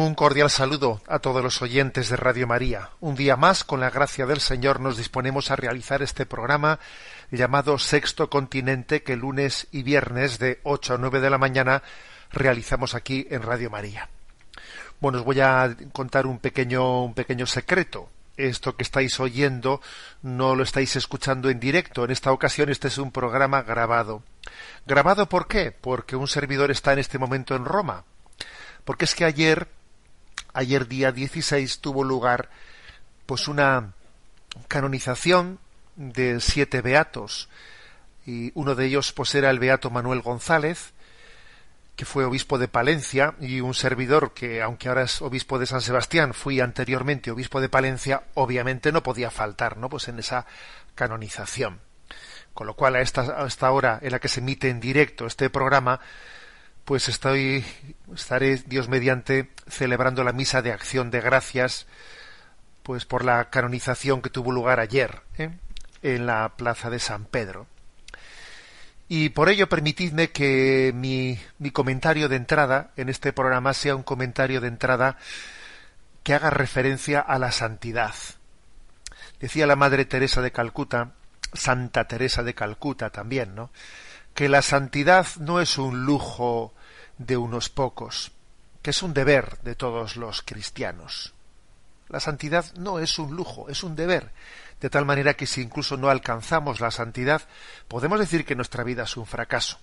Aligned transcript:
Un 0.00 0.14
cordial 0.14 0.48
saludo 0.48 1.02
a 1.08 1.18
todos 1.18 1.42
los 1.42 1.60
oyentes 1.60 2.08
de 2.08 2.14
Radio 2.14 2.46
María. 2.46 2.90
Un 3.00 3.16
día 3.16 3.34
más, 3.34 3.64
con 3.64 3.80
la 3.80 3.90
gracia 3.90 4.26
del 4.26 4.38
Señor, 4.38 4.78
nos 4.78 4.96
disponemos 4.96 5.50
a 5.50 5.56
realizar 5.56 6.02
este 6.02 6.24
programa 6.24 6.78
llamado 7.32 7.80
Sexto 7.80 8.30
Continente 8.30 9.02
que 9.02 9.16
lunes 9.16 9.66
y 9.72 9.82
viernes 9.82 10.38
de 10.38 10.60
8 10.62 10.94
a 10.94 10.98
9 10.98 11.18
de 11.18 11.30
la 11.30 11.38
mañana 11.38 11.82
realizamos 12.30 12.94
aquí 12.94 13.26
en 13.28 13.42
Radio 13.42 13.70
María. 13.70 14.08
Bueno, 15.00 15.18
os 15.18 15.24
voy 15.24 15.40
a 15.40 15.76
contar 15.92 16.28
un 16.28 16.38
pequeño, 16.38 17.02
un 17.02 17.14
pequeño 17.14 17.46
secreto. 17.46 18.08
Esto 18.36 18.76
que 18.76 18.84
estáis 18.84 19.18
oyendo 19.18 19.80
no 20.22 20.54
lo 20.54 20.62
estáis 20.62 20.94
escuchando 20.94 21.50
en 21.50 21.58
directo. 21.58 22.04
En 22.04 22.12
esta 22.12 22.30
ocasión 22.30 22.68
este 22.68 22.86
es 22.86 22.98
un 22.98 23.10
programa 23.10 23.62
grabado. 23.62 24.22
¿Grabado 24.86 25.28
por 25.28 25.48
qué? 25.48 25.72
Porque 25.72 26.14
un 26.14 26.28
servidor 26.28 26.70
está 26.70 26.92
en 26.92 27.00
este 27.00 27.18
momento 27.18 27.56
en 27.56 27.64
Roma. 27.64 28.04
Porque 28.84 29.04
es 29.04 29.16
que 29.16 29.24
ayer, 29.24 29.66
ayer 30.58 30.88
día 30.88 31.12
16, 31.12 31.78
tuvo 31.78 32.02
lugar 32.02 32.50
pues 33.26 33.46
una 33.46 33.92
canonización 34.66 35.60
de 35.94 36.40
siete 36.40 36.82
beatos. 36.82 37.48
Y 38.26 38.50
uno 38.54 38.74
de 38.74 38.86
ellos 38.86 39.12
pues 39.12 39.34
era 39.36 39.50
el 39.50 39.60
beato 39.60 39.90
Manuel 39.90 40.20
González, 40.20 40.92
que 41.94 42.04
fue 42.04 42.24
obispo 42.24 42.58
de 42.58 42.66
Palencia, 42.66 43.34
y 43.40 43.60
un 43.60 43.74
servidor 43.74 44.34
que, 44.34 44.60
aunque 44.60 44.88
ahora 44.88 45.02
es 45.02 45.22
obispo 45.22 45.58
de 45.60 45.66
San 45.66 45.80
Sebastián, 45.80 46.34
fui 46.34 46.60
anteriormente 46.60 47.30
obispo 47.30 47.60
de 47.60 47.68
Palencia, 47.68 48.24
obviamente 48.34 48.90
no 48.90 49.02
podía 49.02 49.30
faltar, 49.30 49.76
¿no? 49.76 49.88
Pues 49.88 50.08
en 50.08 50.18
esa 50.18 50.44
canonización. 50.94 51.80
Con 52.52 52.66
lo 52.66 52.74
cual, 52.74 52.96
a 52.96 53.00
esta, 53.00 53.42
a 53.42 53.46
esta 53.46 53.70
hora 53.70 54.00
en 54.02 54.10
la 54.10 54.18
que 54.18 54.28
se 54.28 54.40
emite 54.40 54.68
en 54.68 54.80
directo 54.80 55.26
este 55.26 55.50
programa, 55.50 56.00
pues 56.88 57.10
estoy, 57.10 57.66
estaré, 58.14 58.56
Dios 58.64 58.88
mediante, 58.88 59.50
celebrando 59.66 60.24
la 60.24 60.32
misa 60.32 60.62
de 60.62 60.72
acción 60.72 61.10
de 61.10 61.20
gracias, 61.20 61.86
pues 62.82 63.04
por 63.04 63.26
la 63.26 63.50
canonización 63.50 64.22
que 64.22 64.30
tuvo 64.30 64.52
lugar 64.52 64.80
ayer, 64.80 65.20
¿eh? 65.36 65.50
en 66.00 66.24
la 66.24 66.56
plaza 66.56 66.88
de 66.88 66.98
San 66.98 67.26
Pedro. 67.26 67.66
Y 69.06 69.28
por 69.28 69.50
ello 69.50 69.68
permitidme 69.68 70.30
que 70.30 70.92
mi, 70.94 71.38
mi 71.58 71.72
comentario 71.72 72.26
de 72.26 72.36
entrada 72.36 72.90
en 72.96 73.10
este 73.10 73.34
programa 73.34 73.74
sea 73.74 73.94
un 73.94 74.02
comentario 74.02 74.62
de 74.62 74.68
entrada 74.68 75.18
que 76.22 76.32
haga 76.32 76.48
referencia 76.48 77.20
a 77.20 77.38
la 77.38 77.52
santidad. 77.52 78.14
Decía 79.40 79.66
la 79.66 79.76
Madre 79.76 80.06
Teresa 80.06 80.40
de 80.40 80.52
Calcuta, 80.52 81.12
Santa 81.52 82.08
Teresa 82.08 82.42
de 82.42 82.54
Calcuta 82.54 83.10
también, 83.10 83.54
¿no? 83.54 83.72
Que 84.32 84.48
la 84.48 84.62
santidad 84.62 85.26
no 85.38 85.60
es 85.60 85.76
un 85.76 86.06
lujo 86.06 86.72
de 87.18 87.36
unos 87.36 87.68
pocos, 87.68 88.32
que 88.82 88.90
es 88.90 89.02
un 89.02 89.12
deber 89.12 89.58
de 89.62 89.74
todos 89.74 90.16
los 90.16 90.42
cristianos. 90.42 91.34
La 92.08 92.20
santidad 92.20 92.64
no 92.74 92.98
es 92.98 93.18
un 93.18 93.36
lujo, 93.36 93.68
es 93.68 93.82
un 93.82 93.94
deber, 93.94 94.30
de 94.80 94.88
tal 94.88 95.04
manera 95.04 95.34
que 95.34 95.46
si 95.46 95.60
incluso 95.60 95.96
no 95.96 96.08
alcanzamos 96.08 96.80
la 96.80 96.90
santidad, 96.90 97.42
podemos 97.88 98.18
decir 98.18 98.44
que 98.44 98.54
nuestra 98.54 98.84
vida 98.84 99.02
es 99.02 99.16
un 99.16 99.26
fracaso. 99.26 99.78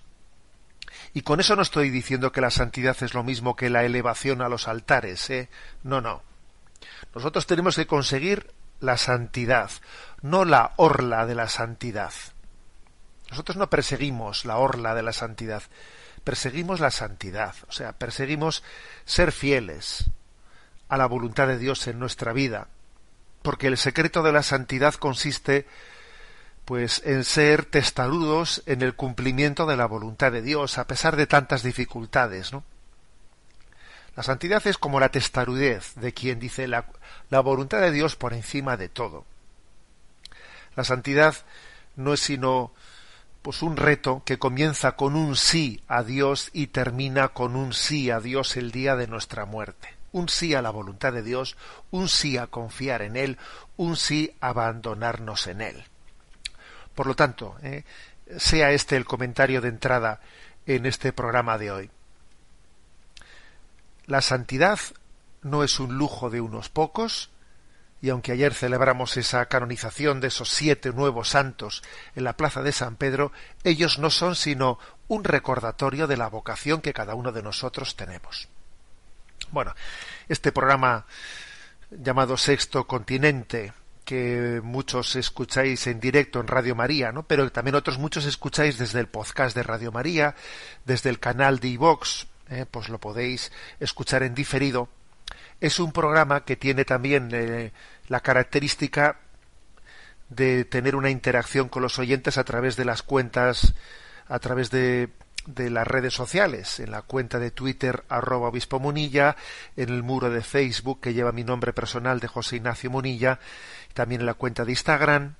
Y 1.12 1.22
con 1.22 1.40
eso 1.40 1.56
no 1.56 1.62
estoy 1.62 1.90
diciendo 1.90 2.32
que 2.32 2.40
la 2.40 2.50
santidad 2.50 2.96
es 3.02 3.14
lo 3.14 3.22
mismo 3.22 3.54
que 3.54 3.70
la 3.70 3.84
elevación 3.84 4.42
a 4.42 4.48
los 4.48 4.66
altares, 4.68 5.28
¿eh? 5.30 5.48
No, 5.82 6.00
no. 6.00 6.22
Nosotros 7.14 7.46
tenemos 7.46 7.76
que 7.76 7.86
conseguir 7.86 8.52
la 8.80 8.96
santidad, 8.96 9.70
no 10.22 10.44
la 10.44 10.72
orla 10.76 11.26
de 11.26 11.34
la 11.34 11.48
santidad. 11.48 12.12
Nosotros 13.30 13.56
no 13.56 13.70
perseguimos 13.70 14.44
la 14.44 14.58
orla 14.58 14.94
de 14.94 15.02
la 15.02 15.12
santidad, 15.12 15.62
perseguimos 16.26 16.80
la 16.80 16.90
santidad, 16.90 17.54
o 17.68 17.72
sea, 17.72 17.92
perseguimos 17.92 18.64
ser 19.04 19.30
fieles 19.30 20.06
a 20.88 20.96
la 20.96 21.06
voluntad 21.06 21.46
de 21.46 21.56
Dios 21.56 21.86
en 21.86 22.00
nuestra 22.00 22.32
vida, 22.32 22.66
porque 23.42 23.68
el 23.68 23.78
secreto 23.78 24.24
de 24.24 24.32
la 24.32 24.42
santidad 24.42 24.94
consiste 24.94 25.68
pues 26.64 27.00
en 27.04 27.22
ser 27.22 27.64
testarudos 27.64 28.64
en 28.66 28.82
el 28.82 28.96
cumplimiento 28.96 29.66
de 29.66 29.76
la 29.76 29.86
voluntad 29.86 30.32
de 30.32 30.42
Dios 30.42 30.78
a 30.78 30.88
pesar 30.88 31.14
de 31.14 31.28
tantas 31.28 31.62
dificultades, 31.62 32.52
¿no? 32.52 32.64
La 34.16 34.24
santidad 34.24 34.66
es 34.66 34.78
como 34.78 34.98
la 34.98 35.10
testarudez 35.10 35.94
de 35.94 36.12
quien 36.12 36.40
dice 36.40 36.66
la, 36.66 36.86
la 37.30 37.38
voluntad 37.38 37.80
de 37.80 37.92
Dios 37.92 38.16
por 38.16 38.34
encima 38.34 38.76
de 38.76 38.88
todo. 38.88 39.24
La 40.74 40.82
santidad 40.82 41.36
no 41.94 42.14
es 42.14 42.20
sino 42.20 42.72
pues 43.46 43.62
un 43.62 43.76
reto 43.76 44.24
que 44.24 44.40
comienza 44.40 44.96
con 44.96 45.14
un 45.14 45.36
sí 45.36 45.80
a 45.86 46.02
Dios 46.02 46.50
y 46.52 46.66
termina 46.66 47.28
con 47.28 47.54
un 47.54 47.72
sí 47.72 48.10
a 48.10 48.18
Dios 48.18 48.56
el 48.56 48.72
día 48.72 48.96
de 48.96 49.06
nuestra 49.06 49.44
muerte. 49.44 49.94
Un 50.10 50.28
sí 50.28 50.54
a 50.54 50.62
la 50.62 50.70
voluntad 50.70 51.12
de 51.12 51.22
Dios, 51.22 51.56
un 51.92 52.08
sí 52.08 52.38
a 52.38 52.48
confiar 52.48 53.02
en 53.02 53.16
Él, 53.16 53.38
un 53.76 53.96
sí 53.96 54.34
a 54.40 54.48
abandonarnos 54.48 55.46
en 55.46 55.60
Él. 55.60 55.84
Por 56.96 57.06
lo 57.06 57.14
tanto, 57.14 57.54
eh, 57.62 57.84
sea 58.36 58.72
este 58.72 58.96
el 58.96 59.04
comentario 59.04 59.60
de 59.60 59.68
entrada 59.68 60.18
en 60.66 60.84
este 60.84 61.12
programa 61.12 61.56
de 61.56 61.70
hoy. 61.70 61.90
La 64.06 64.22
santidad 64.22 64.80
no 65.42 65.62
es 65.62 65.78
un 65.78 65.96
lujo 65.96 66.30
de 66.30 66.40
unos 66.40 66.68
pocos, 66.68 67.30
y 68.02 68.10
aunque 68.10 68.32
ayer 68.32 68.54
celebramos 68.54 69.16
esa 69.16 69.46
canonización 69.46 70.20
de 70.20 70.28
esos 70.28 70.50
siete 70.50 70.92
nuevos 70.92 71.30
santos 71.30 71.82
en 72.14 72.24
la 72.24 72.36
plaza 72.36 72.62
de 72.62 72.72
San 72.72 72.96
Pedro, 72.96 73.32
ellos 73.64 73.98
no 73.98 74.10
son 74.10 74.36
sino 74.36 74.78
un 75.08 75.24
recordatorio 75.24 76.06
de 76.06 76.16
la 76.16 76.28
vocación 76.28 76.80
que 76.80 76.92
cada 76.92 77.14
uno 77.14 77.32
de 77.32 77.42
nosotros 77.42 77.96
tenemos. 77.96 78.48
Bueno, 79.50 79.74
este 80.28 80.52
programa 80.52 81.06
llamado 81.90 82.36
Sexto 82.36 82.86
Continente, 82.86 83.72
que 84.04 84.60
muchos 84.62 85.16
escucháis 85.16 85.86
en 85.86 86.00
directo 86.00 86.40
en 86.40 86.46
Radio 86.46 86.74
María, 86.74 87.12
¿no? 87.12 87.24
Pero 87.24 87.50
también 87.50 87.74
otros 87.76 87.98
muchos 87.98 88.24
escucháis 88.24 88.78
desde 88.78 89.00
el 89.00 89.08
podcast 89.08 89.56
de 89.56 89.62
Radio 89.62 89.92
María, 89.92 90.34
desde 90.84 91.10
el 91.10 91.18
canal 91.18 91.58
de 91.58 91.68
iVox, 91.68 92.26
eh, 92.48 92.66
pues 92.70 92.88
lo 92.88 92.98
podéis 92.98 93.50
escuchar 93.80 94.22
en 94.22 94.34
diferido. 94.34 94.88
Es 95.60 95.78
un 95.78 95.92
programa 95.92 96.44
que 96.44 96.56
tiene 96.56 96.84
también 96.84 97.30
eh, 97.32 97.72
la 98.08 98.20
característica 98.20 99.20
de 100.28 100.64
tener 100.64 100.96
una 100.96 101.10
interacción 101.10 101.68
con 101.68 101.82
los 101.82 101.98
oyentes 101.98 102.36
a 102.38 102.44
través 102.44 102.76
de 102.76 102.84
las 102.84 103.02
cuentas, 103.02 103.74
a 104.28 104.38
través 104.38 104.70
de, 104.70 105.10
de 105.46 105.70
las 105.70 105.86
redes 105.86 106.12
sociales, 106.14 106.80
en 106.80 106.90
la 106.90 107.02
cuenta 107.02 107.38
de 107.38 107.50
Twitter 107.50 108.04
arroba 108.08 108.48
obispo 108.48 108.80
Munilla, 108.80 109.36
en 109.76 109.90
el 109.90 110.02
muro 110.02 110.30
de 110.30 110.42
Facebook 110.42 111.00
que 111.00 111.14
lleva 111.14 111.32
mi 111.32 111.44
nombre 111.44 111.72
personal 111.72 112.20
de 112.20 112.28
José 112.28 112.56
Ignacio 112.56 112.90
Munilla, 112.90 113.38
también 113.94 114.20
en 114.20 114.26
la 114.26 114.34
cuenta 114.34 114.64
de 114.64 114.72
Instagram. 114.72 115.34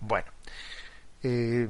Bueno, 0.00 0.26
eh, 1.22 1.68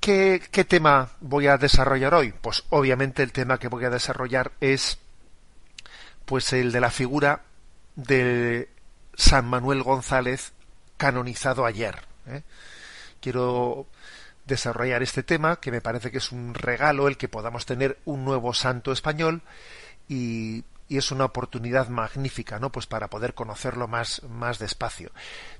¿qué, 0.00 0.42
¿qué 0.50 0.64
tema 0.64 1.10
voy 1.20 1.46
a 1.46 1.56
desarrollar 1.56 2.14
hoy? 2.14 2.32
Pues 2.32 2.64
obviamente 2.70 3.22
el 3.22 3.32
tema 3.32 3.58
que 3.58 3.68
voy 3.68 3.84
a 3.84 3.90
desarrollar 3.90 4.52
es 4.60 4.98
pues 6.26 6.52
el 6.52 6.72
de 6.72 6.80
la 6.80 6.90
figura 6.90 7.42
de 7.94 8.68
San 9.14 9.46
Manuel 9.46 9.82
González 9.82 10.52
canonizado 10.98 11.64
ayer. 11.64 12.02
¿eh? 12.26 12.42
Quiero 13.20 13.86
desarrollar 14.44 15.02
este 15.02 15.22
tema, 15.22 15.56
que 15.56 15.70
me 15.70 15.80
parece 15.80 16.10
que 16.10 16.18
es 16.18 16.30
un 16.30 16.54
regalo 16.54 17.08
el 17.08 17.16
que 17.16 17.28
podamos 17.28 17.64
tener 17.64 17.98
un 18.04 18.24
nuevo 18.24 18.52
santo 18.52 18.92
español 18.92 19.42
y 20.08 20.64
y 20.88 20.98
es 20.98 21.10
una 21.10 21.24
oportunidad 21.24 21.88
magnífica, 21.88 22.58
¿no? 22.58 22.70
Pues 22.70 22.86
para 22.86 23.08
poder 23.08 23.34
conocerlo 23.34 23.88
más, 23.88 24.22
más 24.24 24.58
despacio. 24.58 25.10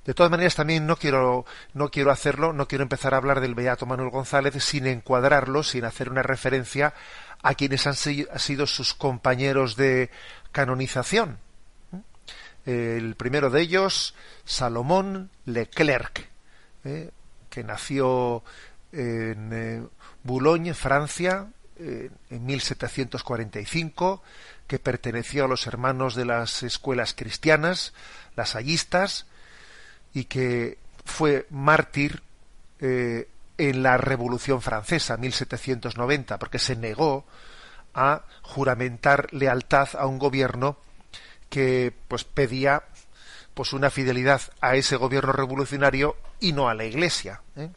De 0.04 0.14
todas 0.14 0.30
maneras, 0.30 0.54
también 0.54 0.86
no 0.86 0.96
quiero, 0.96 1.44
no 1.74 1.90
quiero 1.90 2.10
hacerlo, 2.10 2.52
no 2.52 2.68
quiero 2.68 2.82
empezar 2.82 3.14
a 3.14 3.16
hablar 3.16 3.40
del 3.40 3.54
Beato 3.54 3.86
Manuel 3.86 4.10
González 4.10 4.62
sin 4.62 4.86
encuadrarlo, 4.86 5.62
sin 5.62 5.84
hacer 5.84 6.10
una 6.10 6.22
referencia 6.22 6.94
a 7.42 7.54
quienes 7.54 7.86
han 7.86 7.94
sido 7.94 8.66
sus 8.66 8.94
compañeros 8.94 9.76
de 9.76 10.10
canonización. 10.56 11.38
El 12.64 13.14
primero 13.16 13.50
de 13.50 13.60
ellos, 13.60 14.14
Salomón 14.46 15.28
Leclerc, 15.44 16.30
¿eh? 16.82 17.10
que 17.50 17.62
nació 17.62 18.42
en 18.90 19.52
eh, 19.52 19.86
Boulogne, 20.22 20.72
Francia, 20.72 21.48
eh, 21.78 22.08
en 22.30 22.46
1745, 22.46 24.22
que 24.66 24.78
perteneció 24.78 25.44
a 25.44 25.48
los 25.48 25.66
hermanos 25.66 26.14
de 26.14 26.24
las 26.24 26.62
escuelas 26.62 27.12
cristianas, 27.12 27.92
las 28.34 28.56
ayistas, 28.56 29.26
y 30.14 30.24
que 30.24 30.78
fue 31.04 31.46
mártir 31.50 32.22
en 32.80 33.82
la 33.82 33.98
Revolución 33.98 34.62
Francesa, 34.62 35.18
1790, 35.18 36.38
porque 36.38 36.58
se 36.58 36.76
negó 36.76 37.26
a 37.96 38.24
juramentar 38.42 39.32
lealtad 39.32 39.88
a 39.98 40.06
un 40.06 40.18
gobierno 40.18 40.76
que 41.48 41.94
pues 42.08 42.24
pedía 42.24 42.84
pues 43.54 43.72
una 43.72 43.90
fidelidad 43.90 44.42
a 44.60 44.76
ese 44.76 44.96
gobierno 44.96 45.32
revolucionario 45.32 46.16
y 46.38 46.52
no 46.52 46.68
a 46.68 46.74
la 46.74 46.84
Iglesia. 46.84 47.40
¿eh? 47.56 47.70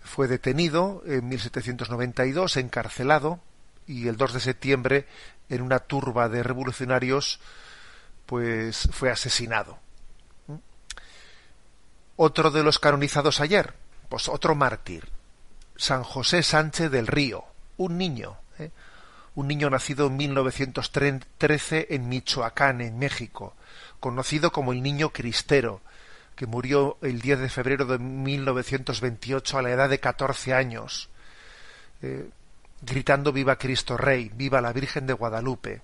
Fue 0.00 0.28
detenido 0.28 1.02
en 1.06 1.28
1792, 1.28 2.56
encarcelado 2.56 3.40
y 3.86 4.06
el 4.06 4.16
2 4.16 4.34
de 4.34 4.40
septiembre 4.40 5.06
en 5.48 5.62
una 5.62 5.80
turba 5.80 6.28
de 6.28 6.44
revolucionarios 6.44 7.40
pues 8.26 8.88
fue 8.92 9.10
asesinado. 9.10 9.80
Otro 12.14 12.52
de 12.52 12.62
los 12.62 12.78
canonizados 12.78 13.40
ayer, 13.40 13.74
pues 14.08 14.28
otro 14.28 14.54
mártir, 14.54 15.08
San 15.74 16.04
José 16.04 16.44
Sánchez 16.44 16.90
del 16.90 17.08
Río, 17.08 17.44
un 17.76 17.98
niño, 17.98 18.36
¿eh? 18.36 18.49
Un 19.34 19.48
niño 19.48 19.70
nacido 19.70 20.06
en 20.08 20.16
1913 20.16 21.86
en 21.90 22.08
Michoacán, 22.08 22.80
en 22.80 22.98
México, 22.98 23.54
conocido 24.00 24.52
como 24.52 24.72
el 24.72 24.82
niño 24.82 25.10
cristero, 25.10 25.80
que 26.34 26.46
murió 26.46 26.96
el 27.02 27.20
10 27.20 27.40
de 27.40 27.48
febrero 27.48 27.84
de 27.84 27.98
1928 27.98 29.58
a 29.58 29.62
la 29.62 29.70
edad 29.70 29.88
de 29.88 30.00
14 30.00 30.54
años. 30.54 31.10
Eh, 32.02 32.30
gritando 32.82 33.32
viva 33.32 33.56
Cristo 33.56 33.96
Rey, 33.96 34.30
viva 34.34 34.60
la 34.60 34.72
Virgen 34.72 35.06
de 35.06 35.12
Guadalupe. 35.12 35.82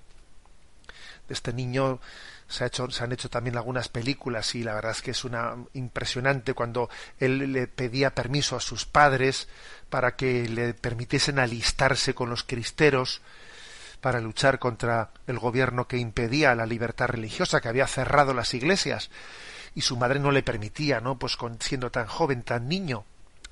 Este 1.28 1.52
niño 1.52 2.00
se, 2.48 2.64
ha 2.64 2.66
hecho, 2.68 2.90
se 2.90 3.04
han 3.04 3.12
hecho 3.12 3.28
también 3.28 3.56
algunas 3.56 3.88
películas 3.88 4.54
y 4.54 4.62
la 4.62 4.74
verdad 4.74 4.92
es 4.92 5.02
que 5.02 5.10
es 5.10 5.24
una 5.24 5.56
impresionante 5.74 6.54
cuando 6.54 6.88
él 7.18 7.52
le 7.52 7.66
pedía 7.66 8.14
permiso 8.14 8.56
a 8.56 8.60
sus 8.60 8.84
padres 8.86 9.48
para 9.90 10.16
que 10.16 10.48
le 10.48 10.74
permitiesen 10.74 11.38
alistarse 11.38 12.14
con 12.14 12.30
los 12.30 12.44
cristeros 12.44 13.22
para 14.00 14.20
luchar 14.20 14.58
contra 14.58 15.10
el 15.26 15.38
gobierno 15.38 15.88
que 15.88 15.96
impedía 15.96 16.54
la 16.54 16.66
libertad 16.66 17.08
religiosa, 17.08 17.60
que 17.60 17.68
había 17.68 17.86
cerrado 17.86 18.34
las 18.34 18.54
iglesias 18.54 19.10
y 19.74 19.82
su 19.82 19.96
madre 19.96 20.20
no 20.20 20.30
le 20.30 20.42
permitía, 20.42 21.00
¿no? 21.00 21.18
Pues 21.18 21.36
con, 21.36 21.60
siendo 21.60 21.90
tan 21.90 22.06
joven, 22.06 22.42
tan 22.42 22.68
niño. 22.68 23.04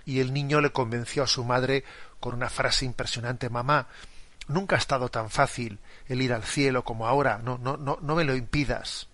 Y 0.07 0.21
el 0.21 0.33
niño 0.33 0.61
le 0.61 0.71
convenció 0.71 1.23
a 1.23 1.27
su 1.27 1.45
madre 1.45 1.85
con 2.21 2.35
una 2.35 2.49
frase 2.49 2.85
impresionante, 2.85 3.51
mamá, 3.51 3.89
nunca 4.49 4.77
ha 4.77 4.79
estado 4.79 5.09
tan 5.09 5.31
fácil 5.31 5.79
el 6.07 6.23
ir 6.23 6.33
al 6.33 6.45
cielo 6.45 6.85
como 6.85 7.07
ahora, 7.07 7.39
no, 7.39 7.59
no, 7.59 7.77
no, 7.77 7.99
no 8.01 8.15
me 8.15 8.25
lo 8.25 8.35
impidas. 8.35 9.09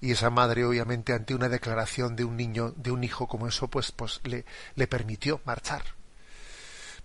Y 0.00 0.10
esa 0.10 0.30
madre, 0.30 0.64
obviamente, 0.64 1.12
ante 1.12 1.34
una 1.34 1.48
declaración 1.48 2.16
de 2.16 2.24
un 2.24 2.36
niño, 2.36 2.72
de 2.76 2.90
un 2.90 3.04
hijo 3.04 3.28
como 3.28 3.46
eso, 3.46 3.68
pues, 3.68 3.92
pues 3.92 4.20
le, 4.24 4.44
le 4.74 4.86
permitió 4.88 5.40
marchar. 5.44 5.82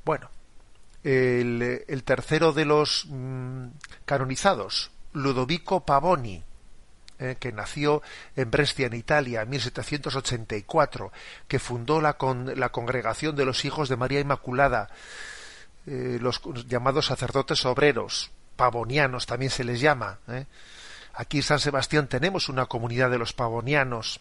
Bueno, 0.04 0.32
el, 1.04 1.84
el 1.88 2.04
tercero 2.04 2.54
de 2.54 2.66
los 2.66 3.06
mm, 3.08 3.68
canonizados, 4.06 4.90
Ludovico 5.14 5.86
Pavoni, 5.86 6.44
eh, 7.20 7.36
que 7.40 7.52
nació 7.52 8.04
en 8.36 8.52
Brescia, 8.52 8.86
en 8.86 8.94
Italia, 8.94 9.42
en 9.42 9.50
1784, 9.50 11.12
que 11.48 11.58
fundó 11.58 12.00
la, 12.00 12.14
con, 12.14 12.60
la 12.60 12.70
Congregación 12.70 13.36
de 13.36 13.46
los 13.46 13.66
Hijos 13.66 13.90
de 13.90 13.96
María 13.96 14.20
Inmaculada, 14.20 14.90
eh, 15.88 16.20
los 16.22 16.42
llamados 16.68 17.06
sacerdotes 17.06 17.66
obreros, 17.66 18.30
pavonianos 18.58 19.26
también 19.26 19.50
se 19.50 19.64
les 19.64 19.80
llama. 19.80 20.20
¿eh? 20.28 20.46
Aquí 21.14 21.38
en 21.38 21.44
San 21.44 21.60
Sebastián 21.60 22.08
tenemos 22.08 22.50
una 22.50 22.66
comunidad 22.66 23.10
de 23.10 23.18
los 23.18 23.32
pavonianos 23.34 24.20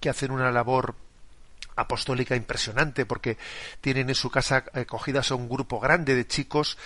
que 0.00 0.10
hacen 0.10 0.32
una 0.32 0.50
labor 0.50 0.96
apostólica 1.76 2.36
impresionante 2.36 3.06
porque 3.06 3.38
tienen 3.80 4.08
en 4.08 4.14
su 4.14 4.30
casa 4.30 4.64
acogidas 4.72 5.30
a 5.30 5.36
un 5.36 5.48
grupo 5.48 5.80
grande 5.80 6.14
de 6.14 6.26
chicos 6.26 6.78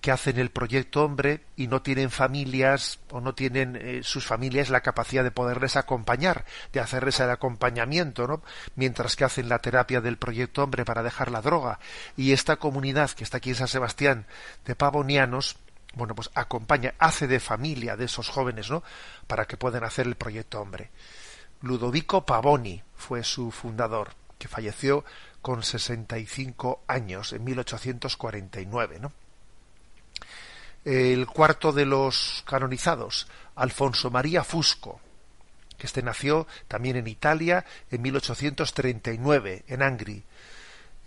que 0.00 0.10
hacen 0.10 0.38
el 0.38 0.50
proyecto 0.50 1.04
hombre 1.04 1.44
y 1.56 1.66
no 1.66 1.82
tienen 1.82 2.10
familias 2.10 3.00
o 3.10 3.20
no 3.20 3.34
tienen 3.34 3.76
eh, 3.76 4.00
sus 4.02 4.26
familias 4.26 4.70
la 4.70 4.80
capacidad 4.80 5.22
de 5.22 5.30
poderles 5.30 5.76
acompañar, 5.76 6.46
de 6.72 6.80
hacerles 6.80 7.20
el 7.20 7.30
acompañamiento, 7.30 8.26
¿no? 8.26 8.42
Mientras 8.76 9.14
que 9.14 9.24
hacen 9.24 9.48
la 9.48 9.58
terapia 9.58 10.00
del 10.00 10.16
proyecto 10.16 10.62
hombre 10.62 10.84
para 10.84 11.02
dejar 11.02 11.30
la 11.30 11.42
droga. 11.42 11.78
Y 12.16 12.32
esta 12.32 12.56
comunidad 12.56 13.10
que 13.10 13.24
está 13.24 13.38
aquí 13.38 13.50
en 13.50 13.56
San 13.56 13.68
Sebastián 13.68 14.26
de 14.64 14.74
pavonianos, 14.74 15.58
bueno, 15.94 16.14
pues 16.14 16.30
acompaña, 16.34 16.94
hace 16.98 17.26
de 17.26 17.40
familia 17.40 17.96
de 17.96 18.06
esos 18.06 18.28
jóvenes, 18.28 18.70
¿no? 18.70 18.82
Para 19.26 19.44
que 19.44 19.58
puedan 19.58 19.84
hacer 19.84 20.06
el 20.06 20.14
proyecto 20.14 20.60
hombre. 20.60 20.90
Ludovico 21.60 22.24
Pavoni 22.24 22.82
fue 22.96 23.22
su 23.22 23.50
fundador, 23.50 24.14
que 24.38 24.48
falleció 24.48 25.04
con 25.42 25.62
65 25.62 26.84
años 26.86 27.34
en 27.34 27.44
1849, 27.44 28.98
¿no? 29.00 29.12
El 30.84 31.26
cuarto 31.26 31.72
de 31.72 31.86
los 31.86 32.44
canonizados, 32.46 33.26
Alfonso 33.56 34.10
María 34.10 34.44
Fusco, 34.44 35.00
que 35.76 35.86
este 35.86 36.02
nació 36.02 36.46
también 36.68 36.96
en 36.96 37.06
Italia 37.06 37.64
en 37.90 38.02
1839, 38.02 39.64
en 39.66 39.82
Angri, 39.82 40.22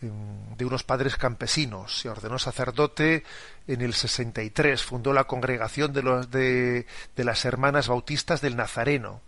de 0.01 0.65
unos 0.65 0.83
padres 0.83 1.15
campesinos. 1.15 1.99
Se 1.99 2.09
ordenó 2.09 2.39
sacerdote 2.39 3.23
en 3.67 3.81
el 3.81 3.93
63, 3.93 4.83
fundó 4.83 5.13
la 5.13 5.25
congregación 5.25 5.93
de, 5.93 6.03
los, 6.03 6.29
de, 6.29 6.85
las 7.15 7.45
hermanas 7.45 7.87
bautistas 7.87 8.41
del 8.41 8.57
Nazareno 8.57 9.21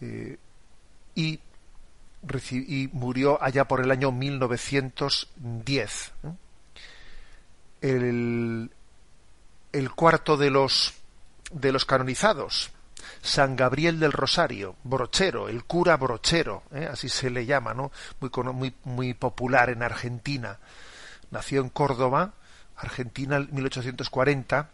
eh, 0.00 0.38
y, 1.14 1.40
y, 2.50 2.88
murió 2.92 3.42
allá 3.42 3.66
por 3.66 3.80
el 3.80 3.90
año 3.90 4.12
1910. 4.12 6.12
El, 7.80 8.70
el 9.72 9.90
cuarto 9.92 10.36
de 10.36 10.50
los 10.50 10.94
de 11.52 11.72
los 11.72 11.84
canonizados, 11.84 12.70
San 13.22 13.56
Gabriel 13.56 14.00
del 14.00 14.12
Rosario, 14.12 14.76
brochero, 14.84 15.48
el 15.48 15.64
cura 15.64 15.96
brochero, 15.96 16.62
¿eh? 16.72 16.88
así 16.90 17.08
se 17.08 17.30
le 17.30 17.46
llama, 17.46 17.74
¿no? 17.74 17.92
Muy, 18.20 18.30
muy, 18.52 18.74
muy 18.84 19.14
popular 19.14 19.70
en 19.70 19.82
Argentina. 19.82 20.58
Nació 21.30 21.60
en 21.60 21.68
Córdoba, 21.68 22.34
Argentina, 22.76 23.36
en 23.36 23.48
1840. 23.52 24.70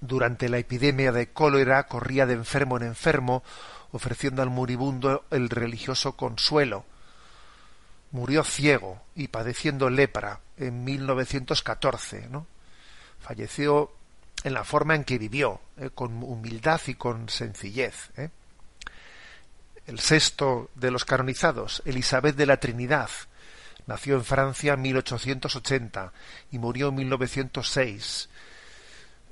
Durante 0.00 0.48
la 0.48 0.58
epidemia 0.58 1.12
de 1.12 1.32
cólera 1.32 1.86
corría 1.86 2.26
de 2.26 2.34
enfermo 2.34 2.76
en 2.76 2.84
enfermo, 2.84 3.42
ofreciendo 3.92 4.42
al 4.42 4.50
moribundo 4.50 5.24
el 5.30 5.48
religioso 5.48 6.16
consuelo. 6.16 6.84
Murió 8.10 8.44
ciego 8.44 9.02
y 9.14 9.28
padeciendo 9.28 9.90
lepra 9.90 10.40
en 10.56 10.84
1914, 10.84 12.28
¿no? 12.30 12.46
Falleció 13.20 13.95
en 14.46 14.54
la 14.54 14.62
forma 14.62 14.94
en 14.94 15.02
que 15.02 15.18
vivió, 15.18 15.60
eh, 15.76 15.90
con 15.92 16.22
humildad 16.22 16.80
y 16.86 16.94
con 16.94 17.28
sencillez. 17.28 18.10
Eh. 18.16 18.30
El 19.88 19.98
sexto 19.98 20.70
de 20.76 20.92
los 20.92 21.04
canonizados, 21.04 21.82
Elizabeth 21.84 22.36
de 22.36 22.46
la 22.46 22.58
Trinidad, 22.58 23.10
nació 23.88 24.14
en 24.14 24.24
Francia 24.24 24.74
en 24.74 24.82
1880 24.82 26.12
y 26.52 26.58
murió 26.60 26.90
en 26.90 26.94
1906, 26.94 28.28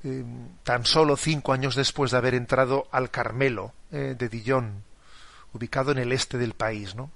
em, 0.03 0.49
tan 0.65 0.85
solo 0.85 1.17
cinco 1.17 1.53
años 1.53 1.77
después 1.77 2.11
de 2.11 2.17
haber 2.17 2.35
entrado 2.35 2.89
al 2.91 3.13
Carmelo 3.13 3.73
eh, 3.93 4.17
de 4.19 4.29
Dijon, 4.29 4.83
ubicado 5.53 5.93
en 5.93 5.99
el 5.99 6.11
este 6.11 6.39
del 6.39 6.55
país, 6.55 6.97
¿no? 6.97 7.13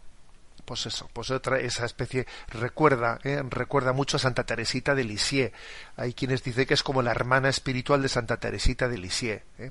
Pues 0.69 0.85
eso, 0.85 1.09
pues 1.15 1.31
otra, 1.31 1.59
esa 1.59 1.87
especie 1.87 2.27
recuerda, 2.49 3.19
¿eh? 3.25 3.43
recuerda 3.49 3.95
mucho 3.95 4.19
a 4.19 4.21
Santa 4.21 4.45
Teresita 4.45 4.95
de 4.95 5.03
Lisieux. 5.03 5.51
Hay 5.97 6.13
quienes 6.13 6.43
dicen 6.43 6.67
que 6.67 6.75
es 6.75 6.83
como 6.83 7.01
la 7.01 7.11
hermana 7.11 7.49
espiritual 7.49 8.03
de 8.03 8.11
Santa 8.11 8.37
Teresita 8.37 8.87
de 8.87 8.99
Lisieux. 8.99 9.41
¿eh? 9.59 9.71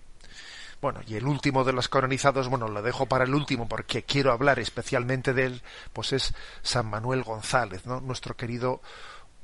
Bueno, 0.82 1.02
y 1.06 1.14
el 1.14 1.28
último 1.28 1.64
de 1.64 1.74
los 1.74 1.88
canonizados, 1.88 2.48
bueno, 2.48 2.68
lo 2.68 2.82
dejo 2.82 3.06
para 3.06 3.26
el 3.26 3.36
último 3.36 3.70
porque 3.70 4.06
quiero 4.06 4.32
hablar 4.32 4.58
especialmente 4.58 5.36
de 5.36 5.46
él, 5.46 5.62
pues 5.94 6.14
es 6.14 6.34
San 6.64 6.88
Manuel 6.88 7.22
González. 7.22 7.86
Nuestro 7.86 8.36
querido 8.36 8.82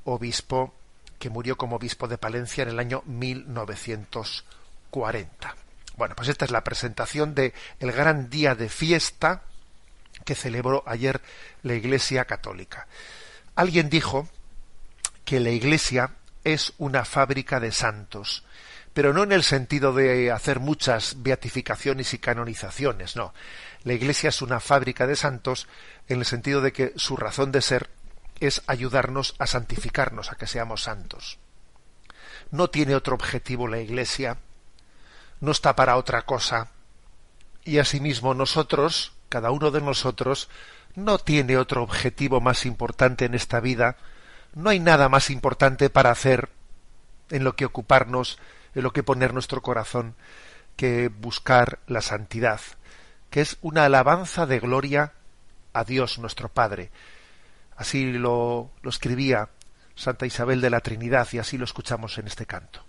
obispo 0.05 0.73
que 1.19 1.29
murió 1.29 1.55
como 1.55 1.75
obispo 1.75 2.07
de 2.07 2.17
Palencia 2.17 2.63
en 2.63 2.69
el 2.69 2.79
año 2.79 3.03
1940. 3.05 5.55
Bueno, 5.97 6.15
pues 6.15 6.29
esta 6.29 6.45
es 6.45 6.51
la 6.51 6.63
presentación 6.63 7.35
de 7.35 7.53
el 7.79 7.91
gran 7.91 8.31
día 8.31 8.55
de 8.55 8.69
fiesta 8.69 9.43
que 10.25 10.35
celebró 10.35 10.83
ayer 10.85 11.21
la 11.63 11.73
Iglesia 11.73 12.25
Católica. 12.25 12.87
Alguien 13.55 13.89
dijo 13.89 14.27
que 15.25 15.39
la 15.39 15.49
Iglesia 15.49 16.11
es 16.43 16.73
una 16.77 17.05
fábrica 17.05 17.59
de 17.59 17.71
santos, 17.71 18.43
pero 18.93 19.13
no 19.13 19.23
en 19.23 19.31
el 19.31 19.43
sentido 19.43 19.93
de 19.93 20.31
hacer 20.31 20.59
muchas 20.59 21.23
beatificaciones 21.23 22.13
y 22.13 22.19
canonizaciones, 22.19 23.15
no. 23.15 23.33
La 23.83 23.93
Iglesia 23.93 24.29
es 24.29 24.41
una 24.41 24.59
fábrica 24.59 25.07
de 25.07 25.15
santos 25.15 25.67
en 26.07 26.19
el 26.19 26.25
sentido 26.25 26.61
de 26.61 26.71
que 26.73 26.93
su 26.95 27.17
razón 27.17 27.51
de 27.51 27.61
ser 27.61 27.89
es 28.39 28.61
ayudarnos 28.67 29.35
a 29.39 29.47
santificarnos, 29.47 30.31
a 30.31 30.35
que 30.35 30.47
seamos 30.47 30.83
santos. 30.83 31.39
No 32.51 32.69
tiene 32.69 32.95
otro 32.95 33.15
objetivo 33.15 33.67
la 33.67 33.79
Iglesia, 33.79 34.37
no 35.39 35.51
está 35.51 35.75
para 35.75 35.97
otra 35.97 36.23
cosa, 36.23 36.69
y 37.65 37.79
asimismo 37.79 38.33
nosotros, 38.33 39.13
cada 39.33 39.49
uno 39.49 39.71
de 39.71 39.81
nosotros, 39.81 40.47
no 40.93 41.17
tiene 41.17 41.57
otro 41.57 41.81
objetivo 41.81 42.39
más 42.39 42.67
importante 42.67 43.25
en 43.25 43.33
esta 43.33 43.59
vida, 43.59 43.97
no 44.53 44.69
hay 44.69 44.79
nada 44.79 45.09
más 45.09 45.31
importante 45.31 45.89
para 45.89 46.11
hacer 46.11 46.49
en 47.31 47.43
lo 47.43 47.55
que 47.55 47.65
ocuparnos, 47.65 48.37
en 48.75 48.83
lo 48.83 48.93
que 48.93 49.01
poner 49.01 49.33
nuestro 49.33 49.63
corazón, 49.63 50.13
que 50.75 51.07
buscar 51.07 51.79
la 51.87 52.01
santidad, 52.01 52.61
que 53.31 53.41
es 53.41 53.57
una 53.61 53.85
alabanza 53.85 54.45
de 54.45 54.59
gloria 54.59 55.13
a 55.73 55.83
Dios 55.83 56.19
nuestro 56.19 56.49
Padre. 56.49 56.91
Así 57.75 58.11
lo, 58.13 58.69
lo 58.83 58.89
escribía 58.91 59.49
Santa 59.95 60.27
Isabel 60.27 60.61
de 60.61 60.69
la 60.69 60.81
Trinidad 60.81 61.27
y 61.31 61.39
así 61.39 61.57
lo 61.57 61.65
escuchamos 61.65 62.19
en 62.19 62.27
este 62.27 62.45
canto. 62.45 62.85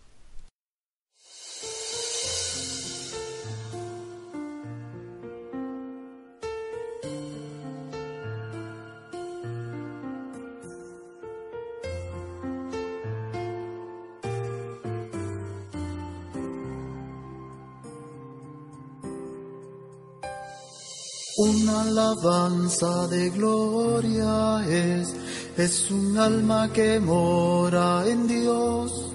Una 21.36 21.80
alabanza 21.80 23.08
de 23.08 23.28
gloria 23.30 24.64
es, 24.68 25.16
es 25.56 25.90
un 25.90 26.16
alma 26.16 26.72
que 26.72 27.00
mora 27.00 28.06
en 28.06 28.28
Dios. 28.28 29.10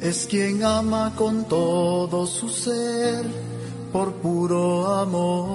Es 0.00 0.24
quien 0.26 0.62
ama 0.62 1.12
con 1.16 1.48
todo 1.48 2.28
su 2.28 2.48
ser 2.48 3.26
por 3.92 4.12
puro 4.22 4.86
amor. 4.86 5.54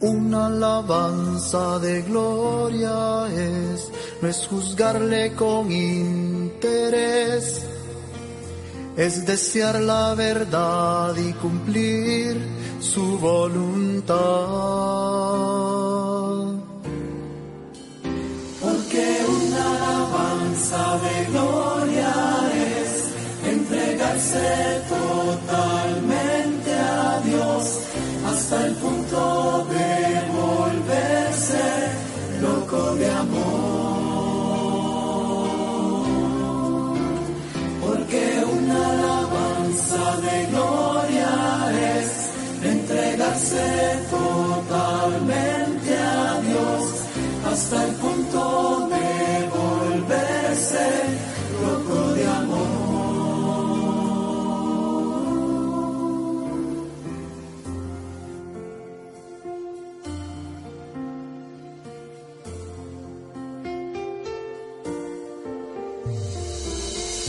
Una 0.00 0.46
alabanza 0.46 1.78
de 1.78 2.02
gloria 2.02 3.28
es, 3.32 3.92
no 4.20 4.28
es 4.28 4.44
juzgarle 4.48 5.34
con 5.34 5.70
interés 5.70 7.63
es 8.96 9.26
desear 9.26 9.80
la 9.80 10.14
verdad 10.14 11.16
y 11.16 11.32
cumplir 11.34 12.36
su 12.80 13.18
voluntad. 13.18 14.14
Porque 18.60 19.04
una 19.28 19.64
alabanza 19.76 20.98
de 21.04 21.24
gloria 21.32 22.12
es 22.78 22.90
entregarse 23.52 24.82
totalmente 24.88 26.72
a 26.74 27.20
Dios 27.24 27.80
hasta 28.26 28.66
el 28.66 28.74
punto 28.74 29.03
totalmente 44.10 45.96
a 45.96 46.40
Dios 46.40 46.82
hasta 47.50 47.84
el 47.84 47.94
punto 47.94 48.88
de 48.88 49.48
volverse 49.58 50.86
loco 51.62 52.12
de 52.14 52.26
amor. 52.26 52.84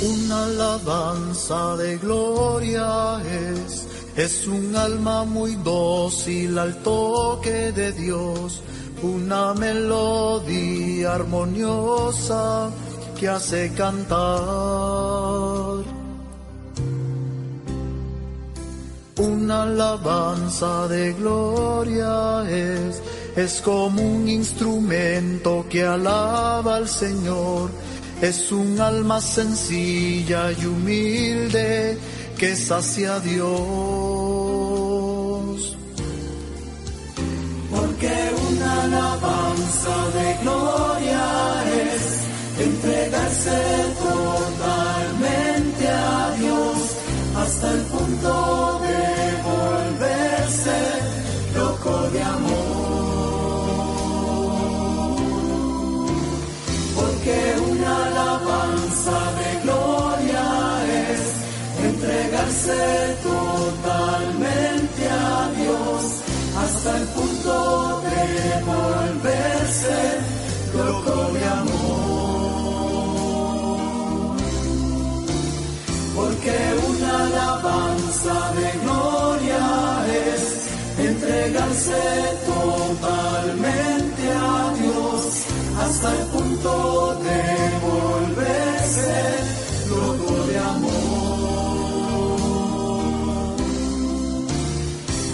Una 0.07 0.43
alabanza 0.45 1.75
de 1.77 1.97
gloria 1.97 3.19
es, 3.23 3.87
es 4.15 4.47
un 4.47 4.75
alma 4.75 5.25
muy 5.25 5.55
dócil 5.55 6.57
al 6.57 6.75
toque 6.77 7.71
de 7.73 7.91
Dios, 7.91 8.61
una 9.03 9.53
melodía 9.53 11.15
armoniosa 11.15 12.71
que 13.19 13.27
hace 13.27 13.73
cantar. 13.73 14.15
Una 19.17 19.63
alabanza 19.63 20.87
de 20.87 21.13
gloria 21.13 22.43
es, 22.49 23.01
es 23.35 23.61
como 23.61 24.01
un 24.01 24.29
instrumento 24.29 25.65
que 25.69 25.83
alaba 25.83 26.77
al 26.77 26.87
Señor 26.87 27.69
es 28.21 28.51
un 28.51 28.79
alma 28.79 29.19
sencilla 29.19 30.51
y 30.51 30.65
humilde 30.65 31.97
que 32.37 32.55
sacia 32.55 33.15
a 33.15 33.19
Dios. 33.19 33.45
Porque 37.71 38.31
una 38.49 38.83
alabanza 38.83 39.95
de 40.17 40.37
gloria 40.43 41.23
es 41.93 42.03
entregarse 42.67 43.59
totalmente 43.99 45.87
a 45.87 46.35
Dios 46.39 46.77
hasta 47.37 47.71
el 47.71 47.81
punto 47.81 48.74
loco 70.77 71.15
de 71.33 71.43
amor. 71.45 72.65
Porque 76.15 76.55
una 76.89 77.11
alabanza 77.25 78.35
de 78.59 78.67
gloria 78.83 79.63
es 80.27 80.41
entregarse 81.09 82.03
totalmente 82.45 84.23
a 84.31 84.73
Dios 84.81 85.21
hasta 85.83 86.07
el 86.11 86.23
punto 86.33 86.71
de 87.27 87.41
volverse 87.87 89.17
loco 89.89 90.33
de 90.47 90.57
amor. 90.57 91.05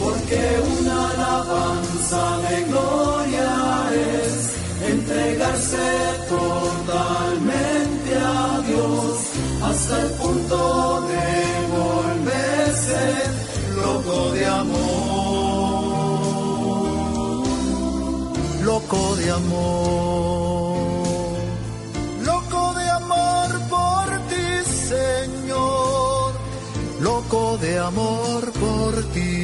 Porque 0.03 0.39
una 0.77 0.98
alabanza 1.12 2.21
de 2.50 2.55
gloria 2.63 3.20
entregarse 5.51 5.89
totalmente 6.29 8.12
a 8.15 8.62
Dios 8.67 9.17
hasta 9.63 10.01
el 10.01 10.12
punto 10.12 11.01
de 11.12 11.27
volverse 11.77 13.01
loco 13.75 14.31
de 14.31 14.46
amor. 14.46 14.81
Loco 18.63 19.15
de 19.15 19.31
amor, 19.31 20.77
loco 22.24 22.74
de 22.74 22.89
amor 22.89 23.50
por 23.70 24.05
ti, 24.29 24.50
Señor, 24.88 26.34
loco 27.01 27.58
de 27.58 27.79
amor 27.79 28.51
por 28.53 29.03
ti. 29.13 29.41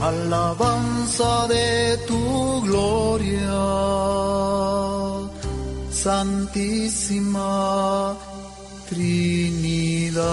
alabanza 0.00 1.46
de 1.48 1.98
tu 2.06 2.62
gloria, 2.62 4.17
Santísima 6.08 7.44
Trinidad. 8.88 10.24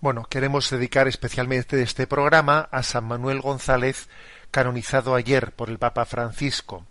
Bueno, 0.00 0.24
queremos 0.30 0.70
dedicar 0.70 1.08
especialmente 1.08 1.82
este 1.82 2.06
programa 2.06 2.70
a 2.72 2.82
San 2.82 3.04
Manuel 3.04 3.42
González, 3.42 4.08
canonizado 4.50 5.14
ayer 5.14 5.52
por 5.52 5.68
el 5.68 5.78
Papa 5.78 6.06
Francisco. 6.06 6.86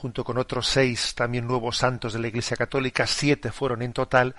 Junto 0.00 0.24
con 0.24 0.38
otros 0.38 0.66
seis 0.66 1.14
también 1.14 1.46
nuevos 1.46 1.76
santos 1.76 2.14
de 2.14 2.20
la 2.20 2.28
Iglesia 2.28 2.56
Católica, 2.56 3.06
siete 3.06 3.52
fueron 3.52 3.82
en 3.82 3.92
total, 3.92 4.34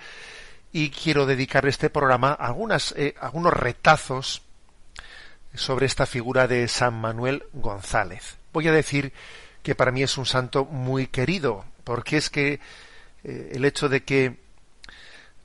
y 0.73 0.89
quiero 0.89 1.27
dedicar 1.27 1.67
este 1.67 1.91
programa 1.91 2.31
a 2.31 2.55
eh, 2.95 3.13
algunos 3.21 3.53
retazos 3.53 4.41
sobre 5.53 5.85
esta 5.85 6.07
figura 6.07 6.47
de 6.47 6.67
San 6.67 6.99
Manuel 6.99 7.43
González. 7.53 8.37
Voy 8.53 8.69
a 8.69 8.71
decir 8.71 9.13
que 9.61 9.75
para 9.75 9.91
mí 9.91 10.01
es 10.01 10.17
un 10.17 10.25
santo 10.25 10.65
muy 10.65 11.05
querido, 11.05 11.63
porque 11.83 12.17
es 12.17 12.31
que 12.31 12.59
eh, 13.23 13.51
el 13.53 13.63
hecho 13.63 13.87
de 13.87 14.03
que, 14.03 14.39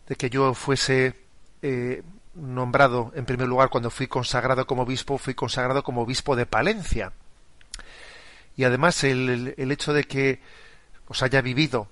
de 0.09 0.17
que 0.17 0.31
yo 0.31 0.55
fuese 0.55 1.15
eh, 1.61 2.03
nombrado 2.33 3.13
en 3.15 3.27
primer 3.27 3.49
lugar 3.49 3.69
cuando 3.69 3.91
fui 3.91 4.07
consagrado 4.07 4.67
como 4.67 4.85
obispo, 4.85 5.19
fui 5.19 5.35
consagrado 5.35 5.83
como 5.83 6.01
obispo 6.01 6.37
de 6.37 6.47
Palencia. 6.47 7.13
Y 8.57 8.65
además 8.65 9.05
el, 9.05 9.55
el 9.57 9.73
hecho 9.73 9.93
de 9.93 10.05
que 10.05 10.41
os 11.09 11.23
haya 11.23 11.41
vivido 11.41 11.89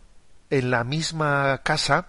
en 0.51 0.71
la 0.71 0.85
misma 0.85 1.61
casa 1.63 2.09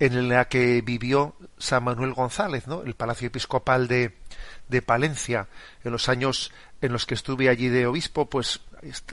en 0.00 0.30
la 0.30 0.48
que 0.48 0.80
vivió 0.80 1.36
San 1.58 1.84
Manuel 1.84 2.14
González, 2.14 2.66
¿no? 2.66 2.82
el 2.82 2.94
Palacio 2.94 3.28
Episcopal 3.28 3.86
de, 3.86 4.16
de 4.68 4.80
Palencia, 4.80 5.48
en 5.84 5.92
los 5.92 6.08
años 6.08 6.52
en 6.80 6.92
los 6.92 7.04
que 7.04 7.12
estuve 7.12 7.50
allí 7.50 7.68
de 7.68 7.86
obispo, 7.86 8.30
pues 8.30 8.62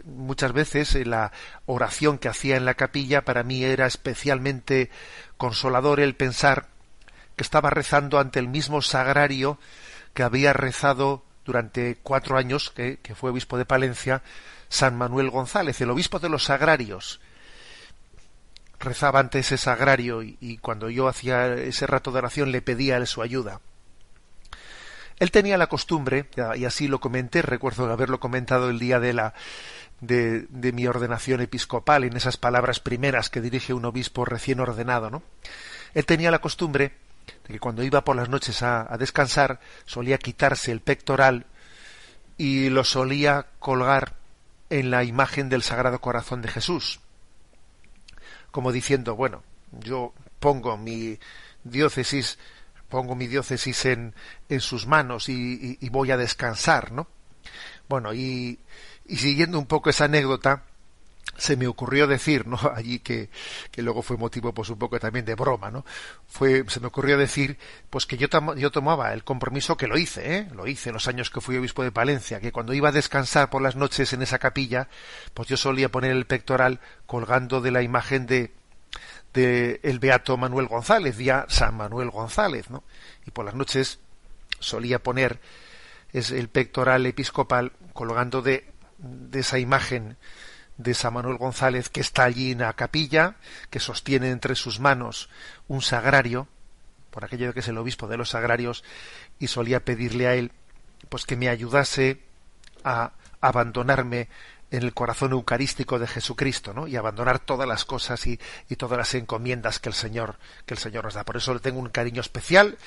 muchas 0.06 0.54
veces 0.54 0.96
la 1.06 1.34
oración 1.66 2.18
que 2.18 2.30
hacía 2.30 2.56
en 2.56 2.64
la 2.64 2.76
capilla 2.76 3.26
para 3.26 3.44
mí 3.44 3.66
era 3.66 3.86
especialmente 3.86 4.90
consolador 5.36 6.00
el 6.00 6.16
pensar 6.16 6.68
que 7.36 7.44
estaba 7.44 7.70
rezando 7.70 8.20
ante 8.20 8.40
el 8.40 8.48
mismo 8.48 8.82
sagrario 8.82 9.60
que 10.14 10.24
había 10.24 10.54
rezado 10.54 11.26
durante 11.48 11.98
cuatro 12.04 12.38
años, 12.38 12.70
que, 12.70 13.00
fue 13.16 13.32
obispo 13.32 13.58
de 13.58 13.66
Palencia, 13.66 14.22
San 14.70 14.96
Manuel 14.96 15.32
González, 15.32 15.80
el 15.82 15.90
obispo 15.90 16.20
de 16.20 16.30
los 16.30 16.44
sagrarios. 16.44 17.20
Rezaba 18.80 19.20
ante 19.20 19.40
ese 19.40 19.58
sagrario 19.58 20.22
y, 20.22 20.60
cuando 20.62 20.90
yo 20.90 21.08
hacía 21.08 21.56
ese 21.56 21.88
rato 21.88 22.12
de 22.12 22.20
oración 22.20 22.52
le 22.52 22.62
pedía 22.62 22.96
a 22.96 22.98
él 22.98 23.08
su 23.08 23.24
ayuda. 23.24 23.62
Él 25.18 25.32
tenía 25.32 25.58
la 25.58 25.68
costumbre, 25.68 26.30
y 26.56 26.66
así 26.66 26.88
lo 26.88 27.00
comenté, 27.00 27.42
recuerdo 27.42 27.92
haberlo 27.92 28.20
comentado 28.20 28.70
el 28.70 28.78
día 28.78 29.00
de 29.00 29.14
la 29.14 29.34
de, 30.00 30.42
de, 30.50 30.74
mi 30.74 30.86
ordenación 30.86 31.42
episcopal, 31.42 32.04
en 32.04 32.16
esas 32.16 32.38
palabras 32.38 32.80
primeras 32.80 33.32
que 33.32 33.42
dirige 33.42 33.74
un 33.74 33.86
obispo 33.86 34.26
recién 34.26 34.60
ordenado, 34.60 35.10
¿no? 35.10 35.24
Él 35.96 36.06
tenía 36.06 36.30
la 36.30 36.38
costumbre 36.38 36.94
que 37.48 37.60
cuando 37.60 37.84
iba 37.84 38.04
por 38.04 38.16
las 38.16 38.30
noches 38.30 38.62
a, 38.62 38.96
descansar 38.98 39.60
solía 39.86 40.18
quitarse 40.18 40.72
el 40.72 40.82
pectoral 40.82 41.46
y 42.38 42.70
lo 42.70 42.84
solía 42.84 43.48
colgar 43.60 44.16
en 44.70 44.92
la 44.92 45.04
imagen 45.04 45.50
del 45.50 45.64
Sagrado 45.64 46.00
Corazón 46.00 46.42
de 46.42 46.50
Jesús, 46.50 47.00
como 48.52 48.72
diciendo, 48.72 49.16
bueno, 49.16 49.44
yo 49.72 50.14
pongo 50.40 50.78
mi 50.78 51.18
diócesis, 51.64 52.38
pongo 52.90 53.16
mi 53.16 53.28
diócesis 53.28 53.86
en, 53.86 54.14
en 54.50 54.60
sus 54.60 54.86
manos 54.88 55.30
y, 55.30 55.78
voy 55.90 56.12
a 56.12 56.18
descansar, 56.18 56.92
¿no? 56.92 57.08
Bueno, 57.88 58.14
y 58.14 58.60
siguiendo 59.08 59.58
un 59.58 59.68
poco 59.68 59.90
esa 59.90 60.06
anécdota, 60.06 60.64
se 61.36 61.56
me 61.56 61.68
ocurrió 61.68 62.08
decir, 62.08 62.48
¿no? 62.48 62.58
Allí 62.76 63.00
que, 63.00 63.30
que 63.72 63.82
luego 63.82 64.02
fue 64.02 64.18
motivo, 64.18 64.54
pues 64.54 64.70
un 64.70 64.78
poco 64.78 65.00
también 65.00 65.26
de 65.26 65.36
broma, 65.36 65.70
¿no? 65.72 65.86
Fue, 66.28 66.64
se 66.68 66.80
me 66.80 66.88
ocurrió 66.88 67.18
decir, 67.18 67.58
pues 67.90 68.06
que 68.06 68.18
yo, 68.18 68.28
yo 68.56 68.72
tomaba 68.72 69.14
el 69.14 69.24
compromiso 69.24 69.78
que 69.78 69.88
lo 69.88 69.98
hice, 69.98 70.38
¿eh? 70.38 70.48
Lo 70.54 70.68
hice 70.68 70.90
en 70.90 70.94
los 70.94 71.08
años 71.08 71.30
que 71.30 71.42
fui 71.42 71.58
obispo 71.58 71.84
de 71.84 71.92
Palencia, 71.92 72.40
que 72.40 72.52
cuando 72.52 72.74
iba 72.74 72.90
a 72.90 72.94
descansar 72.94 73.50
por 73.50 73.62
las 73.62 73.76
noches 73.76 74.14
en 74.14 74.22
esa 74.22 74.40
capilla, 74.40 74.88
pues 75.34 75.48
yo 75.48 75.58
solía 75.58 75.90
poner 75.90 76.12
el 76.12 76.26
pectoral 76.26 76.80
colgando 77.06 77.62
de 77.62 77.72
la 77.72 77.82
imagen 77.82 78.26
de, 78.26 78.54
de 79.34 79.80
el 79.84 80.00
beato 80.00 80.38
Manuel 80.38 80.68
González, 80.68 81.18
ya 81.18 81.46
San 81.50 81.76
Manuel 81.76 82.10
González, 82.10 82.70
¿no? 82.70 82.84
Y 83.26 83.32
por 83.32 83.46
las 83.46 83.56
noches 83.56 84.00
solía 84.60 85.00
poner 85.00 85.40
es 86.14 86.32
el 86.32 86.48
pectoral 86.48 87.06
episcopal 87.06 87.74
colgando 87.94 88.42
de, 88.42 88.66
de 88.98 89.42
esa 89.42 89.60
imagen 89.60 90.18
de 90.78 90.94
San 90.94 91.14
Manuel 91.14 91.38
González, 91.38 91.90
que 91.90 92.02
está 92.02 92.24
allí 92.24 92.52
en 92.52 92.60
la 92.60 92.74
capilla, 92.74 93.36
que 93.70 93.80
sostiene 93.80 94.30
entre 94.30 94.56
sus 94.56 94.80
manos 94.80 95.30
un 95.68 95.82
sagrario, 95.82 96.48
por 97.10 97.26
aquello 97.26 97.48
de 97.48 97.54
que 97.54 97.62
es 97.62 97.68
el 97.68 97.78
obispo 97.78 98.08
de 98.08 98.18
los 98.18 98.30
sagrarios, 98.30 98.84
y 99.40 99.48
solía 99.48 99.84
pedirle 99.84 100.28
a 100.28 100.36
él 100.36 100.52
pues 101.10 101.26
que 101.26 101.36
me 101.36 101.50
ayudase 101.50 102.22
a 102.84 103.12
abandonarme 103.42 104.30
en 104.70 104.84
el 104.84 104.94
corazón 104.94 105.32
eucarístico 105.32 105.98
de 105.98 106.08
Jesucristo, 106.08 106.74
¿no? 106.74 106.88
Y 106.88 106.96
abandonar 106.96 107.40
todas 107.40 107.68
las 107.68 107.86
cosas 107.86 108.26
y, 108.28 108.40
y, 108.68 108.76
todas 108.76 108.98
las 108.98 109.14
encomiendas 109.16 109.80
que 109.80 109.90
el 109.90 109.96
Señor, 109.96 110.38
que 110.66 110.74
el 110.74 110.80
Señor 110.80 111.06
nos 111.06 111.14
da. 111.14 111.24
Por 111.24 111.38
eso 111.38 111.54
le 111.54 111.62
tengo 111.62 111.80
un 111.80 111.90
cariño 111.90 112.20
especial 112.20 112.78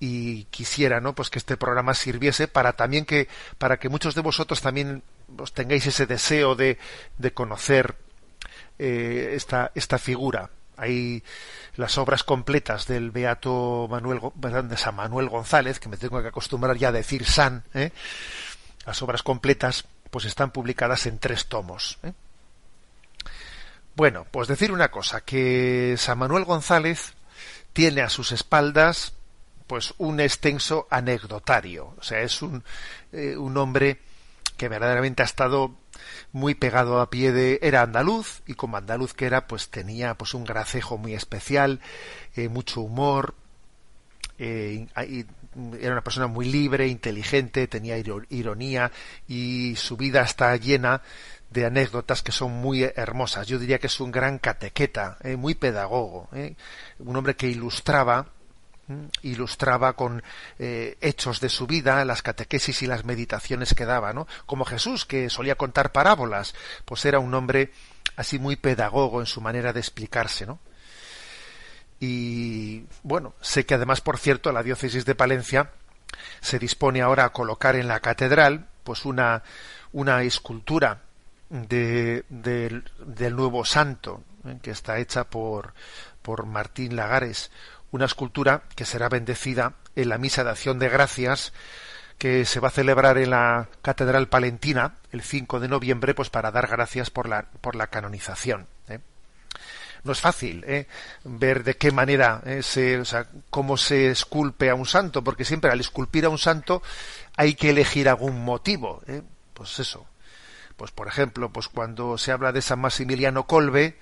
y 0.00 0.44
quisiera, 0.44 1.00
¿no? 1.00 1.14
Pues 1.14 1.28
que 1.28 1.38
este 1.38 1.56
programa 1.56 1.94
sirviese 1.94 2.48
para 2.48 2.72
también 2.72 3.04
que, 3.04 3.28
para 3.58 3.76
que 3.76 3.88
muchos 3.88 4.14
de 4.14 4.22
vosotros 4.22 4.62
también 4.62 5.02
os 5.38 5.52
tengáis 5.52 5.86
ese 5.86 6.06
deseo 6.06 6.54
de, 6.54 6.78
de 7.18 7.32
conocer 7.32 7.96
eh, 8.78 9.34
esta, 9.34 9.70
esta 9.74 9.98
figura. 9.98 10.50
Hay 10.76 11.22
las 11.76 11.98
obras 11.98 12.24
completas 12.24 12.86
del 12.86 13.10
Beato 13.10 13.86
Manuel, 13.88 14.20
de 14.34 14.76
San 14.76 14.96
Manuel 14.96 15.28
González, 15.28 15.78
que 15.78 15.88
me 15.88 15.96
tengo 15.96 16.20
que 16.20 16.28
acostumbrar 16.28 16.76
ya 16.76 16.88
a 16.88 16.92
decir 16.92 17.24
San, 17.24 17.64
¿eh? 17.74 17.92
las 18.84 19.00
obras 19.02 19.22
completas, 19.22 19.84
pues 20.10 20.24
están 20.24 20.50
publicadas 20.50 21.06
en 21.06 21.18
tres 21.18 21.46
tomos. 21.46 21.98
¿eh? 22.02 22.12
Bueno, 23.94 24.26
pues 24.30 24.48
decir 24.48 24.72
una 24.72 24.90
cosa, 24.90 25.20
que 25.20 25.94
San 25.98 26.18
Manuel 26.18 26.44
González 26.44 27.12
tiene 27.72 28.00
a 28.00 28.08
sus 28.08 28.32
espaldas 28.32 29.14
pues 29.66 29.94
un 29.98 30.18
extenso 30.20 30.88
anecdotario, 30.90 31.94
o 31.98 32.02
sea, 32.02 32.20
es 32.20 32.42
un, 32.42 32.64
un 33.12 33.56
hombre 33.56 34.00
que 34.62 34.68
verdaderamente 34.68 35.22
ha 35.22 35.24
estado 35.24 35.74
muy 36.30 36.54
pegado 36.54 37.00
a 37.00 37.10
pie 37.10 37.32
de 37.32 37.58
era 37.62 37.82
andaluz 37.82 38.42
y 38.46 38.54
como 38.54 38.76
andaluz 38.76 39.12
que 39.12 39.26
era 39.26 39.48
pues 39.48 39.70
tenía 39.70 40.14
pues 40.14 40.34
un 40.34 40.44
gracejo 40.44 40.98
muy 40.98 41.14
especial 41.14 41.80
eh, 42.36 42.48
mucho 42.48 42.80
humor 42.80 43.34
eh, 44.38 44.86
era 45.80 45.92
una 45.94 46.04
persona 46.04 46.28
muy 46.28 46.46
libre 46.46 46.86
inteligente 46.86 47.66
tenía 47.66 47.96
ironía 47.98 48.92
y 49.26 49.74
su 49.74 49.96
vida 49.96 50.22
está 50.22 50.54
llena 50.54 51.02
de 51.50 51.66
anécdotas 51.66 52.22
que 52.22 52.32
son 52.32 52.52
muy 52.52 52.84
hermosas. 52.84 53.48
Yo 53.48 53.58
diría 53.58 53.80
que 53.80 53.88
es 53.88 54.00
un 54.00 54.12
gran 54.12 54.38
catequeta 54.38 55.18
eh, 55.22 55.36
muy 55.36 55.56
pedagogo 55.56 56.28
un 57.00 57.16
hombre 57.16 57.34
que 57.34 57.48
ilustraba 57.48 58.28
ilustraba 59.22 59.94
con 59.94 60.22
eh, 60.58 60.96
hechos 61.00 61.40
de 61.40 61.48
su 61.48 61.66
vida 61.66 62.04
las 62.04 62.22
catequesis 62.22 62.82
y 62.82 62.86
las 62.86 63.04
meditaciones 63.04 63.74
que 63.74 63.86
daba, 63.86 64.12
¿no? 64.12 64.26
Como 64.46 64.64
Jesús, 64.64 65.04
que 65.04 65.30
solía 65.30 65.54
contar 65.54 65.92
parábolas, 65.92 66.54
pues 66.84 67.04
era 67.04 67.18
un 67.18 67.32
hombre 67.34 67.72
así 68.16 68.38
muy 68.38 68.56
pedagogo 68.56 69.20
en 69.20 69.26
su 69.26 69.40
manera 69.40 69.72
de 69.72 69.80
explicarse, 69.80 70.46
¿no? 70.46 70.58
Y 72.00 72.84
bueno, 73.04 73.34
sé 73.40 73.64
que 73.64 73.74
además, 73.74 74.00
por 74.00 74.18
cierto, 74.18 74.50
la 74.50 74.64
diócesis 74.64 75.04
de 75.04 75.14
Palencia 75.14 75.70
se 76.40 76.58
dispone 76.58 77.00
ahora 77.00 77.24
a 77.24 77.32
colocar 77.32 77.76
en 77.76 77.86
la 77.86 78.00
catedral, 78.00 78.66
pues 78.82 79.04
una, 79.04 79.42
una 79.92 80.22
escultura 80.22 81.02
de, 81.48 82.24
del 82.28 83.36
nuevo 83.36 83.64
santo, 83.64 84.24
¿eh? 84.46 84.58
que 84.62 84.70
está 84.70 84.98
hecha 84.98 85.24
por, 85.24 85.74
por 86.22 86.46
Martín 86.46 86.96
Lagares, 86.96 87.50
una 87.92 88.06
escultura 88.06 88.64
que 88.74 88.84
será 88.84 89.08
bendecida 89.08 89.74
en 89.94 90.08
la 90.08 90.18
misa 90.18 90.42
de 90.42 90.50
acción 90.50 90.80
de 90.80 90.88
gracias 90.88 91.52
que 92.18 92.44
se 92.44 92.60
va 92.60 92.68
a 92.68 92.72
celebrar 92.72 93.18
en 93.18 93.30
la 93.30 93.68
Catedral 93.82 94.28
Palentina 94.28 94.96
el 95.12 95.22
5 95.22 95.60
de 95.60 95.68
noviembre, 95.68 96.14
pues 96.14 96.30
para 96.30 96.50
dar 96.50 96.66
gracias 96.66 97.10
por 97.10 97.28
la, 97.28 97.46
por 97.60 97.76
la 97.76 97.86
canonización. 97.86 98.66
¿eh? 98.88 98.98
no 100.04 100.12
es 100.12 100.20
fácil 100.20 100.64
¿eh? 100.66 100.86
ver 101.24 101.64
de 101.64 101.76
qué 101.76 101.92
manera 101.92 102.42
¿eh? 102.44 102.62
se, 102.62 102.98
o 102.98 103.04
sea, 103.04 103.26
cómo 103.50 103.76
se 103.76 104.10
esculpe 104.10 104.70
a 104.70 104.74
un 104.74 104.86
santo, 104.86 105.22
porque 105.22 105.44
siempre 105.44 105.70
al 105.70 105.80
esculpir 105.80 106.24
a 106.24 106.28
un 106.28 106.38
santo 106.38 106.82
hay 107.36 107.54
que 107.54 107.70
elegir 107.70 108.08
algún 108.08 108.44
motivo. 108.44 109.02
¿eh? 109.06 109.22
Pues 109.54 109.78
eso. 109.78 110.06
Pues 110.76 110.90
por 110.90 111.06
ejemplo, 111.06 111.52
pues 111.52 111.68
cuando 111.68 112.18
se 112.18 112.32
habla 112.32 112.52
de 112.52 112.62
San 112.62 112.80
Maximiliano 112.80 113.46
Colbe, 113.46 113.98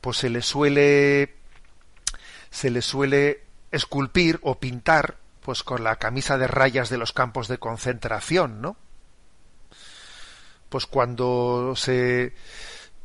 pues 0.00 0.16
se 0.16 0.30
le 0.30 0.42
suele 0.42 1.37
se 2.50 2.70
le 2.70 2.82
suele 2.82 3.42
esculpir 3.70 4.38
o 4.42 4.58
pintar 4.58 5.16
pues 5.42 5.62
con 5.62 5.84
la 5.84 5.96
camisa 5.96 6.36
de 6.36 6.46
rayas 6.46 6.90
de 6.90 6.98
los 6.98 7.12
campos 7.12 7.48
de 7.48 7.58
concentración, 7.58 8.60
¿no? 8.60 8.76
Pues 10.68 10.86
cuando 10.86 11.74
se 11.74 12.34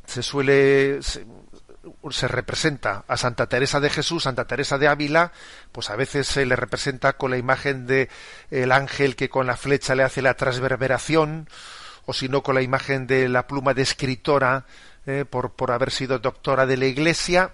se 0.06 0.21
suele 0.21 0.99
se, 1.01 2.27
representa 2.27 3.03
a 3.08 3.17
Santa 3.17 3.47
Teresa 3.47 3.79
de 3.79 3.89
Jesús, 3.89 4.23
Santa 4.23 4.45
Teresa 4.45 4.77
de 4.77 4.88
Ávila, 4.88 5.32
pues 5.71 5.89
a 5.89 5.95
veces 5.95 6.27
se 6.27 6.45
le 6.45 6.56
representa 6.56 7.13
con 7.13 7.32
la 7.32 7.38
imagen 7.38 7.88
de 7.88 8.10
el 8.51 8.71
ángel 8.71 9.15
que 9.15 9.29
con 9.29 9.47
la 9.47 9.58
flecha 9.58 9.95
le 9.95 10.03
hace 10.03 10.21
la 10.21 10.36
transverberación, 10.36 11.49
o 12.06 12.13
si 12.13 12.29
no 12.29 12.43
con 12.43 12.56
la 12.56 12.62
imagen 12.62 13.08
de 13.08 13.29
la 13.29 13.47
pluma 13.47 13.73
de 13.73 13.82
escritora 13.82 14.65
eh, 15.06 15.25
por, 15.29 15.51
por 15.51 15.71
haber 15.71 15.91
sido 15.91 16.19
doctora 16.19 16.65
de 16.65 16.77
la 16.77 16.86
Iglesia. 16.86 17.51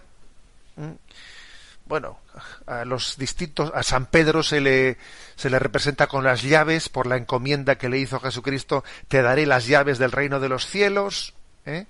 Bueno, 1.89 2.19
a 2.67 2.85
los 2.85 3.17
distintos, 3.17 3.71
a 3.73 3.81
San 3.81 4.05
Pedro 4.05 4.43
se 4.43 4.61
le, 4.61 4.99
se 5.35 5.49
le 5.49 5.57
representa 5.57 6.05
con 6.05 6.23
las 6.23 6.43
llaves 6.43 6.87
por 6.87 7.07
la 7.07 7.17
encomienda 7.17 7.79
que 7.79 7.89
le 7.89 7.97
hizo 7.97 8.19
Jesucristo, 8.19 8.83
te 9.07 9.23
daré 9.23 9.47
las 9.47 9.65
llaves 9.65 9.97
del 9.97 10.11
reino 10.11 10.39
de 10.39 10.49
los 10.49 10.67
cielos. 10.67 11.33
¿eh? 11.65 11.87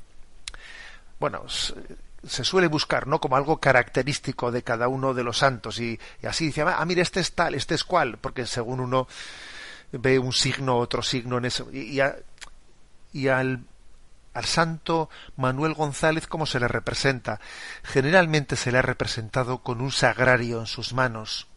Bueno, 1.20 1.44
se 1.50 2.46
suele 2.46 2.68
buscar, 2.68 3.08
¿no? 3.08 3.20
Como 3.20 3.36
algo 3.36 3.60
característico 3.60 4.54
de 4.54 4.64
cada 4.64 4.88
uno 4.88 5.14
de 5.14 5.26
los 5.26 5.40
santos 5.40 5.82
y, 5.82 6.00
así 6.24 6.46
dice, 6.46 6.62
ah, 6.62 6.86
mira, 6.86 7.02
este 7.02 7.20
es 7.20 7.34
tal, 7.34 7.54
este 7.54 7.76
es 7.76 7.84
cual, 7.84 8.20
porque 8.20 8.46
según 8.46 8.80
uno 8.80 9.06
ve 9.92 10.18
un 10.18 10.32
signo, 10.32 10.78
otro 10.78 11.02
signo 11.02 11.40
en 11.40 11.44
eso, 11.44 11.68
y, 11.74 12.00
y 13.12 13.28
al, 13.28 13.66
al 14.34 14.46
santo 14.46 15.10
Manuel 15.38 15.74
González, 15.74 16.28
¿cómo 16.28 16.46
se 16.46 16.60
le 16.60 16.68
representa? 16.68 17.40
Generalmente 17.84 18.56
se 18.56 18.72
le 18.72 18.78
ha 18.78 18.84
representado 18.84 19.60
con 19.60 19.82
un 19.82 19.92
sagrario 19.92 20.60
en 20.60 20.68
sus 20.68 20.94
manos, 20.94 21.48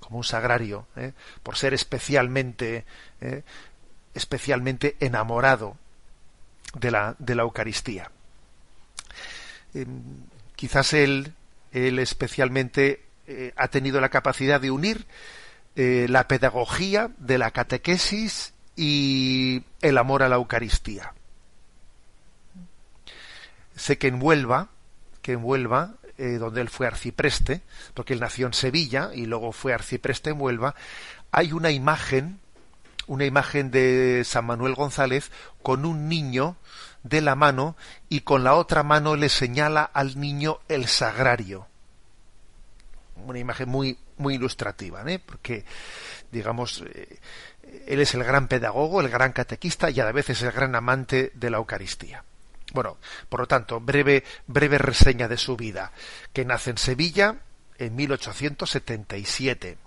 como 0.00 0.18
un 0.18 0.24
sagrario, 0.24 0.86
¿eh? 0.96 1.12
por 1.42 1.56
ser 1.56 1.74
especialmente, 1.74 2.84
¿eh? 3.20 3.42
especialmente 4.14 4.96
enamorado 5.00 5.76
de 6.74 6.90
la, 6.90 7.16
de 7.18 7.34
la 7.34 7.42
Eucaristía. 7.42 8.10
Em, 9.74 10.02
quizás 10.54 10.92
él, 10.92 11.32
él 11.72 11.98
especialmente 11.98 13.04
eh, 13.26 13.52
ha 13.56 13.68
tenido 13.68 14.00
la 14.00 14.10
capacidad 14.10 14.60
de 14.60 14.70
unir 14.70 15.06
la 15.74 16.28
pedagogía 16.28 17.10
de 17.16 17.38
la 17.38 17.50
catequesis 17.50 18.52
y 18.76 19.64
el 19.80 19.96
amor 19.96 20.22
a 20.22 20.28
la 20.28 20.36
Eucaristía. 20.36 21.14
Sé 23.76 23.98
que 23.98 24.08
en 24.08 24.22
Huelva, 24.22 24.68
que 25.22 25.32
en 25.32 25.44
Huelva, 25.44 25.94
eh, 26.18 26.38
donde 26.38 26.60
él 26.60 26.68
fue 26.68 26.86
arcipreste, 26.86 27.62
porque 27.94 28.12
él 28.12 28.20
nació 28.20 28.46
en 28.46 28.52
Sevilla 28.52 29.10
y 29.14 29.26
luego 29.26 29.52
fue 29.52 29.72
arcipreste 29.72 30.30
en 30.30 30.40
Huelva, 30.40 30.74
hay 31.30 31.52
una 31.52 31.70
imagen, 31.70 32.40
una 33.06 33.24
imagen 33.24 33.70
de 33.70 34.22
San 34.24 34.44
Manuel 34.44 34.74
González 34.74 35.30
con 35.62 35.84
un 35.86 36.08
niño 36.08 36.56
de 37.02 37.20
la 37.20 37.34
mano 37.34 37.76
y 38.08 38.20
con 38.20 38.44
la 38.44 38.54
otra 38.54 38.82
mano 38.82 39.16
le 39.16 39.28
señala 39.28 39.82
al 39.82 40.20
niño 40.20 40.60
el 40.68 40.86
sagrario. 40.86 41.66
Una 43.26 43.38
imagen 43.38 43.68
muy, 43.68 43.98
muy 44.18 44.34
ilustrativa, 44.34 45.02
¿eh? 45.10 45.18
porque, 45.18 45.64
digamos, 46.30 46.84
eh, 46.94 47.18
él 47.86 48.00
es 48.00 48.14
el 48.14 48.24
gran 48.24 48.48
pedagogo, 48.48 49.00
el 49.00 49.08
gran 49.08 49.32
catequista 49.32 49.90
y 49.90 50.00
a 50.00 50.04
la 50.04 50.12
vez 50.12 50.30
es 50.30 50.42
el 50.42 50.52
gran 50.52 50.74
amante 50.74 51.32
de 51.34 51.50
la 51.50 51.58
Eucaristía. 51.58 52.24
Bueno, 52.72 52.98
por 53.28 53.40
lo 53.40 53.46
tanto, 53.46 53.80
breve, 53.80 54.24
breve 54.46 54.78
reseña 54.78 55.28
de 55.28 55.36
su 55.36 55.56
vida, 55.56 55.92
que 56.32 56.44
nace 56.44 56.70
en 56.70 56.78
Sevilla 56.78 57.36
en 57.78 57.94
1877. 57.94 59.78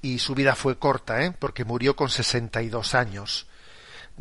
Y 0.00 0.18
su 0.18 0.34
vida 0.34 0.54
fue 0.54 0.78
corta, 0.78 1.24
¿eh? 1.24 1.32
porque 1.38 1.64
murió 1.64 1.96
con 1.96 2.08
62 2.08 2.94
años 2.94 3.48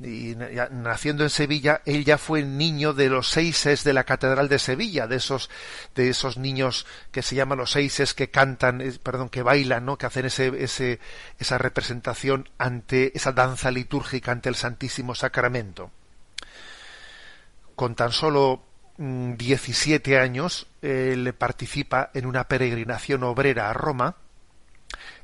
y 0.03 0.35
naciendo 0.35 1.23
en 1.23 1.29
Sevilla, 1.29 1.81
él 1.85 2.05
ya 2.05 2.17
fue 2.17 2.43
niño 2.43 2.93
de 2.93 3.09
los 3.09 3.29
seises 3.29 3.83
de 3.83 3.93
la 3.93 4.03
Catedral 4.03 4.47
de 4.47 4.59
Sevilla, 4.59 5.07
de 5.07 5.15
esos, 5.15 5.49
de 5.95 6.09
esos 6.09 6.37
niños 6.37 6.85
que 7.11 7.23
se 7.23 7.35
llaman 7.35 7.57
los 7.57 7.71
seises 7.71 8.13
que 8.13 8.29
cantan, 8.29 8.83
perdón, 9.01 9.29
que 9.29 9.41
bailan, 9.41 9.85
¿no? 9.85 9.97
que 9.97 10.05
hacen 10.05 10.25
ese, 10.25 10.63
ese, 10.63 10.99
esa 11.39 11.57
representación 11.57 12.49
ante 12.57 13.17
esa 13.17 13.31
danza 13.31 13.71
litúrgica 13.71 14.31
ante 14.31 14.49
el 14.49 14.55
Santísimo 14.55 15.15
Sacramento. 15.15 15.91
Con 17.77 17.93
tan 17.93 18.11
solo 18.11 18.63
17 18.97 20.17
mm, 20.17 20.19
años, 20.19 20.65
él 20.81 21.31
participa 21.35 22.09
en 22.15 22.25
una 22.25 22.47
peregrinación 22.47 23.21
obrera 23.21 23.69
a 23.69 23.73
Roma, 23.73 24.15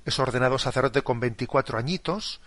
es 0.06 0.20
ordenado 0.20 0.60
sacerdote 0.60 1.02
con 1.02 1.20
24 1.20 1.80
añitos, 1.80 2.42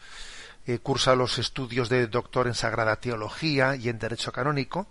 eh, 0.69 0.79
cursa 0.79 1.17
los 1.17 1.39
estudios 1.39 1.89
de 1.89 2.07
doctor 2.07 2.47
en 2.47 2.55
Sagrada 2.55 3.01
Teología 3.01 3.75
y 3.75 3.89
en 3.89 3.99
Derecho 3.99 4.31
Canónico. 4.31 4.87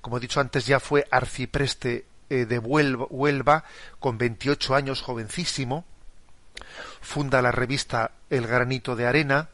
Como 0.00 0.16
he 0.16 0.20
dicho 0.20 0.40
antes, 0.40 0.66
ya 0.66 0.80
fue 0.80 1.06
arcipreste 1.12 2.06
eh, 2.28 2.44
de 2.44 2.58
Huelva, 2.58 3.62
con 4.00 4.18
28 4.18 4.74
años, 4.74 5.02
jovencísimo. 5.02 5.84
Funda 7.00 7.40
la 7.42 7.52
revista 7.52 8.10
El 8.28 8.48
Granito 8.48 8.96
de 8.96 9.06
Arena. 9.06 9.50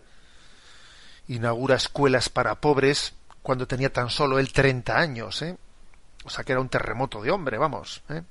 Inaugura 1.27 1.77
escuelas 1.77 2.31
para 2.31 2.62
pobres 2.62 3.17
cuando 3.42 3.66
tenía 3.66 3.92
tan 3.92 4.11
solo 4.11 4.38
él 4.38 4.53
30 4.53 4.96
años. 4.96 5.42
¿eh? 5.42 5.57
O 6.24 6.31
sea 6.31 6.44
que 6.44 6.53
era 6.53 6.61
un 6.61 6.68
terremoto 6.68 7.22
de 7.22 7.31
hombre, 7.31 7.59
vamos. 7.59 8.03
¿eh? 8.09 8.22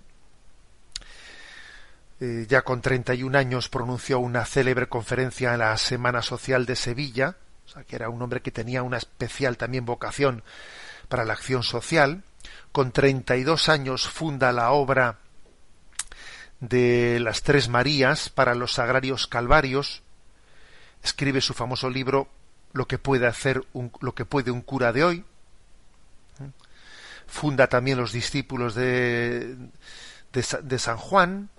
Eh, 2.20 2.46
ya 2.48 2.64
con 2.64 2.82
31 2.82 3.38
años 3.38 3.70
pronunció 3.70 4.20
una 4.20 4.46
célebre 4.46 4.88
conferencia 4.88 5.54
en 5.54 5.60
la 5.60 5.78
Semana 5.78 6.22
Social 6.22 6.66
de 6.66 6.76
Sevilla, 6.76 7.36
o 7.66 7.70
sea, 7.70 7.84
que 7.84 7.96
era 7.96 8.10
un 8.10 8.22
hombre 8.22 8.42
que 8.42 8.52
tenía 8.52 8.82
una 8.82 8.98
especial 8.98 9.58
también 9.58 9.86
vocación 9.86 10.44
para 11.10 11.26
la 11.26 11.34
acción 11.34 11.64
social. 11.64 12.24
Con 12.72 12.92
32 12.92 13.70
años 13.70 14.08
funda 14.08 14.52
la 14.52 14.72
obra 14.72 15.20
de 16.60 17.20
las 17.20 17.44
Tres 17.44 17.70
Marías 17.70 18.30
para 18.30 18.56
los 18.56 18.74
Sagrarios 18.74 19.28
Calvarios. 19.28 20.02
Escribe 21.04 21.42
su 21.42 21.54
famoso 21.54 21.90
libro 21.90 22.30
Lo 22.78 22.88
que 22.88 22.98
puede 22.98 23.28
hacer 23.28 23.64
un, 23.74 23.92
lo 24.00 24.14
que 24.14 24.26
puede 24.26 24.52
un 24.52 24.62
cura 24.62 24.94
de 24.94 25.04
hoy. 25.04 25.26
Funda 27.26 27.68
también 27.68 27.98
los 27.98 28.14
discípulos 28.14 28.76
de, 28.76 29.58
de 30.32 30.80
San 30.80 30.98
Juan, 30.98 31.50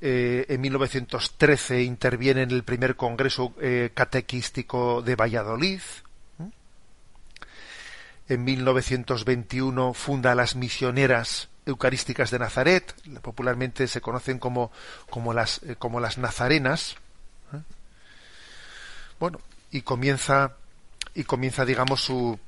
eh, 0.00 0.46
en 0.48 0.60
1913 0.60 1.82
interviene 1.82 2.42
en 2.42 2.52
el 2.52 2.62
primer 2.62 2.94
Congreso 2.94 3.52
eh, 3.60 3.90
Catequístico 3.94 5.02
de 5.02 5.16
Valladolid. 5.16 5.80
En 8.28 8.44
1921 8.44 9.94
funda 9.94 10.34
las 10.34 10.54
Misioneras 10.54 11.48
Eucarísticas 11.66 12.30
de 12.30 12.38
Nazaret, 12.38 12.94
popularmente 13.22 13.88
se 13.88 14.00
conocen 14.00 14.38
como, 14.38 14.70
como, 15.10 15.32
las, 15.32 15.62
eh, 15.64 15.76
como 15.76 15.98
las 15.98 16.18
Nazarenas. 16.18 16.96
Bueno, 19.18 19.40
y 19.70 19.82
comienza, 19.82 20.56
y 21.14 21.24
comienza 21.24 21.64
digamos, 21.64 22.02
su, 22.02 22.38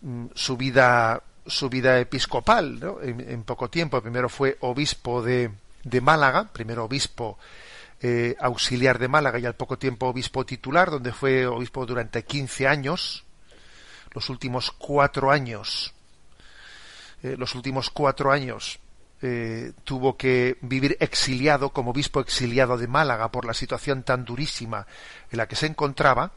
mm, 0.00 0.26
su 0.34 0.56
vida 0.56 1.22
su 1.44 1.68
vida 1.68 1.98
episcopal 1.98 2.78
en 3.02 3.42
poco 3.42 3.68
tiempo. 3.68 4.00
Primero 4.00 4.28
fue 4.28 4.56
obispo 4.60 5.22
de, 5.22 5.50
de 5.82 6.00
Málaga, 6.00 6.48
primero 6.52 6.84
obispo 6.84 7.38
eh, 8.00 8.34
auxiliar 8.40 8.98
de 8.98 9.08
Málaga 9.08 9.38
y 9.38 9.46
al 9.46 9.54
poco 9.54 9.78
tiempo 9.78 10.06
obispo 10.06 10.44
titular, 10.44 10.90
donde 10.90 11.12
fue 11.12 11.46
obispo 11.46 11.86
durante 11.86 12.24
15 12.24 12.66
años, 12.66 13.24
los 14.12 14.28
últimos 14.28 14.70
cuatro 14.72 15.30
años, 15.30 15.94
eh, 17.22 17.36
los 17.38 17.54
últimos 17.54 17.90
cuatro 17.90 18.32
años 18.32 18.80
eh, 19.22 19.72
tuvo 19.84 20.16
que 20.16 20.58
vivir 20.60 20.96
exiliado 21.00 21.70
como 21.70 21.92
obispo 21.92 22.20
exiliado 22.20 22.76
de 22.76 22.88
Málaga 22.88 23.30
por 23.30 23.44
la 23.44 23.54
situación 23.54 24.02
tan 24.02 24.24
durísima 24.24 24.86
en 25.30 25.38
la 25.38 25.46
que 25.46 25.56
se 25.56 25.66
encontraba 25.66 26.32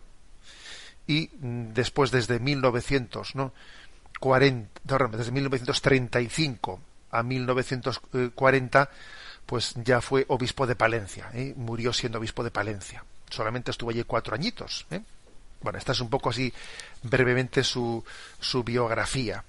y 1.07 1.31
mm, 1.39 1.73
después 1.73 2.11
desde 2.11 2.39
1900, 2.39 3.35
¿no? 3.35 3.53
40, 4.19 5.07
desde 5.17 5.31
1935 5.31 6.79
a 7.11 7.23
1940 7.23 8.89
pues 9.45 9.73
ya 9.83 10.01
fue 10.01 10.25
obispo 10.27 10.65
de 10.65 10.75
Palencia, 10.75 11.29
¿eh? 11.33 11.53
murió 11.55 11.93
siendo 11.93 12.17
obispo 12.17 12.43
de 12.43 12.51
Palencia. 12.51 13.03
Solamente 13.29 13.71
estuvo 13.71 13.91
allí 13.91 14.03
cuatro 14.03 14.35
añitos. 14.35 14.85
¿eh? 14.91 15.01
Bueno, 15.61 15.77
esta 15.77 15.91
es 15.91 16.01
un 16.01 16.09
poco 16.09 16.29
así 16.29 16.51
brevemente 17.03 17.63
su, 17.63 18.03
su 18.39 18.63
biografía. 18.63 19.43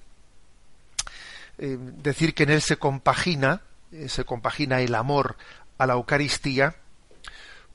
Eh, 1.57 1.77
decir 1.79 2.33
que 2.33 2.43
en 2.43 2.51
él 2.51 2.61
se 2.61 2.77
compagina, 2.77 3.61
eh, 3.91 4.09
se 4.09 4.25
compagina 4.25 4.81
el 4.81 4.93
amor 4.95 5.37
a 5.77 5.87
la 5.87 5.93
Eucaristía 5.93 6.75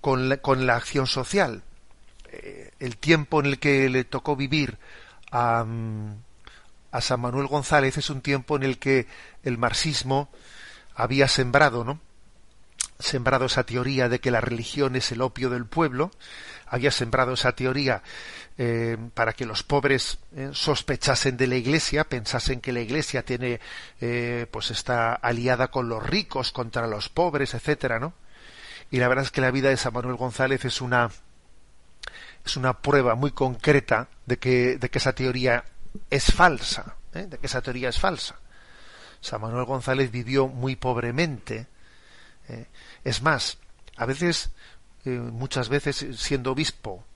con 0.01 0.29
la, 0.29 0.37
con 0.39 0.67
la 0.67 0.77
acción 0.77 1.07
social. 1.07 1.63
Eh, 2.31 2.71
el 2.79 2.97
tiempo 2.97 3.41
en 3.41 3.47
el 3.47 3.59
que 3.59 3.89
le 3.89 4.05
tocó 4.05 4.37
vivir 4.37 4.79
a, 5.31 5.65
mm, 5.65 6.15
a 6.93 7.01
San 7.01 7.21
Manuel 7.21 7.47
González 7.47 7.99
es 7.99 8.11
un 8.11 8.21
tiempo 8.21 8.57
en 8.57 8.63
el 8.63 8.79
que 8.79 9.07
el 9.43 9.59
marxismo 9.59 10.31
había 10.95 11.27
sembrado, 11.29 11.85
¿no? 11.85 12.01
sembrado 13.03 13.47
esa 13.47 13.65
teoría 13.65 14.09
de 14.09 14.21
que 14.21 14.31
la 14.31 14.41
religión 14.41 14.97
es 14.97 15.13
el 15.13 15.21
opio 15.21 15.51
del 15.51 15.67
pueblo, 15.67 16.11
había 16.67 16.91
sembrado 16.91 17.35
esa 17.35 17.53
teoría 17.53 18.03
eh, 18.59 18.99
para 19.15 19.33
que 19.33 19.47
los 19.47 19.63
pobres 19.63 20.19
eh, 20.37 20.51
sospechasen 20.53 21.39
de 21.39 21.47
la 21.47 21.57
Iglesia, 21.57 22.05
pensasen 22.05 22.61
que 22.61 22.73
la 22.73 22.81
Iglesia 22.81 23.25
tiene, 23.25 23.61
eh, 24.01 24.47
pues 24.51 24.71
está 24.71 25.15
aliada 25.15 25.69
con 25.69 25.89
los 25.89 26.03
ricos 26.07 26.53
contra 26.53 26.87
los 26.87 27.09
pobres, 27.09 27.55
etcétera, 27.55 27.99
¿no? 27.99 28.13
Y 28.91 28.99
la 28.99 29.09
verdad 29.09 29.25
es 29.25 29.31
que 29.31 29.41
la 29.41 29.51
vida 29.51 29.71
de 29.71 29.79
San 29.79 29.95
Manuel 29.95 30.17
González 30.17 30.67
es 30.67 30.83
una 30.83 31.11
es 32.45 32.57
una 32.57 32.75
prueba 32.75 33.15
muy 33.15 33.31
concreta 33.31 34.09
de 34.27 34.39
que, 34.39 34.77
de 34.77 34.91
que 34.91 34.99
esa 34.99 35.15
teoría 35.15 35.65
es 36.11 36.33
falsa, 36.33 36.97
de 37.13 37.39
que 37.39 37.47
esa 37.47 37.63
teoría 37.63 37.89
es 37.89 37.99
falsa. 37.99 38.37
San 39.21 39.41
Manuel 39.41 39.65
González 39.65 40.11
vivió 40.11 40.49
muy 40.49 40.75
pobremente, 40.75 41.69
es 43.05 43.23
más, 43.23 43.59
a 43.97 44.07
veces, 44.07 44.51
muchas 45.05 45.69
veces, 45.69 46.05
siendo 46.19 46.51
obispo 46.51 47.07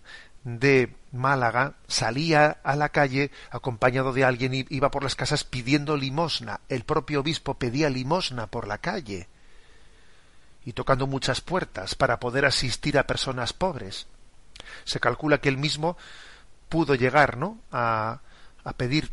de 0.46 0.94
Málaga, 1.10 1.74
salía 1.88 2.58
a 2.62 2.76
la 2.76 2.90
calle 2.90 3.32
acompañado 3.50 4.12
de 4.12 4.24
alguien 4.24 4.54
y 4.54 4.64
iba 4.70 4.92
por 4.92 5.02
las 5.02 5.16
casas 5.16 5.42
pidiendo 5.42 5.96
limosna. 5.96 6.60
El 6.68 6.84
propio 6.84 7.20
obispo 7.20 7.54
pedía 7.54 7.90
limosna 7.90 8.46
por 8.46 8.68
la 8.68 8.78
calle 8.78 9.26
y 10.64 10.72
tocando 10.72 11.08
muchas 11.08 11.40
puertas 11.40 11.96
para 11.96 12.20
poder 12.20 12.44
asistir 12.46 12.96
a 12.96 13.08
personas 13.08 13.52
pobres. 13.52 14.06
Se 14.84 15.00
calcula 15.00 15.38
que 15.38 15.48
él 15.48 15.58
mismo 15.58 15.96
pudo 16.68 16.94
llegar, 16.94 17.36
¿no? 17.36 17.58
a, 17.72 18.20
a 18.62 18.72
pedir 18.74 19.10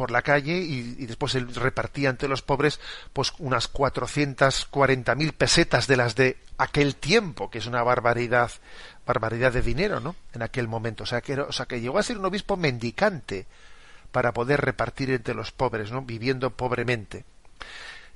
por 0.00 0.10
la 0.10 0.22
calle 0.22 0.56
y, 0.56 1.04
después 1.04 1.34
él 1.34 1.54
repartía 1.54 2.08
entre 2.08 2.26
los 2.26 2.40
pobres 2.40 2.80
pues 3.12 3.34
unas 3.38 3.70
440.000 3.70 5.34
pesetas 5.34 5.86
de 5.88 5.96
las 5.98 6.14
de 6.14 6.38
aquel 6.56 6.96
tiempo, 6.96 7.50
que 7.50 7.58
es 7.58 7.66
una 7.66 7.82
barbaridad, 7.82 8.50
barbaridad 9.06 9.52
de 9.52 9.60
dinero, 9.60 10.00
¿no? 10.00 10.16
En 10.32 10.40
aquel 10.40 10.68
momento, 10.68 11.02
o 11.04 11.06
sea 11.06 11.20
que, 11.20 11.38
o 11.38 11.52
sea 11.52 11.66
que 11.66 11.82
llegó 11.82 11.98
a 11.98 12.02
ser 12.02 12.16
un 12.16 12.24
obispo 12.24 12.56
mendicante 12.56 13.44
para 14.10 14.32
poder 14.32 14.62
repartir 14.62 15.10
entre 15.10 15.34
los 15.34 15.52
pobres, 15.52 15.92
¿no? 15.92 16.00
Viviendo 16.00 16.48
pobremente. 16.48 17.26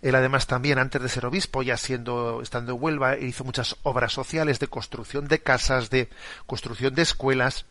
Él 0.01 0.14
además 0.14 0.47
también, 0.47 0.79
antes 0.79 1.03
de 1.03 1.11
ser 1.11 1.27
obispo, 1.27 1.62
ya 1.62 1.77
siendo, 1.77 2.40
estando 2.40 2.73
en 2.73 2.83
Huelva, 2.83 3.18
hizo 3.18 3.44
muchas 3.44 3.77
obras 3.83 4.14
sociales 4.14 4.59
de 4.59 4.68
construcción 4.68 5.29
de 5.29 5.42
casas, 5.42 5.90
de 5.90 6.09
construcción 6.47 6.94
de 6.94 7.03
escuelas, 7.03 7.66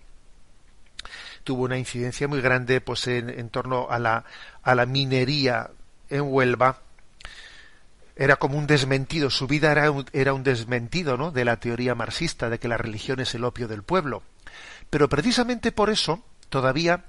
tuvo 1.44 1.64
una 1.64 1.78
incidencia 1.78 2.28
muy 2.28 2.42
grande 2.42 2.82
pues 2.82 3.08
en, 3.08 3.30
en 3.30 3.50
torno 3.50 3.88
a 3.90 4.00
la, 4.00 4.26
a 4.62 4.76
la 4.76 4.86
minería 4.86 5.70
en 6.10 6.22
Huelva 6.22 6.82
era 8.16 8.36
como 8.36 8.58
un 8.58 8.68
desmentido, 8.68 9.30
su 9.30 9.48
vida 9.48 9.72
era 9.72 9.90
un, 9.90 10.06
era 10.14 10.34
un 10.34 10.44
desmentido 10.44 11.18
¿no? 11.18 11.32
de 11.32 11.46
la 11.46 11.58
teoría 11.58 11.96
marxista 11.96 12.50
de 12.50 12.60
que 12.60 12.68
la 12.68 12.78
religión 12.78 13.20
es 13.20 13.34
el 13.34 13.44
opio 13.44 13.68
del 13.68 13.84
pueblo. 13.84 14.24
Pero 14.90 15.10
precisamente 15.10 15.72
por 15.72 15.90
eso 15.90 16.24
todavía 16.50 17.06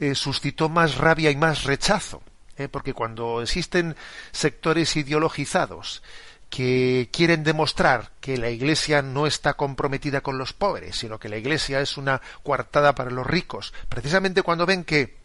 eh, 0.00 0.14
suscitó 0.14 0.68
más 0.68 0.96
rabia 0.96 1.30
y 1.30 1.36
más 1.36 1.64
rechazo, 1.64 2.22
¿eh? 2.56 2.68
porque 2.68 2.94
cuando 2.94 3.42
existen 3.42 3.94
sectores 4.32 4.96
ideologizados 4.96 6.02
que 6.50 7.08
quieren 7.12 7.44
demostrar 7.44 8.10
que 8.20 8.36
la 8.36 8.50
Iglesia 8.50 9.02
no 9.02 9.26
está 9.26 9.54
comprometida 9.54 10.20
con 10.20 10.36
los 10.36 10.52
pobres, 10.52 10.96
sino 10.96 11.18
que 11.18 11.28
la 11.28 11.38
Iglesia 11.38 11.80
es 11.80 11.96
una 11.96 12.20
coartada 12.42 12.94
para 12.94 13.10
los 13.10 13.26
ricos, 13.26 13.72
precisamente 13.88 14.42
cuando 14.42 14.66
ven 14.66 14.84
que 14.84 15.18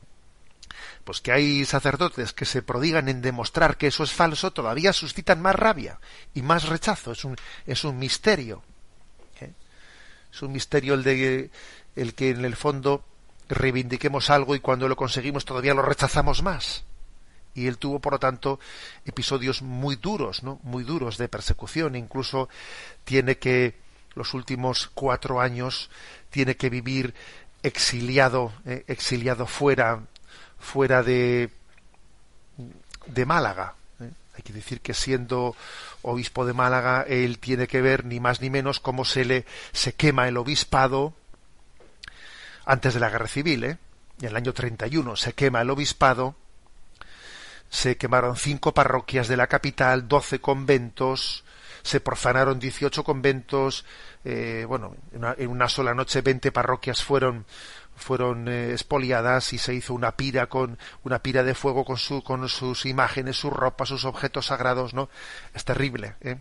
pues 1.03 1.21
que 1.21 1.31
hay 1.31 1.65
sacerdotes 1.65 2.33
que 2.33 2.45
se 2.45 2.63
prodigan 2.63 3.09
en 3.09 3.21
demostrar 3.21 3.77
que 3.77 3.87
eso 3.87 4.03
es 4.03 4.11
falso, 4.11 4.51
todavía 4.51 4.91
suscitan 4.91 5.39
más 5.39 5.55
rabia 5.55 5.99
y 6.33 6.41
más 6.41 6.67
rechazo. 6.67 7.11
Es 7.11 7.23
un, 7.23 7.35
es 7.67 7.83
un 7.83 7.99
misterio. 7.99 8.63
¿eh? 9.39 9.51
Es 10.33 10.41
un 10.41 10.51
misterio 10.51 10.95
el 10.95 11.03
de 11.03 11.51
el 11.95 12.15
que 12.15 12.31
en 12.31 12.43
el 12.43 12.55
fondo 12.55 13.05
reivindiquemos 13.49 14.31
algo 14.31 14.55
y 14.55 14.59
cuando 14.59 14.89
lo 14.89 14.95
conseguimos 14.95 15.45
todavía 15.45 15.75
lo 15.75 15.83
rechazamos 15.83 16.41
más 16.41 16.83
y 17.55 17.67
él 17.67 17.77
tuvo 17.77 17.99
por 17.99 18.13
lo 18.13 18.19
tanto 18.19 18.59
episodios 19.05 19.61
muy 19.61 19.95
duros, 19.95 20.43
¿no? 20.43 20.59
Muy 20.63 20.83
duros 20.83 21.17
de 21.17 21.29
persecución, 21.29 21.95
incluso 21.95 22.49
tiene 23.05 23.37
que 23.37 23.75
los 24.13 24.33
últimos 24.33 24.91
cuatro 24.93 25.41
años 25.41 25.89
tiene 26.29 26.55
que 26.55 26.69
vivir 26.69 27.15
exiliado, 27.63 28.53
eh, 28.65 28.83
exiliado 28.87 29.47
fuera, 29.47 30.03
fuera 30.59 31.01
de 31.01 31.49
de 33.05 33.25
Málaga. 33.25 33.75
¿eh? 33.99 34.09
Hay 34.35 34.41
que 34.43 34.53
decir 34.53 34.81
que 34.81 34.93
siendo 34.93 35.55
obispo 36.01 36.45
de 36.45 36.53
Málaga, 36.53 37.05
él 37.07 37.39
tiene 37.39 37.67
que 37.67 37.81
ver 37.81 38.05
ni 38.05 38.19
más 38.19 38.41
ni 38.41 38.49
menos 38.49 38.79
cómo 38.79 39.05
se 39.05 39.25
le 39.25 39.45
se 39.71 39.93
quema 39.93 40.27
el 40.27 40.37
obispado 40.37 41.13
antes 42.65 42.93
de 42.93 42.99
la 42.99 43.09
guerra 43.09 43.27
civil, 43.27 43.63
¿eh? 43.63 43.77
En 44.21 44.29
el 44.29 44.35
año 44.35 44.53
31 44.53 45.15
se 45.17 45.33
quema 45.33 45.61
el 45.61 45.69
obispado 45.69 46.35
se 47.69 47.97
quemaron 47.97 48.35
cinco 48.35 48.73
parroquias 48.73 49.27
de 49.27 49.37
la 49.37 49.47
capital, 49.47 50.07
doce 50.07 50.39
conventos, 50.39 51.43
se 51.83 51.99
profanaron 51.99 52.59
dieciocho 52.59 53.03
conventos, 53.03 53.85
eh, 54.23 54.65
bueno, 54.67 54.95
en 55.11 55.49
una, 55.49 55.69
sola 55.69 55.93
noche 55.93 56.21
veinte 56.21 56.51
parroquias 56.51 57.03
fueron 57.03 57.45
fueron 57.97 58.49
eh, 58.49 58.71
expoliadas 58.71 59.53
y 59.53 59.57
se 59.57 59.73
hizo 59.73 59.93
una 59.93 60.17
pira 60.17 60.47
con 60.47 60.77
una 61.03 61.19
pira 61.19 61.43
de 61.43 61.55
fuego 61.55 61.85
con 61.85 61.97
su 61.97 62.23
con 62.23 62.49
sus 62.49 62.85
imágenes, 62.85 63.37
sus 63.37 63.53
ropas, 63.53 63.89
sus 63.89 64.03
objetos 64.03 64.47
sagrados, 64.47 64.93
¿no? 64.93 65.09
Es 65.53 65.63
terrible, 65.63 66.15
¿eh? 66.21 66.37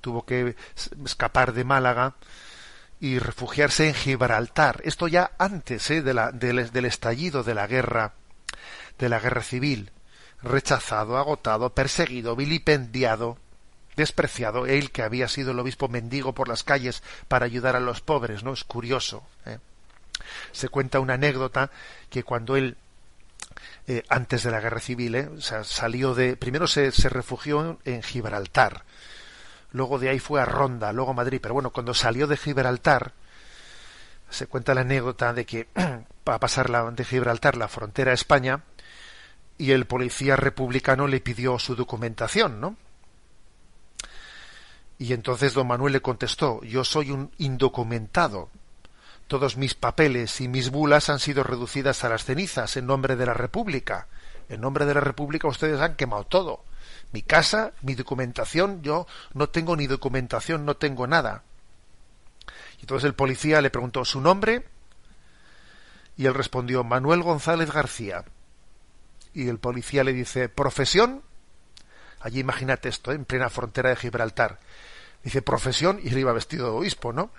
tuvo 0.00 0.24
que 0.26 0.54
escapar 1.04 1.52
de 1.52 1.64
Málaga 1.64 2.14
y 3.00 3.18
refugiarse 3.18 3.88
en 3.88 3.94
Gibraltar. 3.94 4.82
Esto 4.84 5.08
ya 5.08 5.32
antes 5.38 5.90
¿eh? 5.90 6.02
de 6.02 6.14
la, 6.14 6.30
del 6.32 6.84
estallido 6.84 7.42
de 7.42 7.54
la 7.54 7.66
guerra 7.66 8.12
de 9.00 9.08
la 9.08 9.18
guerra 9.18 9.42
civil, 9.42 9.90
rechazado, 10.42 11.16
agotado, 11.16 11.70
perseguido, 11.70 12.36
vilipendiado, 12.36 13.38
despreciado, 13.96 14.66
él 14.66 14.92
que 14.92 15.02
había 15.02 15.26
sido 15.26 15.50
el 15.50 15.58
obispo 15.58 15.88
mendigo 15.88 16.34
por 16.34 16.48
las 16.48 16.62
calles 16.62 17.02
para 17.26 17.46
ayudar 17.46 17.74
a 17.74 17.80
los 17.80 18.00
pobres, 18.00 18.44
¿no? 18.44 18.52
Es 18.52 18.62
curioso. 18.62 19.24
¿eh? 19.46 19.58
Se 20.52 20.68
cuenta 20.68 21.00
una 21.00 21.14
anécdota 21.14 21.70
que 22.08 22.22
cuando 22.22 22.56
él 22.56 22.76
eh, 23.86 24.04
antes 24.08 24.42
de 24.42 24.50
la 24.50 24.60
guerra 24.60 24.80
civil, 24.80 25.14
¿eh? 25.14 25.28
salió 25.64 26.14
de, 26.14 26.36
primero 26.36 26.66
se, 26.66 26.92
se 26.92 27.08
refugió 27.08 27.78
en 27.84 28.02
Gibraltar, 28.02 28.84
luego 29.72 29.98
de 29.98 30.10
ahí 30.10 30.18
fue 30.18 30.40
a 30.40 30.44
Ronda, 30.44 30.92
luego 30.92 31.10
a 31.10 31.14
Madrid, 31.14 31.40
pero 31.42 31.54
bueno, 31.54 31.70
cuando 31.70 31.94
salió 31.94 32.26
de 32.26 32.36
Gibraltar, 32.36 33.12
se 34.30 34.46
cuenta 34.46 34.74
la 34.74 34.82
anécdota 34.82 35.32
de 35.32 35.44
que 35.44 35.66
para 36.24 36.38
pasar 36.38 36.70
la, 36.70 36.88
de 36.90 37.04
Gibraltar 37.04 37.56
la 37.56 37.68
frontera 37.68 38.12
a 38.12 38.14
España, 38.14 38.60
y 39.60 39.72
el 39.72 39.84
policía 39.84 40.36
republicano 40.36 41.06
le 41.06 41.20
pidió 41.20 41.58
su 41.58 41.76
documentación, 41.76 42.62
¿no? 42.62 42.76
Y 44.98 45.12
entonces 45.12 45.52
don 45.52 45.66
Manuel 45.66 45.92
le 45.92 46.00
contestó, 46.00 46.62
yo 46.62 46.82
soy 46.82 47.10
un 47.10 47.30
indocumentado. 47.36 48.48
Todos 49.28 49.58
mis 49.58 49.74
papeles 49.74 50.40
y 50.40 50.48
mis 50.48 50.70
bulas 50.70 51.10
han 51.10 51.18
sido 51.18 51.44
reducidas 51.44 52.04
a 52.04 52.08
las 52.08 52.24
cenizas 52.24 52.78
en 52.78 52.86
nombre 52.86 53.16
de 53.16 53.26
la 53.26 53.34
República. 53.34 54.08
En 54.48 54.62
nombre 54.62 54.86
de 54.86 54.94
la 54.94 55.00
República 55.00 55.46
ustedes 55.46 55.78
han 55.82 55.94
quemado 55.94 56.24
todo. 56.24 56.64
Mi 57.12 57.20
casa, 57.20 57.72
mi 57.82 57.94
documentación, 57.94 58.80
yo 58.80 59.06
no 59.34 59.50
tengo 59.50 59.76
ni 59.76 59.86
documentación, 59.86 60.64
no 60.64 60.78
tengo 60.78 61.06
nada. 61.06 61.42
Y 62.78 62.80
entonces 62.80 63.06
el 63.06 63.14
policía 63.14 63.60
le 63.60 63.68
preguntó 63.68 64.06
su 64.06 64.22
nombre 64.22 64.64
y 66.16 66.24
él 66.24 66.32
respondió 66.32 66.82
Manuel 66.82 67.22
González 67.22 67.70
García 67.70 68.24
y 69.34 69.48
el 69.48 69.58
policía 69.58 70.04
le 70.04 70.12
dice, 70.12 70.48
¿profesión? 70.48 71.22
Allí 72.20 72.40
imagínate 72.40 72.88
esto, 72.88 73.12
¿eh? 73.12 73.14
en 73.14 73.24
plena 73.24 73.48
frontera 73.48 73.90
de 73.90 73.96
Gibraltar. 73.96 74.58
Dice, 75.22 75.42
profesión, 75.42 76.00
y 76.02 76.08
él 76.08 76.18
iba 76.18 76.32
vestido 76.32 76.66
de 76.66 76.78
obispo, 76.78 77.12
¿no? 77.12 77.30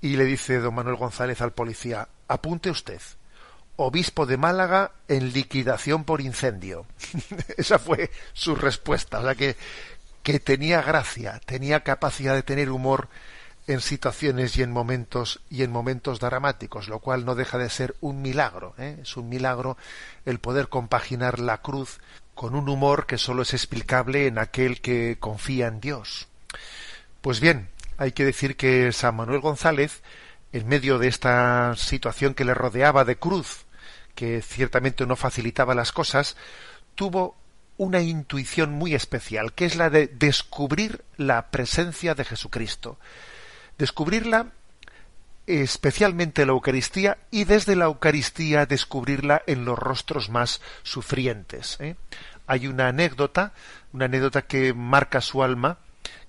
Y 0.00 0.16
le 0.16 0.24
dice 0.24 0.58
don 0.58 0.74
Manuel 0.74 0.96
González 0.96 1.40
al 1.40 1.52
policía, 1.52 2.08
apunte 2.28 2.70
usted, 2.70 3.00
obispo 3.76 4.26
de 4.26 4.36
Málaga 4.36 4.92
en 5.08 5.32
liquidación 5.32 6.04
por 6.04 6.20
incendio. 6.20 6.86
Esa 7.56 7.78
fue 7.78 8.10
su 8.32 8.54
respuesta, 8.54 9.20
o 9.20 9.22
sea 9.22 9.34
que, 9.34 9.56
que 10.22 10.40
tenía 10.40 10.82
gracia, 10.82 11.40
tenía 11.44 11.80
capacidad 11.80 12.34
de 12.34 12.42
tener 12.42 12.70
humor 12.70 13.08
en 13.66 13.80
situaciones 13.80 14.56
y 14.56 14.62
en 14.62 14.70
momentos 14.70 15.40
y 15.48 15.62
en 15.62 15.70
momentos 15.70 16.20
dramáticos, 16.20 16.88
lo 16.88 16.98
cual 16.98 17.24
no 17.24 17.34
deja 17.34 17.58
de 17.58 17.70
ser 17.70 17.94
un 18.00 18.20
milagro. 18.20 18.74
¿eh? 18.78 18.98
Es 19.02 19.16
un 19.16 19.28
milagro 19.28 19.76
el 20.26 20.38
poder 20.38 20.68
compaginar 20.68 21.38
la 21.38 21.62
cruz 21.62 21.98
con 22.34 22.54
un 22.54 22.68
humor 22.68 23.06
que 23.06 23.18
solo 23.18 23.42
es 23.42 23.54
explicable 23.54 24.26
en 24.26 24.38
aquel 24.38 24.80
que 24.80 25.16
confía 25.18 25.68
en 25.68 25.80
Dios. 25.80 26.28
Pues 27.20 27.40
bien, 27.40 27.68
hay 27.96 28.12
que 28.12 28.24
decir 28.24 28.56
que 28.56 28.92
San 28.92 29.16
Manuel 29.16 29.40
González, 29.40 30.02
en 30.52 30.68
medio 30.68 30.98
de 30.98 31.08
esta 31.08 31.74
situación 31.76 32.34
que 32.34 32.44
le 32.44 32.54
rodeaba 32.54 33.04
de 33.04 33.16
cruz, 33.16 33.64
que 34.14 34.42
ciertamente 34.42 35.06
no 35.06 35.16
facilitaba 35.16 35.74
las 35.74 35.92
cosas, 35.92 36.36
tuvo 36.94 37.36
una 37.76 38.00
intuición 38.00 38.72
muy 38.72 38.94
especial, 38.94 39.52
que 39.52 39.64
es 39.64 39.76
la 39.76 39.90
de 39.90 40.06
descubrir 40.06 41.04
la 41.16 41.50
presencia 41.50 42.14
de 42.14 42.24
Jesucristo. 42.24 42.98
Descubrirla 43.78 44.52
especialmente 45.46 46.46
la 46.46 46.52
Eucaristía 46.52 47.18
y 47.30 47.44
desde 47.44 47.76
la 47.76 47.86
Eucaristía 47.86 48.66
descubrirla 48.66 49.42
en 49.46 49.64
los 49.64 49.78
rostros 49.78 50.30
más 50.30 50.60
sufrientes. 50.82 51.76
¿eh? 51.80 51.96
Hay 52.46 52.66
una 52.66 52.88
anécdota, 52.88 53.52
una 53.92 54.06
anécdota 54.06 54.42
que 54.42 54.72
marca 54.72 55.20
su 55.20 55.42
alma, 55.42 55.78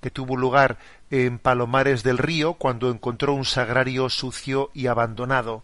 que 0.01 0.11
tuvo 0.11 0.37
lugar 0.37 0.77
en 1.11 1.39
Palomares 1.39 2.03
del 2.03 2.17
Río 2.17 2.55
cuando 2.55 2.89
encontró 2.89 3.33
un 3.33 3.45
sagrario 3.45 4.09
sucio 4.09 4.71
y 4.73 4.87
abandonado. 4.87 5.63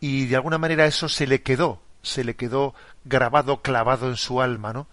Y 0.00 0.26
de 0.26 0.36
alguna 0.36 0.58
manera 0.58 0.86
eso 0.86 1.08
se 1.08 1.26
le 1.26 1.42
quedó, 1.42 1.80
se 2.02 2.24
le 2.24 2.34
quedó 2.34 2.74
grabado, 3.04 3.62
clavado 3.62 4.08
en 4.08 4.16
su 4.16 4.40
alma, 4.40 4.72
¿no? 4.72 4.86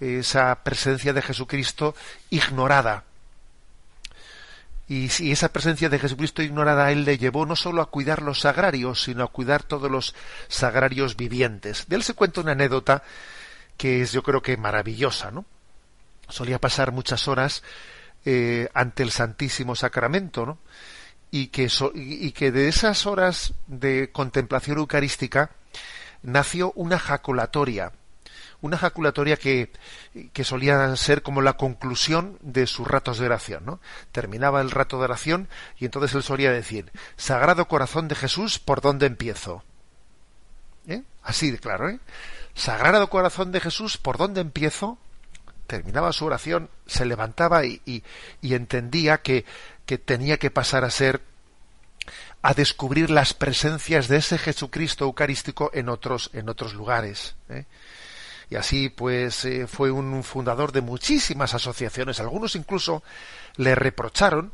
Esa 0.00 0.54
presencia 0.62 1.12
de 1.12 1.22
Jesucristo 1.22 1.94
ignorada. 2.30 3.04
Y 4.86 5.08
si 5.08 5.32
esa 5.32 5.50
presencia 5.50 5.88
de 5.88 5.98
Jesucristo 5.98 6.42
ignorada 6.42 6.92
él 6.92 7.04
le 7.04 7.16
llevó 7.16 7.46
no 7.46 7.56
solo 7.56 7.80
a 7.80 7.90
cuidar 7.90 8.20
los 8.20 8.40
sagrarios, 8.40 9.02
sino 9.04 9.24
a 9.24 9.28
cuidar 9.28 9.62
todos 9.62 9.90
los 9.90 10.14
sagrarios 10.48 11.16
vivientes. 11.16 11.86
De 11.88 11.96
él 11.96 12.02
se 12.02 12.14
cuenta 12.14 12.42
una 12.42 12.52
anécdota 12.52 13.02
que 13.78 14.02
es 14.02 14.12
yo 14.12 14.22
creo 14.22 14.42
que 14.42 14.56
maravillosa, 14.56 15.30
¿no? 15.30 15.44
Solía 16.28 16.60
pasar 16.60 16.92
muchas 16.92 17.28
horas 17.28 17.62
eh, 18.24 18.68
ante 18.74 19.02
el 19.02 19.10
Santísimo 19.10 19.74
Sacramento, 19.74 20.46
¿no? 20.46 20.58
Y 21.30 21.48
que, 21.48 21.68
y 21.94 22.32
que 22.32 22.52
de 22.52 22.68
esas 22.68 23.06
horas 23.06 23.54
de 23.66 24.10
contemplación 24.12 24.78
eucarística 24.78 25.50
nació 26.22 26.72
una 26.76 26.98
jaculatoria, 26.98 27.92
una 28.64 28.78
jaculatoria 28.78 29.36
que, 29.36 29.70
que, 30.32 30.42
solía 30.42 30.96
ser 30.96 31.20
como 31.20 31.42
la 31.42 31.58
conclusión 31.58 32.38
de 32.40 32.66
sus 32.66 32.88
ratos 32.88 33.18
de 33.18 33.26
oración, 33.26 33.66
¿no? 33.66 33.78
Terminaba 34.10 34.62
el 34.62 34.70
rato 34.70 34.96
de 34.96 35.04
oración 35.04 35.48
y 35.78 35.84
entonces 35.84 36.14
él 36.14 36.22
solía 36.22 36.50
decir, 36.50 36.90
Sagrado 37.18 37.68
Corazón 37.68 38.08
de 38.08 38.14
Jesús, 38.14 38.58
¿por 38.58 38.80
dónde 38.80 39.04
empiezo? 39.04 39.62
¿Eh? 40.88 41.02
Así 41.22 41.50
de 41.50 41.58
claro, 41.58 41.90
¿eh? 41.90 42.00
Sagrado 42.54 43.10
Corazón 43.10 43.52
de 43.52 43.60
Jesús, 43.60 43.98
¿por 43.98 44.16
dónde 44.16 44.40
empiezo? 44.40 44.96
Terminaba 45.66 46.14
su 46.14 46.24
oración, 46.24 46.70
se 46.86 47.04
levantaba 47.04 47.66
y, 47.66 47.82
y, 47.84 48.54
entendía 48.54 49.18
que, 49.18 49.44
que 49.84 49.98
tenía 49.98 50.38
que 50.38 50.50
pasar 50.50 50.84
a 50.84 50.90
ser 50.90 51.20
a 52.40 52.54
descubrir 52.54 53.10
las 53.10 53.34
presencias 53.34 54.08
de 54.08 54.18
ese 54.18 54.38
Jesucristo 54.38 55.04
eucarístico 55.04 55.70
en 55.74 55.90
otros, 55.90 56.30
en 56.32 56.48
otros 56.48 56.72
lugares. 56.72 57.36
¿eh? 57.50 57.66
Y 58.54 58.56
así, 58.56 58.88
pues, 58.88 59.44
eh, 59.46 59.66
fue 59.66 59.90
un 59.90 60.22
fundador 60.22 60.70
de 60.70 60.80
muchísimas 60.80 61.54
asociaciones. 61.54 62.20
Algunos 62.20 62.54
incluso 62.54 63.02
le 63.56 63.74
reprocharon 63.74 64.52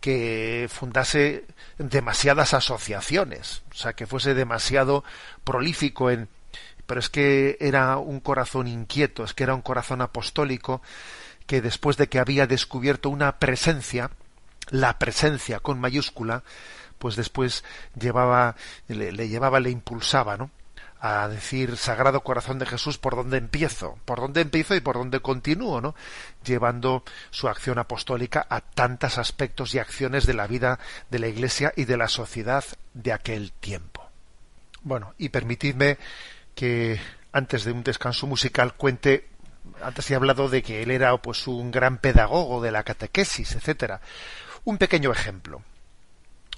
que 0.00 0.70
fundase 0.72 1.44
demasiadas 1.76 2.54
asociaciones, 2.54 3.62
o 3.70 3.74
sea, 3.74 3.92
que 3.92 4.06
fuese 4.06 4.32
demasiado 4.32 5.04
prolífico 5.44 6.10
en... 6.10 6.30
Pero 6.86 6.98
es 6.98 7.10
que 7.10 7.58
era 7.60 7.98
un 7.98 8.20
corazón 8.20 8.68
inquieto, 8.68 9.22
es 9.22 9.34
que 9.34 9.44
era 9.44 9.54
un 9.54 9.60
corazón 9.60 10.00
apostólico 10.00 10.80
que 11.46 11.60
después 11.60 11.98
de 11.98 12.08
que 12.08 12.20
había 12.20 12.46
descubierto 12.46 13.10
una 13.10 13.38
presencia, 13.38 14.12
la 14.70 14.98
presencia 14.98 15.60
con 15.60 15.78
mayúscula, 15.78 16.42
pues 16.98 17.16
después 17.16 17.64
llevaba, 18.00 18.56
le, 18.88 19.28
llevaba, 19.28 19.60
le 19.60 19.68
impulsaba, 19.68 20.38
¿no? 20.38 20.50
A 21.04 21.26
decir 21.26 21.76
Sagrado 21.76 22.20
Corazón 22.20 22.60
de 22.60 22.66
Jesús, 22.66 22.96
¿por 22.96 23.16
dónde 23.16 23.36
empiezo? 23.36 23.98
¿Por 24.04 24.20
dónde 24.20 24.40
empiezo 24.40 24.76
y 24.76 24.80
por 24.80 24.94
dónde 24.94 25.18
continúo? 25.18 25.80
¿no? 25.80 25.96
Llevando 26.44 27.02
su 27.30 27.48
acción 27.48 27.80
apostólica 27.80 28.46
a 28.48 28.60
tantos 28.60 29.18
aspectos 29.18 29.74
y 29.74 29.80
acciones 29.80 30.26
de 30.26 30.34
la 30.34 30.46
vida 30.46 30.78
de 31.10 31.18
la 31.18 31.26
Iglesia 31.26 31.72
y 31.74 31.86
de 31.86 31.96
la 31.96 32.06
sociedad 32.06 32.64
de 32.94 33.12
aquel 33.12 33.50
tiempo. 33.50 34.08
Bueno, 34.82 35.12
y 35.18 35.30
permitidme 35.30 35.98
que 36.54 37.00
antes 37.32 37.64
de 37.64 37.72
un 37.72 37.82
descanso 37.82 38.28
musical 38.28 38.74
cuente 38.74 39.28
antes 39.82 40.08
he 40.08 40.14
hablado 40.14 40.48
de 40.48 40.62
que 40.62 40.84
él 40.84 40.92
era 40.92 41.16
pues 41.16 41.48
un 41.48 41.72
gran 41.72 41.98
pedagogo 41.98 42.62
de 42.62 42.70
la 42.70 42.84
catequesis, 42.84 43.56
etcétera. 43.56 44.00
Un 44.64 44.78
pequeño 44.78 45.10
ejemplo 45.10 45.62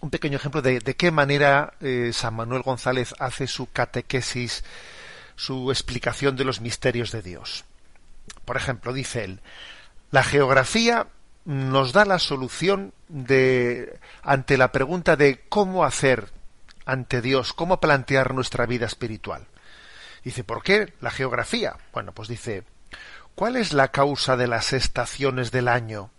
un 0.04 0.10
pequeño 0.10 0.36
ejemplo 0.36 0.60
de, 0.60 0.80
qué 0.82 1.10
manera 1.10 1.72
eh, 1.80 2.10
San 2.12 2.34
Manuel 2.34 2.60
González 2.60 3.14
hace 3.20 3.46
su 3.46 3.70
catequesis, 3.72 4.62
su 5.34 5.70
explicación 5.70 6.36
de 6.36 6.44
los 6.44 6.60
misterios 6.60 7.10
de 7.10 7.22
Dios. 7.22 7.64
Por 8.44 8.58
ejemplo, 8.58 8.92
dice 8.92 9.24
él, 9.24 9.40
la 10.10 10.22
geografía 10.22 11.06
nos 11.46 11.94
da 11.94 12.04
la 12.04 12.18
solución 12.18 12.92
de 13.08 13.98
ante 14.22 14.58
la 14.58 14.72
pregunta 14.72 15.16
de 15.16 15.40
cómo 15.48 15.86
hacer 15.86 16.28
ante 16.84 17.22
Dios, 17.22 17.54
cómo 17.54 17.80
plantear 17.80 18.34
nuestra 18.34 18.66
vida 18.66 18.84
espiritual. 18.84 19.46
Dice, 20.22 20.44
¿por 20.44 20.62
qué 20.62 20.92
la 21.00 21.12
geografía? 21.12 21.78
Bueno, 21.94 22.12
pues 22.12 22.28
dice, 22.28 22.64
¿cuál 23.34 23.56
es 23.56 23.72
la 23.72 23.88
causa 23.88 24.36
de 24.36 24.48
las 24.48 24.74
estaciones 24.74 25.50
del 25.50 25.66
año? 25.66 26.10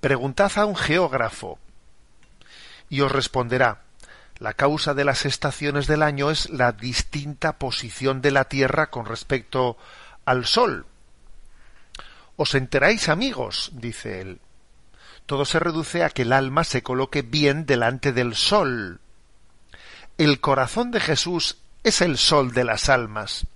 Preguntad 0.00 0.52
a 0.54 0.66
un 0.66 0.76
geógrafo 0.76 1.58
y 2.90 3.00
os 3.00 3.10
responderá 3.10 3.80
la 4.40 4.54
causa 4.54 4.94
de 4.94 5.04
las 5.04 5.26
estaciones 5.26 5.86
del 5.86 6.02
año 6.02 6.30
es 6.30 6.48
la 6.48 6.72
distinta 6.72 7.58
posición 7.58 8.22
de 8.22 8.30
la 8.30 8.46
Tierra 8.46 8.88
con 8.88 9.04
respecto 9.04 9.76
al 10.24 10.46
Sol. 10.46 10.86
Os 12.36 12.54
enteráis, 12.54 13.10
amigos, 13.10 13.70
dice 13.74 14.22
él. 14.22 14.40
Todo 15.26 15.44
se 15.44 15.58
reduce 15.58 16.04
a 16.04 16.08
que 16.08 16.22
el 16.22 16.32
alma 16.32 16.64
se 16.64 16.82
coloque 16.82 17.20
bien 17.20 17.66
delante 17.66 18.14
del 18.14 18.34
Sol. 18.34 19.00
El 20.16 20.40
corazón 20.40 20.90
de 20.90 21.00
Jesús 21.00 21.58
es 21.84 22.00
el 22.00 22.16
Sol 22.16 22.52
de 22.52 22.64
las 22.64 22.88
almas. 22.88 23.46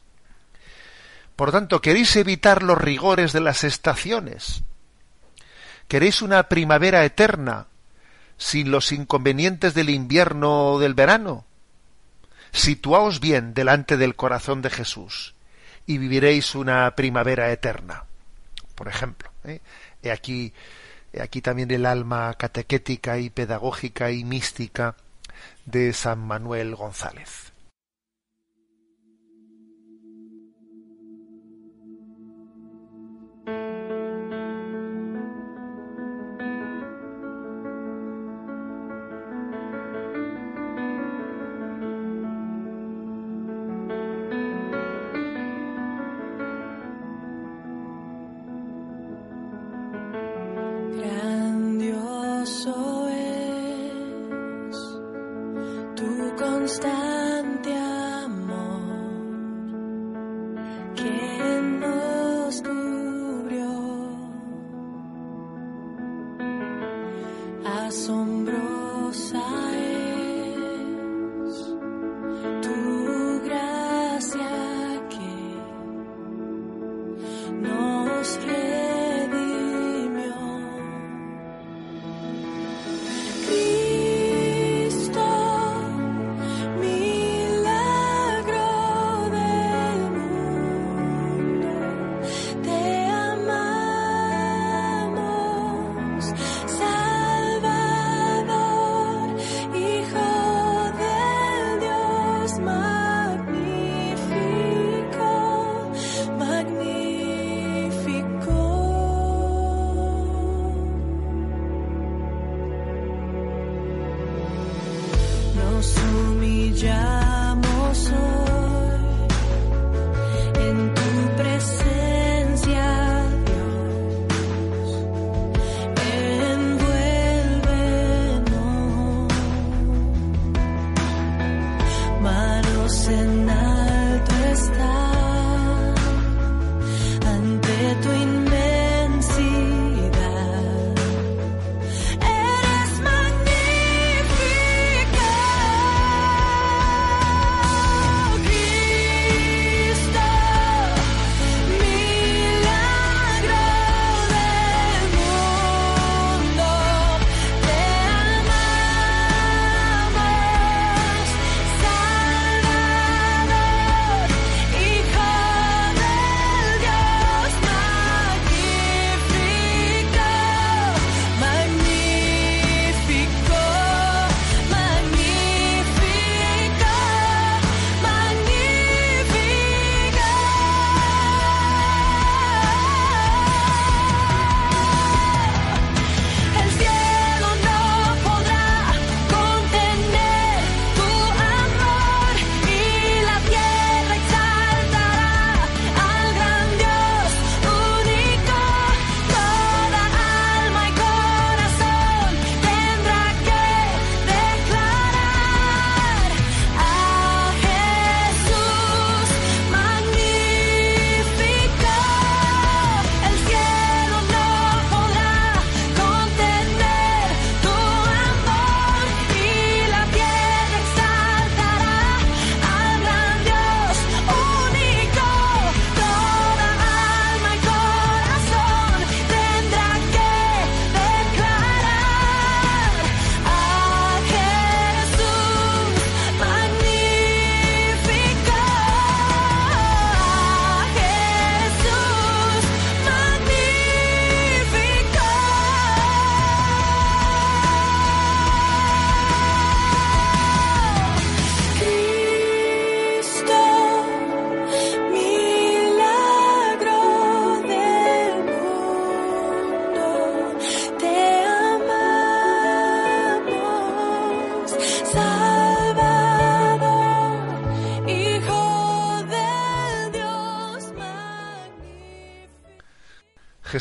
Por 1.34 1.50
tanto, 1.50 1.80
queréis 1.80 2.14
evitar 2.16 2.62
los 2.62 2.76
rigores 2.76 3.32
de 3.32 3.40
las 3.40 3.64
estaciones. 3.64 4.64
Queréis 5.88 6.20
una 6.20 6.50
primavera 6.50 7.06
eterna, 7.06 7.68
sin 8.36 8.70
los 8.70 8.92
inconvenientes 8.92 9.74
del 9.74 9.90
invierno 9.90 10.72
o 10.72 10.78
del 10.80 10.94
verano? 10.94 11.44
Situaos 12.52 13.20
bien 13.20 13.54
delante 13.54 13.96
del 13.96 14.16
corazón 14.16 14.62
de 14.62 14.70
Jesús 14.70 15.34
y 15.86 15.98
viviréis 15.98 16.54
una 16.54 16.94
primavera 16.94 17.50
eterna. 17.50 18.04
Por 18.74 18.88
ejemplo, 18.88 19.30
¿eh? 19.44 19.60
he 20.02 20.10
aquí, 20.10 20.52
he 21.12 21.20
aquí 21.20 21.40
también 21.40 21.70
el 21.70 21.86
alma 21.86 22.34
catequética 22.34 23.18
y 23.18 23.30
pedagógica 23.30 24.10
y 24.10 24.24
mística 24.24 24.96
de 25.64 25.92
San 25.92 26.20
Manuel 26.20 26.74
González. 26.74 27.43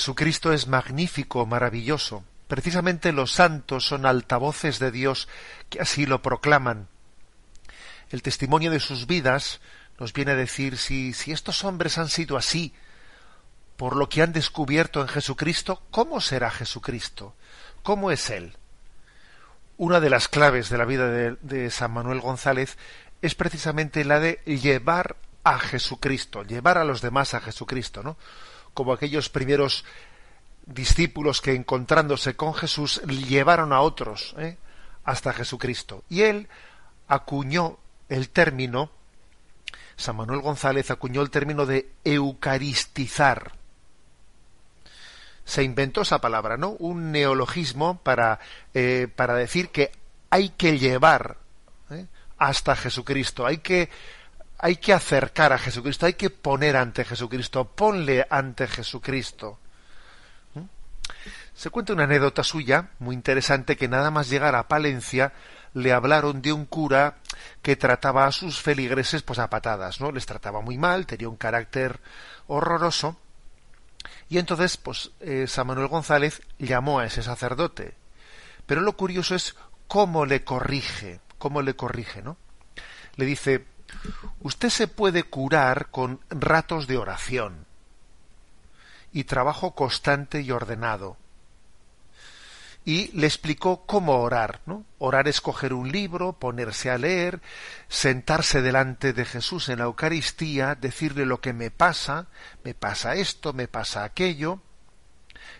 Jesucristo 0.03 0.51
es 0.51 0.67
magnífico, 0.67 1.45
maravilloso. 1.45 2.25
Precisamente 2.49 3.13
los 3.13 3.31
santos 3.31 3.87
son 3.87 4.05
altavoces 4.05 4.77
de 4.77 4.91
Dios 4.91 5.29
que 5.69 5.79
así 5.79 6.05
lo 6.05 6.21
proclaman. 6.21 6.89
El 8.09 8.21
testimonio 8.21 8.69
de 8.69 8.81
sus 8.81 9.07
vidas 9.07 9.61
nos 9.97 10.11
viene 10.11 10.31
a 10.31 10.35
decir 10.35 10.77
si, 10.77 11.13
si 11.13 11.31
estos 11.31 11.63
hombres 11.63 11.97
han 11.97 12.09
sido 12.09 12.35
así 12.35 12.73
por 13.77 13.95
lo 13.95 14.09
que 14.09 14.21
han 14.21 14.33
descubierto 14.33 14.99
en 14.99 15.07
Jesucristo, 15.07 15.81
¿cómo 15.89 16.19
será 16.19 16.51
Jesucristo? 16.51 17.33
¿Cómo 17.81 18.11
es 18.11 18.29
Él? 18.29 18.57
Una 19.77 20.01
de 20.01 20.09
las 20.09 20.27
claves 20.27 20.67
de 20.67 20.77
la 20.79 20.83
vida 20.83 21.07
de, 21.07 21.37
de 21.39 21.71
San 21.71 21.91
Manuel 21.93 22.19
González 22.19 22.77
es 23.21 23.35
precisamente 23.35 24.03
la 24.03 24.19
de 24.19 24.41
llevar 24.43 25.15
a 25.45 25.59
Jesucristo, 25.59 26.43
llevar 26.43 26.77
a 26.77 26.83
los 26.83 27.01
demás 27.01 27.33
a 27.35 27.39
Jesucristo, 27.39 28.03
¿no? 28.03 28.17
Como 28.73 28.93
aquellos 28.93 29.29
primeros 29.29 29.85
discípulos 30.65 31.41
que 31.41 31.53
encontrándose 31.53 32.35
con 32.35 32.53
Jesús 32.53 33.01
llevaron 33.03 33.73
a 33.73 33.81
otros 33.81 34.35
¿eh? 34.37 34.57
hasta 35.03 35.33
Jesucristo. 35.33 36.03
Y 36.09 36.21
él 36.21 36.47
acuñó 37.07 37.77
el 38.09 38.29
término, 38.29 38.89
San 39.95 40.15
Manuel 40.15 40.41
González 40.41 40.89
acuñó 40.91 41.21
el 41.21 41.29
término 41.29 41.65
de 41.65 41.91
eucaristizar. 42.03 43.53
Se 45.45 45.63
inventó 45.63 46.01
esa 46.01 46.21
palabra, 46.21 46.55
¿no? 46.55 46.69
Un 46.79 47.11
neologismo 47.11 47.99
para, 47.99 48.39
eh, 48.73 49.09
para 49.13 49.35
decir 49.35 49.69
que 49.69 49.91
hay 50.29 50.49
que 50.49 50.79
llevar 50.79 51.37
¿eh? 51.89 52.07
hasta 52.37 52.75
Jesucristo, 52.75 53.45
hay 53.45 53.57
que 53.57 53.89
hay 54.63 54.77
que 54.77 54.93
acercar 54.93 55.51
a 55.51 55.57
Jesucristo, 55.57 56.05
hay 56.05 56.13
que 56.13 56.29
poner 56.29 56.77
ante 56.77 57.03
Jesucristo, 57.03 57.65
ponle 57.65 58.25
ante 58.29 58.65
Jesucristo. 58.65 59.59
¿Mm? 60.53 60.61
Se 61.53 61.69
cuenta 61.69 61.91
una 61.91 62.05
anécdota 62.05 62.45
suya, 62.45 62.91
muy 62.99 63.13
interesante, 63.13 63.75
que 63.75 63.89
nada 63.89 64.09
más 64.09 64.29
llegar 64.29 64.55
a 64.55 64.69
Palencia 64.69 65.33
le 65.73 65.91
hablaron 65.91 66.41
de 66.41 66.53
un 66.53 66.65
cura 66.65 67.17
que 67.61 67.75
trataba 67.75 68.25
a 68.25 68.31
sus 68.31 68.61
feligreses 68.61 69.21
pues 69.21 69.37
a 69.37 69.49
patadas, 69.49 69.99
¿no? 69.99 70.13
Les 70.13 70.25
trataba 70.25 70.61
muy 70.61 70.77
mal, 70.77 71.07
tenía 71.07 71.27
un 71.27 71.35
carácter 71.35 71.99
horroroso. 72.47 73.19
Y 74.29 74.37
entonces, 74.37 74.77
pues, 74.77 75.11
eh, 75.19 75.45
San 75.45 75.67
Manuel 75.67 75.89
González 75.89 76.41
llamó 76.57 76.99
a 76.99 77.05
ese 77.05 77.21
sacerdote. 77.21 77.95
Pero 78.65 78.79
lo 78.79 78.95
curioso 78.95 79.35
es 79.35 79.57
cómo 79.89 80.25
le 80.25 80.45
corrige, 80.45 81.19
cómo 81.37 81.61
le 81.61 81.75
corrige, 81.75 82.21
¿no? 82.21 82.37
Le 83.17 83.25
dice, 83.25 83.72
Usted 84.41 84.69
se 84.69 84.87
puede 84.87 85.23
curar 85.23 85.89
con 85.91 86.19
ratos 86.29 86.87
de 86.87 86.97
oración 86.97 87.65
y 89.11 89.25
trabajo 89.25 89.75
constante 89.75 90.41
y 90.41 90.51
ordenado. 90.51 91.17
Y 92.85 93.17
le 93.17 93.27
explicó 93.27 93.85
cómo 93.85 94.19
orar, 94.19 94.59
¿no? 94.65 94.83
Orar 94.97 95.29
es 95.29 95.39
coger 95.39 95.73
un 95.73 95.89
libro, 95.91 96.33
ponerse 96.33 96.89
a 96.89 96.97
leer, 96.97 97.41
sentarse 97.87 98.61
delante 98.61 99.13
de 99.13 99.23
Jesús 99.23 99.69
en 99.69 99.79
la 99.79 99.85
Eucaristía, 99.85 100.75
decirle 100.75 101.25
lo 101.25 101.39
que 101.39 101.53
me 101.53 101.71
pasa, 101.71 102.27
me 102.65 102.73
pasa 102.73 103.15
esto, 103.15 103.53
me 103.53 103.69
pasa 103.69 104.03
aquello, 104.03 104.59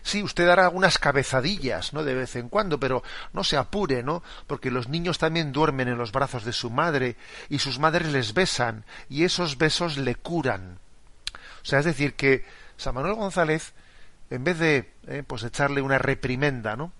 Sí, 0.04 0.22
usted 0.22 0.46
dará 0.46 0.68
unas 0.68 0.98
cabezadillas, 0.98 1.94
¿no? 1.94 2.04
De 2.04 2.14
vez 2.14 2.36
en 2.36 2.50
cuando, 2.50 2.78
pero 2.78 3.02
no 3.32 3.42
se 3.42 3.56
apure, 3.56 4.02
¿no? 4.02 4.22
Porque 4.46 4.70
los 4.70 4.90
niños 4.90 5.16
también 5.16 5.50
duermen 5.50 5.88
en 5.88 5.96
los 5.96 6.12
brazos 6.12 6.44
de 6.44 6.52
su 6.52 6.68
madre 6.68 7.16
y 7.48 7.58
sus 7.58 7.78
madres 7.78 8.12
les 8.12 8.34
besan 8.34 8.84
y 9.08 9.24
esos 9.24 9.56
besos 9.56 9.96
le 9.96 10.14
curan. 10.14 10.78
O 11.62 11.64
sea, 11.64 11.78
es 11.78 11.86
decir, 11.86 12.12
que 12.16 12.44
San 12.76 12.94
Manuel 12.94 13.14
González, 13.14 13.72
en 14.28 14.44
vez 14.44 14.58
de 14.58 14.92
eh, 15.06 15.22
pues 15.26 15.42
echarle 15.42 15.80
una 15.80 15.96
reprimenda, 15.96 16.76
¿no? 16.76 16.92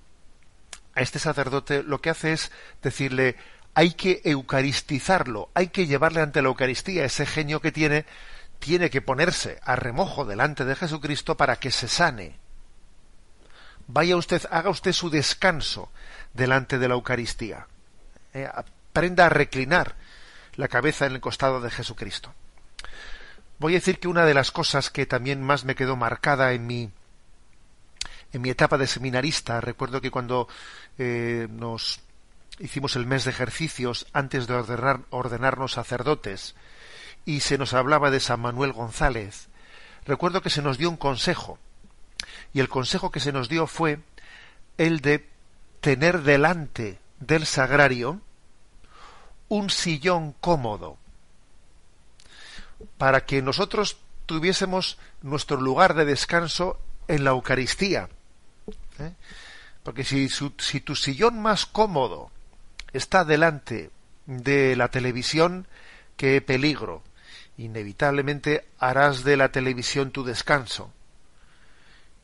A 0.94 1.02
este 1.02 1.18
sacerdote 1.18 1.82
lo 1.82 2.00
que 2.00 2.08
hace 2.08 2.32
es 2.32 2.52
decirle 2.82 3.36
hay 3.74 3.92
que 3.92 4.22
eucaristizarlo, 4.24 5.50
hay 5.52 5.68
que 5.68 5.86
llevarle 5.86 6.22
ante 6.22 6.40
la 6.40 6.48
Eucaristía 6.48 7.04
ese 7.04 7.26
genio 7.26 7.60
que 7.60 7.70
tiene, 7.70 8.06
tiene 8.60 8.88
que 8.88 9.02
ponerse 9.02 9.60
a 9.62 9.76
remojo 9.76 10.24
delante 10.24 10.64
de 10.64 10.74
Jesucristo 10.74 11.36
para 11.36 11.56
que 11.56 11.70
se 11.70 11.86
sane 11.86 12.43
vaya 13.86 14.16
usted, 14.16 14.42
haga 14.50 14.70
usted 14.70 14.92
su 14.92 15.10
descanso 15.10 15.90
delante 16.32 16.78
de 16.78 16.88
la 16.88 16.94
Eucaristía. 16.94 17.66
Eh, 18.32 18.48
aprenda 18.52 19.26
a 19.26 19.30
reclinar 19.30 19.96
la 20.56 20.68
cabeza 20.68 21.06
en 21.06 21.12
el 21.12 21.20
costado 21.20 21.60
de 21.60 21.70
Jesucristo. 21.70 22.32
Voy 23.58 23.74
a 23.74 23.76
decir 23.76 23.98
que 23.98 24.08
una 24.08 24.24
de 24.26 24.34
las 24.34 24.50
cosas 24.50 24.90
que 24.90 25.06
también 25.06 25.42
más 25.42 25.64
me 25.64 25.74
quedó 25.74 25.96
marcada 25.96 26.52
en 26.52 26.66
mi 26.66 26.90
en 28.32 28.42
mi 28.42 28.50
etapa 28.50 28.78
de 28.78 28.88
seminarista, 28.88 29.60
recuerdo 29.60 30.00
que 30.00 30.10
cuando 30.10 30.48
eh, 30.98 31.46
nos 31.50 32.00
hicimos 32.58 32.96
el 32.96 33.06
mes 33.06 33.24
de 33.24 33.30
ejercicios 33.30 34.06
antes 34.12 34.48
de 34.48 34.54
ordenar, 34.54 35.00
ordenarnos 35.10 35.72
sacerdotes 35.72 36.56
y 37.24 37.40
se 37.40 37.58
nos 37.58 37.74
hablaba 37.74 38.10
de 38.10 38.18
San 38.18 38.40
Manuel 38.40 38.72
González, 38.72 39.48
recuerdo 40.04 40.42
que 40.42 40.50
se 40.50 40.62
nos 40.62 40.78
dio 40.78 40.90
un 40.90 40.96
consejo 40.96 41.60
y 42.54 42.60
el 42.60 42.68
consejo 42.68 43.10
que 43.10 43.20
se 43.20 43.32
nos 43.32 43.48
dio 43.48 43.66
fue 43.66 43.98
el 44.78 45.00
de 45.00 45.28
tener 45.80 46.22
delante 46.22 46.98
del 47.18 47.44
sagrario 47.46 48.20
un 49.48 49.70
sillón 49.70 50.32
cómodo 50.40 50.96
para 52.96 53.26
que 53.26 53.42
nosotros 53.42 53.98
tuviésemos 54.26 54.98
nuestro 55.20 55.60
lugar 55.60 55.94
de 55.94 56.04
descanso 56.04 56.78
en 57.08 57.24
la 57.24 57.30
Eucaristía. 57.30 58.08
¿eh? 58.98 59.12
Porque 59.82 60.04
si, 60.04 60.28
si 60.28 60.80
tu 60.80 60.94
sillón 60.94 61.42
más 61.42 61.66
cómodo 61.66 62.30
está 62.92 63.24
delante 63.24 63.90
de 64.26 64.76
la 64.76 64.88
televisión, 64.88 65.66
qué 66.16 66.40
peligro. 66.40 67.02
Inevitablemente 67.58 68.66
harás 68.78 69.24
de 69.24 69.36
la 69.36 69.50
televisión 69.50 70.12
tu 70.12 70.24
descanso. 70.24 70.92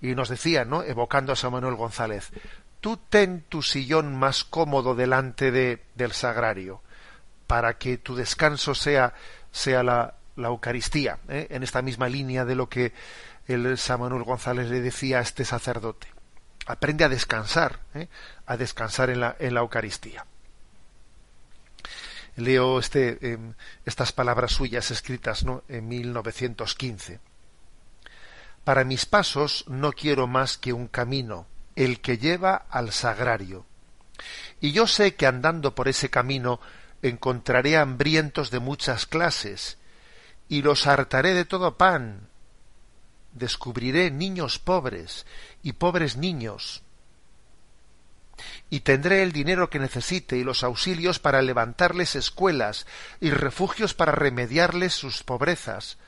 Y 0.00 0.14
nos 0.14 0.28
decía, 0.28 0.64
¿no? 0.64 0.82
evocando 0.82 1.32
a 1.32 1.36
San 1.36 1.52
Manuel 1.52 1.74
González, 1.74 2.30
tú 2.80 2.96
ten 2.96 3.42
tu 3.48 3.62
sillón 3.62 4.16
más 4.16 4.44
cómodo 4.44 4.94
delante 4.94 5.50
de, 5.50 5.82
del 5.94 6.12
sagrario, 6.12 6.82
para 7.46 7.76
que 7.78 7.98
tu 7.98 8.14
descanso 8.14 8.74
sea, 8.74 9.12
sea 9.50 9.82
la, 9.82 10.14
la 10.36 10.48
Eucaristía, 10.48 11.18
¿eh? 11.28 11.48
en 11.50 11.62
esta 11.62 11.82
misma 11.82 12.08
línea 12.08 12.44
de 12.44 12.54
lo 12.54 12.68
que 12.68 12.92
el 13.46 13.76
San 13.78 14.00
Manuel 14.00 14.24
González 14.24 14.68
le 14.68 14.80
decía 14.80 15.18
a 15.18 15.22
este 15.22 15.44
sacerdote. 15.44 16.08
Aprende 16.66 17.04
a 17.04 17.08
descansar, 17.08 17.80
¿eh? 17.94 18.08
a 18.46 18.56
descansar 18.56 19.10
en 19.10 19.20
la, 19.20 19.36
en 19.38 19.54
la 19.54 19.60
Eucaristía. 19.60 20.24
Leo 22.36 22.78
este, 22.78 23.32
em, 23.32 23.54
estas 23.84 24.12
palabras 24.12 24.52
suyas 24.52 24.90
escritas 24.90 25.44
¿no? 25.44 25.64
en 25.68 25.88
1915. 25.88 27.20
Para 28.70 28.84
mis 28.84 29.04
pasos 29.04 29.64
no 29.66 29.90
quiero 29.90 30.28
más 30.28 30.56
que 30.56 30.72
un 30.72 30.86
camino, 30.86 31.48
el 31.74 32.00
que 32.00 32.18
lleva 32.18 32.66
al 32.70 32.92
sagrario. 32.92 33.66
Y 34.60 34.70
yo 34.70 34.86
sé 34.86 35.16
que 35.16 35.26
andando 35.26 35.74
por 35.74 35.88
ese 35.88 36.08
camino 36.08 36.60
encontraré 37.02 37.76
hambrientos 37.76 38.52
de 38.52 38.60
muchas 38.60 39.06
clases, 39.06 39.76
y 40.48 40.62
los 40.62 40.86
hartaré 40.86 41.34
de 41.34 41.44
todo 41.44 41.78
pan. 41.78 42.28
Descubriré 43.32 44.12
niños 44.12 44.60
pobres 44.60 45.26
y 45.64 45.72
pobres 45.72 46.16
niños, 46.16 46.84
y 48.70 48.82
tendré 48.82 49.24
el 49.24 49.32
dinero 49.32 49.68
que 49.68 49.80
necesite 49.80 50.36
y 50.36 50.44
los 50.44 50.62
auxilios 50.62 51.18
para 51.18 51.42
levantarles 51.42 52.14
escuelas 52.14 52.86
y 53.20 53.30
refugios 53.30 53.94
para 53.94 54.12
remediarles 54.12 54.94
sus 54.94 55.24
pobrezas. 55.24 55.98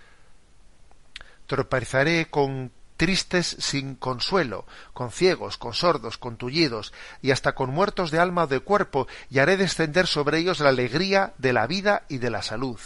Tropezaré 1.53 2.31
con 2.31 2.73
tristes 2.97 3.59
sin 3.61 3.95
consuelo, 3.95 4.65
con 4.95 5.11
ciegos, 5.11 5.59
con 5.59 5.75
sordos, 5.75 6.17
con 6.17 6.39
tullidos, 6.39 6.95
y 7.21 7.31
hasta 7.31 7.55
con 7.55 7.69
muertos 7.69 8.11
de 8.11 8.19
alma 8.19 8.45
o 8.45 8.47
de 8.47 8.61
cuerpo, 8.61 9.07
y 9.29 9.39
haré 9.39 9.59
descender 9.59 10.07
sobre 10.07 10.39
ellos 10.39 10.61
la 10.61 10.71
alegría 10.71 11.35
de 11.37 11.53
la 11.53 11.67
vida 11.67 12.05
y 12.09 12.17
de 12.17 12.31
la 12.31 12.41
salud. 12.41 12.81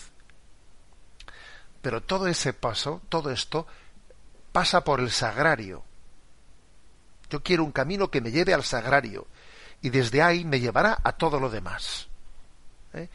Pero 1.80 2.02
todo 2.02 2.26
ese 2.26 2.54
paso, 2.54 3.02
todo 3.08 3.30
esto, 3.30 3.68
pasa 4.50 4.82
por 4.82 4.98
el 4.98 5.12
sagrario. 5.12 5.84
Yo 7.30 7.44
quiero 7.44 7.62
un 7.62 7.70
camino 7.70 8.10
que 8.10 8.20
me 8.20 8.32
lleve 8.32 8.52
al 8.52 8.64
sagrario, 8.64 9.28
y 9.80 9.90
desde 9.90 10.22
ahí 10.22 10.44
me 10.44 10.58
llevará 10.58 10.98
a 11.04 11.12
todo 11.12 11.38
lo 11.38 11.50
demás. 11.50 12.08
¿Eh? 12.94 13.08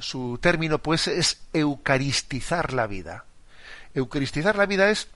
Su 0.00 0.38
término, 0.40 0.78
pues, 0.78 1.06
es 1.06 1.42
eucaristizar 1.52 2.72
la 2.72 2.86
vida. 2.86 3.26
Eucaristizar 3.96 4.56
la 4.56 4.66
vida 4.66 4.90
es 4.90 5.08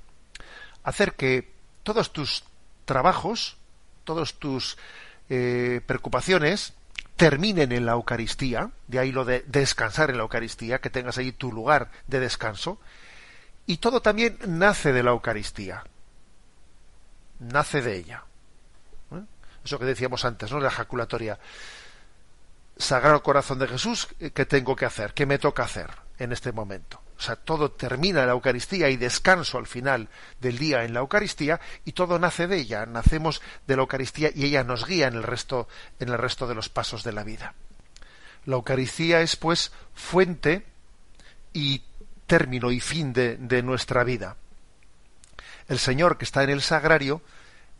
hacer 0.82 1.12
que 1.12 1.52
todos 1.82 2.12
tus 2.12 2.44
trabajos, 2.86 3.58
todas 4.04 4.34
tus 4.34 4.78
eh, 5.28 5.82
preocupaciones, 5.86 6.72
terminen 7.16 7.72
en 7.72 7.84
la 7.84 7.92
Eucaristía, 7.92 8.70
de 8.88 8.98
ahí 8.98 9.12
lo 9.12 9.26
de 9.26 9.44
descansar 9.46 10.08
en 10.08 10.16
la 10.16 10.22
Eucaristía, 10.22 10.80
que 10.80 10.88
tengas 10.88 11.18
ahí 11.18 11.30
tu 11.30 11.52
lugar 11.52 11.90
de 12.06 12.20
descanso, 12.20 12.80
y 13.66 13.76
todo 13.76 14.00
también 14.00 14.38
nace 14.46 14.94
de 14.94 15.02
la 15.02 15.10
Eucaristía, 15.10 15.84
nace 17.38 17.82
de 17.82 17.96
ella. 17.96 18.24
¿Eh? 19.12 19.20
Eso 19.62 19.78
que 19.78 19.84
decíamos 19.84 20.24
antes, 20.24 20.50
¿no? 20.50 20.58
La 20.58 20.68
ejaculatoria. 20.68 21.38
Sagrado 22.78 23.22
Corazón 23.22 23.58
de 23.58 23.68
Jesús, 23.68 24.08
¿qué 24.32 24.46
tengo 24.46 24.74
que 24.74 24.86
hacer? 24.86 25.12
¿Qué 25.12 25.26
me 25.26 25.38
toca 25.38 25.64
hacer 25.64 25.90
en 26.18 26.32
este 26.32 26.50
momento? 26.50 27.02
O 27.20 27.22
sea, 27.22 27.36
todo 27.36 27.70
termina 27.70 28.20
en 28.20 28.28
la 28.28 28.32
Eucaristía 28.32 28.88
y 28.88 28.96
descanso 28.96 29.58
al 29.58 29.66
final 29.66 30.08
del 30.40 30.56
día 30.56 30.84
en 30.84 30.94
la 30.94 31.00
Eucaristía 31.00 31.60
y 31.84 31.92
todo 31.92 32.18
nace 32.18 32.46
de 32.46 32.56
ella. 32.56 32.86
Nacemos 32.86 33.42
de 33.66 33.76
la 33.76 33.82
Eucaristía 33.82 34.30
y 34.34 34.46
ella 34.46 34.64
nos 34.64 34.86
guía 34.86 35.08
en 35.08 35.16
el 35.16 35.22
resto, 35.22 35.68
en 35.98 36.08
el 36.08 36.16
resto 36.16 36.46
de 36.46 36.54
los 36.54 36.70
pasos 36.70 37.04
de 37.04 37.12
la 37.12 37.22
vida. 37.22 37.52
La 38.46 38.54
Eucaristía 38.54 39.20
es 39.20 39.36
pues 39.36 39.70
fuente 39.92 40.64
y 41.52 41.82
término 42.26 42.70
y 42.70 42.80
fin 42.80 43.12
de, 43.12 43.36
de 43.36 43.62
nuestra 43.62 44.02
vida. 44.02 44.38
El 45.68 45.78
Señor 45.78 46.16
que 46.16 46.24
está 46.24 46.42
en 46.42 46.48
el 46.48 46.62
sagrario 46.62 47.20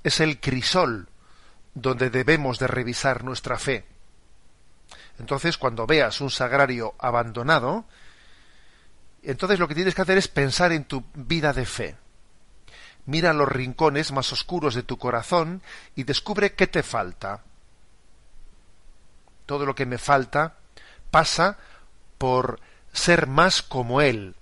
es 0.05 0.21
el 0.21 0.39
crisol 0.39 1.09
donde 1.73 2.11
debemos 2.11 2.59
de 2.59 2.67
revisar 2.67 3.25
nuestra 3.25 3.59
fe. 3.59 3.87
Entonces, 5.19 5.57
cuando 5.57 5.87
veas 5.87 6.21
un 6.21 6.31
sagrario 6.31 6.95
abandonado, 6.99 7.87
entonces 9.23 9.59
lo 9.59 9.69
que 9.69 9.75
tienes 9.75 9.95
que 9.95 10.03
hacer 10.03 10.19
es 10.19 10.29
pensar 10.29 10.73
en 10.73 10.85
tu 10.85 11.05
vida 11.15 11.53
de 11.53 11.67
fe. 11.67 11.97
Mira 13.07 13.33
los 13.33 13.49
rincones 13.49 14.13
más 14.13 14.33
oscuros 14.33 14.75
de 14.75 14.83
tu 14.83 14.99
corazón 14.99 15.63
y 15.97 16.05
descubre 16.05 16.55
qué 16.55 16.67
te 16.67 16.83
falta. 16.83 17.43
Todo 19.47 19.67
lo 19.67 19.75
que 19.75 19.87
me 19.87 19.99
falta 19.99 20.57
pasa 21.11 21.59
por 22.19 22.61
ser 22.93 23.27
más 23.27 23.63
como 23.63 24.01
Él, 24.01 24.37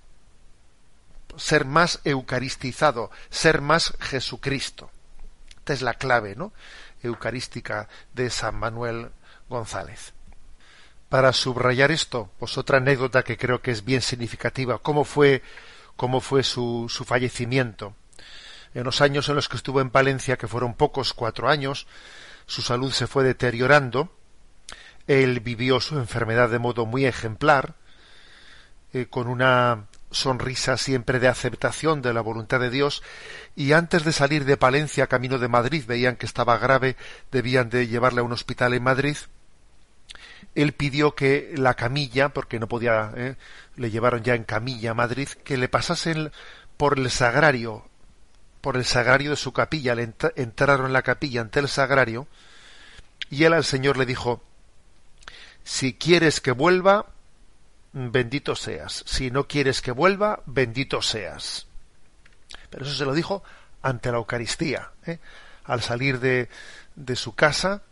ser 1.37 1.65
más 1.65 1.99
eucaristizado, 2.03 3.09
ser 3.29 3.61
más 3.61 3.93
Jesucristo. 3.99 4.91
Esta 5.57 5.73
es 5.73 5.81
la 5.81 5.95
clave, 5.95 6.35
¿no? 6.35 6.53
Eucarística 7.01 7.87
de 8.13 8.29
San 8.29 8.55
Manuel 8.55 9.11
González. 9.49 10.13
Para 11.09 11.33
subrayar 11.33 11.91
esto, 11.91 12.29
pues 12.37 12.57
otra 12.57 12.77
anécdota 12.77 13.23
que 13.23 13.37
creo 13.37 13.61
que 13.61 13.71
es 13.71 13.83
bien 13.83 14.01
significativa, 14.01 14.77
cómo 14.77 15.03
fue, 15.03 15.41
cómo 15.95 16.21
fue 16.21 16.43
su, 16.43 16.85
su 16.87 17.03
fallecimiento. 17.03 17.95
En 18.75 18.83
los 18.83 19.01
años 19.01 19.27
en 19.27 19.35
los 19.35 19.49
que 19.49 19.57
estuvo 19.57 19.81
en 19.81 19.89
Palencia, 19.89 20.37
que 20.37 20.47
fueron 20.47 20.75
pocos, 20.75 21.13
cuatro 21.13 21.49
años, 21.49 21.87
su 22.45 22.61
salud 22.61 22.91
se 22.91 23.07
fue 23.07 23.23
deteriorando, 23.23 24.15
él 25.07 25.39
vivió 25.39 25.81
su 25.81 25.97
enfermedad 25.97 26.49
de 26.49 26.59
modo 26.59 26.85
muy 26.85 27.05
ejemplar, 27.05 27.73
eh, 28.93 29.07
con 29.07 29.27
una 29.27 29.87
sonrisa 30.11 30.77
siempre 30.77 31.19
de 31.19 31.27
aceptación 31.27 32.03
de 32.03 32.13
la 32.13 32.21
voluntad 32.21 32.59
de 32.59 32.69
Dios, 32.69 33.01
y 33.55 33.71
antes 33.71 34.03
de 34.03 34.11
salir 34.11 34.45
de 34.45 34.57
Palencia 34.57 35.07
camino 35.07 35.39
de 35.39 35.47
Madrid 35.47 35.85
veían 35.87 36.15
que 36.15 36.27
estaba 36.27 36.59
grave, 36.59 36.95
debían 37.31 37.69
de 37.69 37.87
llevarle 37.87 38.21
a 38.21 38.23
un 38.23 38.31
hospital 38.31 38.75
en 38.75 38.83
Madrid, 38.83 39.17
él 40.55 40.73
pidió 40.73 41.15
que 41.15 41.53
la 41.55 41.75
camilla, 41.75 42.29
porque 42.29 42.59
no 42.59 42.67
podía, 42.67 43.11
¿eh? 43.15 43.35
le 43.75 43.91
llevaron 43.91 44.23
ya 44.23 44.35
en 44.35 44.43
camilla 44.43 44.91
a 44.91 44.95
Madrid, 44.95 45.29
que 45.43 45.57
le 45.57 45.69
pasasen 45.69 46.31
por 46.77 46.97
el 46.97 47.09
sagrario, 47.09 47.85
por 48.61 48.75
el 48.75 48.85
sagrario 48.85 49.31
de 49.31 49.35
su 49.35 49.53
capilla, 49.53 49.95
le 49.95 50.13
entraron 50.35 50.87
en 50.87 50.93
la 50.93 51.01
capilla 51.01 51.41
ante 51.41 51.59
el 51.59 51.67
sagrario, 51.67 52.27
y 53.29 53.43
él 53.43 53.53
al 53.53 53.63
Señor 53.63 53.97
le 53.97 54.05
dijo, 54.05 54.41
si 55.63 55.93
quieres 55.93 56.41
que 56.41 56.51
vuelva, 56.51 57.07
bendito 57.93 58.55
seas, 58.55 59.03
si 59.05 59.31
no 59.31 59.47
quieres 59.47 59.81
que 59.81 59.91
vuelva, 59.91 60.41
bendito 60.45 61.01
seas. 61.01 61.67
Pero 62.69 62.85
eso 62.85 62.95
se 62.95 63.05
lo 63.05 63.13
dijo 63.13 63.43
ante 63.81 64.11
la 64.11 64.17
Eucaristía, 64.17 64.91
¿eh? 65.05 65.19
al 65.63 65.81
salir 65.81 66.19
de, 66.19 66.49
de 66.95 67.15
su 67.15 67.35
casa, 67.35 67.83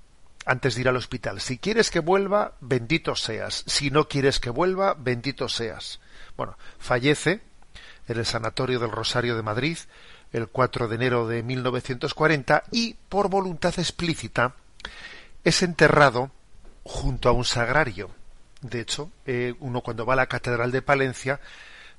antes 0.47 0.75
de 0.75 0.81
ir 0.81 0.89
al 0.89 0.95
hospital. 0.95 1.41
Si 1.41 1.57
quieres 1.57 1.91
que 1.91 1.99
vuelva, 1.99 2.55
bendito 2.61 3.15
seas. 3.15 3.63
Si 3.67 3.91
no 3.91 4.07
quieres 4.07 4.39
que 4.39 4.49
vuelva, 4.49 4.95
bendito 4.97 5.49
seas. 5.49 5.99
Bueno, 6.37 6.57
fallece 6.79 7.41
en 8.07 8.17
el 8.17 8.25
Sanatorio 8.25 8.79
del 8.79 8.91
Rosario 8.91 9.35
de 9.35 9.43
Madrid 9.43 9.77
el 10.31 10.47
4 10.47 10.87
de 10.87 10.95
enero 10.95 11.27
de 11.27 11.43
1940 11.43 12.63
y, 12.71 12.95
por 13.09 13.29
voluntad 13.29 13.73
explícita, 13.77 14.55
es 15.43 15.61
enterrado 15.63 16.31
junto 16.83 17.27
a 17.27 17.33
un 17.33 17.45
sagrario. 17.45 18.09
De 18.61 18.79
hecho, 18.79 19.11
eh, 19.25 19.53
uno 19.59 19.81
cuando 19.81 20.05
va 20.05 20.13
a 20.13 20.17
la 20.17 20.27
Catedral 20.27 20.71
de 20.71 20.81
Palencia 20.81 21.39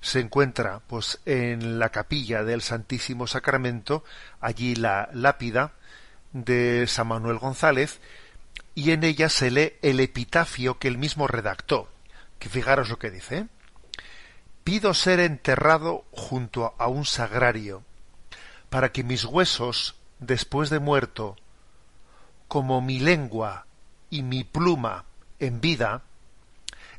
se 0.00 0.20
encuentra 0.20 0.80
pues 0.86 1.20
en 1.26 1.78
la 1.78 1.90
capilla 1.90 2.44
del 2.44 2.62
Santísimo 2.62 3.26
Sacramento 3.26 4.04
allí 4.40 4.74
la 4.74 5.08
lápida 5.12 5.72
de 6.32 6.86
San 6.86 7.08
Manuel 7.08 7.38
González 7.38 8.00
y 8.78 8.92
en 8.92 9.02
ella 9.02 9.28
se 9.28 9.50
lee 9.50 9.72
el 9.82 9.98
epitafio 9.98 10.78
que 10.78 10.86
él 10.86 10.98
mismo 10.98 11.26
redactó. 11.26 11.88
Que 12.38 12.48
fijaros 12.48 12.88
lo 12.90 12.96
que 12.96 13.10
dice. 13.10 13.38
¿eh? 13.38 13.46
Pido 14.62 14.94
ser 14.94 15.18
enterrado 15.18 16.04
junto 16.12 16.76
a 16.78 16.86
un 16.86 17.04
sagrario, 17.04 17.82
para 18.70 18.92
que 18.92 19.02
mis 19.02 19.24
huesos, 19.24 19.96
después 20.20 20.70
de 20.70 20.78
muerto, 20.78 21.34
como 22.46 22.80
mi 22.80 23.00
lengua 23.00 23.66
y 24.10 24.22
mi 24.22 24.44
pluma 24.44 25.06
en 25.40 25.60
vida, 25.60 26.02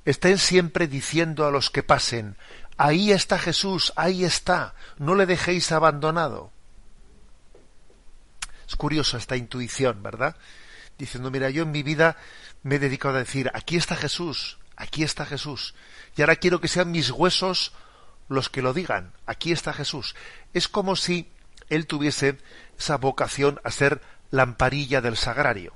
estén 0.04 0.38
siempre 0.38 0.86
diciendo 0.86 1.48
a 1.48 1.52
los 1.52 1.70
que 1.70 1.82
pasen, 1.82 2.36
ahí 2.76 3.14
está 3.14 3.40
Jesús, 3.40 3.94
ahí 3.96 4.26
está, 4.26 4.74
no 4.98 5.16
le 5.16 5.26
dejéis 5.26 5.72
abandonado. 5.72 6.52
Es 8.68 8.76
curioso 8.76 9.16
esta 9.16 9.38
intuición, 9.38 10.04
¿verdad? 10.04 10.36
Diciendo, 11.00 11.32
mira, 11.32 11.50
yo 11.50 11.64
en 11.64 11.72
mi 11.72 11.82
vida 11.82 12.18
me 12.62 12.76
he 12.76 12.80
dedicado 12.80 13.16
a 13.16 13.20
decir, 13.20 13.50
aquí 13.56 13.78
está 13.78 13.96
Jesús, 13.96 14.60
aquí 14.76 15.04
está 15.04 15.26
Jesús, 15.26 15.74
y 16.16 16.22
ahora 16.22 16.36
quiero 16.36 16.62
que 16.62 16.68
sean 16.68 16.92
mis 16.92 17.10
huesos 17.10 17.74
los 18.28 18.50
que 18.50 18.62
lo 18.62 18.74
digan, 18.74 19.14
aquí 19.26 19.52
está 19.52 19.74
Jesús. 19.74 20.16
Es 20.54 20.68
como 20.68 20.96
si 20.96 21.32
él 21.70 21.88
tuviese 21.88 22.38
esa 22.78 22.98
vocación 22.98 23.60
a 23.64 23.72
ser 23.72 24.02
lamparilla 24.30 25.02
del 25.02 25.18
sagrario. 25.18 25.74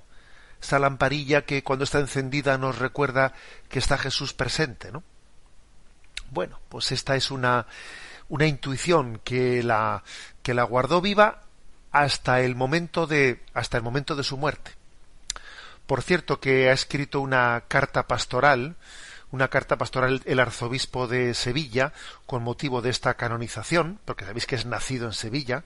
Esa 0.62 0.80
lamparilla 0.80 1.46
que 1.46 1.64
cuando 1.64 1.84
está 1.84 2.00
encendida 2.00 2.58
nos 2.58 2.78
recuerda 2.78 3.34
que 3.70 3.80
está 3.80 3.98
Jesús 3.98 4.34
presente, 4.34 4.92
¿no? 4.92 5.04
Bueno, 6.32 6.60
pues 6.70 6.92
esta 6.92 7.16
es 7.16 7.32
una, 7.32 7.68
una 8.30 8.48
intuición 8.48 9.20
que 9.24 9.62
la, 9.62 10.04
que 10.42 10.54
la 10.54 10.64
guardó 10.64 11.02
viva 11.02 11.42
hasta 11.92 12.42
el 12.42 12.56
momento 12.56 13.08
de, 13.08 13.44
hasta 13.54 13.78
el 13.78 13.84
momento 13.84 14.16
de 14.16 14.24
su 14.24 14.38
muerte. 14.38 14.72
Por 15.94 16.02
cierto 16.02 16.40
que 16.40 16.72
ha 16.72 16.74
escrito 16.74 17.22
una 17.22 17.66
carta 17.68 18.08
pastoral, 18.08 18.78
una 19.30 19.50
carta 19.50 19.78
pastoral 19.78 20.24
el 20.26 20.40
arzobispo 20.40 21.06
de 21.08 21.36
Sevilla 21.36 21.94
con 22.26 22.42
motivo 22.42 22.82
de 22.82 22.90
esta 22.90 23.14
canonización, 23.14 24.00
porque 24.04 24.26
sabéis 24.26 24.48
que 24.48 24.56
es 24.56 24.66
nacido 24.66 25.06
en 25.06 25.14
Sevilla, 25.14 25.66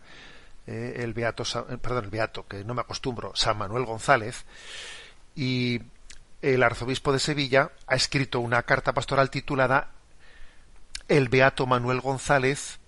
eh, 0.66 0.96
el 0.98 1.14
beato, 1.14 1.44
eh, 1.70 1.78
perdón, 1.78 2.04
el 2.04 2.10
beato, 2.10 2.46
que 2.46 2.66
no 2.66 2.74
me 2.74 2.82
acostumbro, 2.82 3.32
San 3.38 3.58
Manuel 3.58 3.86
González, 3.86 4.44
y 5.34 5.82
el 6.42 6.62
arzobispo 6.62 7.14
de 7.14 7.20
Sevilla 7.20 7.72
ha 7.88 7.96
escrito 7.96 8.42
una 8.42 8.64
carta 8.64 8.94
pastoral 8.94 9.30
titulada 9.30 9.92
El 11.08 11.30
beato 11.30 11.66
Manuel 11.66 12.02
González, 12.02 12.82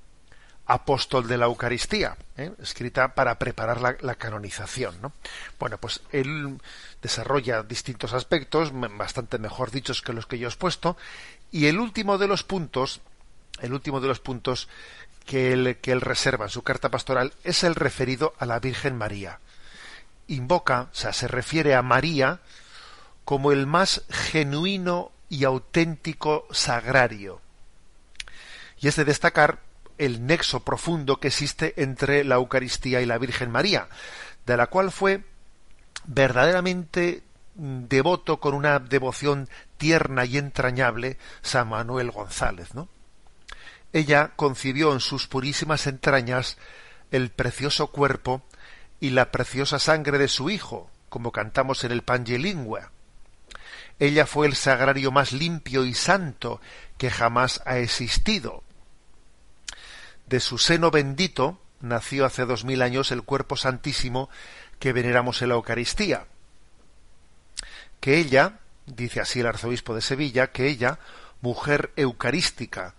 apóstol 0.69 1.27
de 1.27 1.37
la 1.37 1.47
Eucaristía, 1.47 2.15
¿eh? 2.37 2.51
escrita 2.61 3.15
para 3.15 3.39
preparar 3.39 3.81
la, 4.01 4.15
canonización. 4.15 5.01
¿no? 5.01 5.11
Bueno, 5.59 5.79
pues 5.79 6.01
él 6.11 6.59
desarrolla 7.01 7.63
distintos 7.63 8.13
aspectos, 8.13 8.71
bastante 8.71 9.39
mejor 9.39 9.71
dichos 9.71 10.03
que 10.03 10.13
los 10.13 10.27
que 10.27 10.37
yo 10.37 10.47
he 10.47 10.51
expuesto, 10.51 10.95
y 11.51 11.65
el 11.65 11.79
último 11.79 12.19
de 12.19 12.27
los 12.27 12.43
puntos, 12.43 13.01
el 13.61 13.73
último 13.73 13.99
de 13.99 14.09
los 14.09 14.19
puntos 14.19 14.69
que 15.25 15.53
él, 15.53 15.77
que 15.81 15.91
él 15.91 16.01
reserva 16.01 16.45
en 16.45 16.51
su 16.51 16.61
carta 16.61 16.89
pastoral 16.89 17.33
es 17.43 17.63
el 17.63 17.73
referido 17.73 18.35
a 18.37 18.45
la 18.45 18.59
Virgen 18.59 18.95
María. 18.95 19.39
Invoca, 20.27 20.89
o 20.91 20.95
sea, 20.95 21.13
se 21.13 21.27
refiere 21.27 21.73
a 21.73 21.81
María 21.81 22.41
como 23.25 23.51
el 23.51 23.65
más 23.65 24.03
genuino 24.09 25.11
y 25.29 25.45
auténtico 25.45 26.47
sagrario. 26.51 27.41
Y 28.79 28.87
es 28.87 28.95
de 28.95 29.05
destacar 29.05 29.59
el 29.99 30.25
nexo 30.25 30.61
profundo 30.61 31.19
que 31.19 31.27
existe 31.27 31.81
entre 31.81 32.23
la 32.23 32.35
Eucaristía 32.35 33.01
y 33.01 33.05
la 33.05 33.19
Virgen 33.19 33.51
María, 33.51 33.87
de 34.45 34.57
la 34.57 34.67
cual 34.67 34.91
fue 34.91 35.23
verdaderamente 36.05 37.21
devoto 37.55 38.39
con 38.39 38.55
una 38.55 38.79
devoción 38.79 39.47
tierna 39.77 40.25
y 40.25 40.37
entrañable 40.37 41.17
San 41.41 41.69
Manuel 41.69 42.09
González, 42.09 42.73
¿no? 42.73 42.87
ella 43.93 44.31
concibió 44.35 44.93
en 44.93 44.99
sus 44.99 45.27
purísimas 45.27 45.87
entrañas 45.87 46.57
el 47.11 47.31
precioso 47.31 47.87
cuerpo 47.87 48.43
y 48.99 49.11
la 49.11 49.31
preciosa 49.31 49.79
sangre 49.79 50.17
de 50.17 50.27
su 50.27 50.49
Hijo, 50.49 50.89
como 51.09 51.31
cantamos 51.31 51.83
en 51.83 51.91
el 51.91 52.03
Pangelingua. 52.03 52.91
Ella 53.97 54.25
fue 54.25 54.47
el 54.47 54.55
sagrario 54.55 55.11
más 55.11 55.33
limpio 55.33 55.85
y 55.85 55.93
santo 55.93 56.61
que 56.97 57.09
jamás 57.09 57.61
ha 57.65 57.79
existido. 57.79 58.63
De 60.29 60.39
su 60.39 60.59
seno 60.59 60.91
bendito 60.91 61.59
nació 61.81 62.23
hace 62.23 62.45
dos 62.45 62.63
mil 62.63 62.83
años 62.83 63.11
el 63.11 63.23
cuerpo 63.23 63.57
santísimo 63.57 64.29
que 64.77 64.93
veneramos 64.93 65.41
en 65.41 65.49
la 65.49 65.55
Eucaristía. 65.55 66.27
Que 67.99 68.19
ella, 68.19 68.59
dice 68.85 69.21
así 69.21 69.39
el 69.39 69.47
arzobispo 69.47 69.95
de 69.95 70.01
Sevilla, 70.01 70.51
que 70.51 70.67
ella, 70.67 70.99
mujer 71.41 71.91
eucarística, 71.95 72.93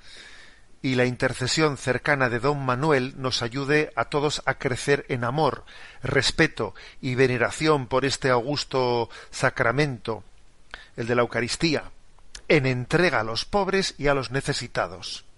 y 0.83 0.97
la 0.97 1.05
intercesión 1.05 1.77
cercana 1.77 2.31
de 2.31 2.41
don 2.41 2.67
Manuel 2.67 3.15
nos 3.17 3.43
ayude 3.43 3.93
a 3.95 4.07
todos 4.07 4.43
a 4.45 4.55
crecer 4.55 5.07
en 5.09 5.23
amor, 5.23 5.65
respeto 6.03 6.75
y 7.01 7.15
veneración 7.15 7.87
por 7.87 8.05
este 8.05 8.31
augusto 8.31 9.09
sacramento, 9.31 10.25
el 10.97 11.07
de 11.07 11.15
la 11.15 11.23
Eucaristía, 11.23 11.93
en 12.49 12.67
entrega 12.67 13.21
a 13.21 13.25
los 13.25 13.45
pobres 13.45 13.95
y 13.99 14.09
a 14.09 14.15
los 14.15 14.33
necesitados. 14.33 15.30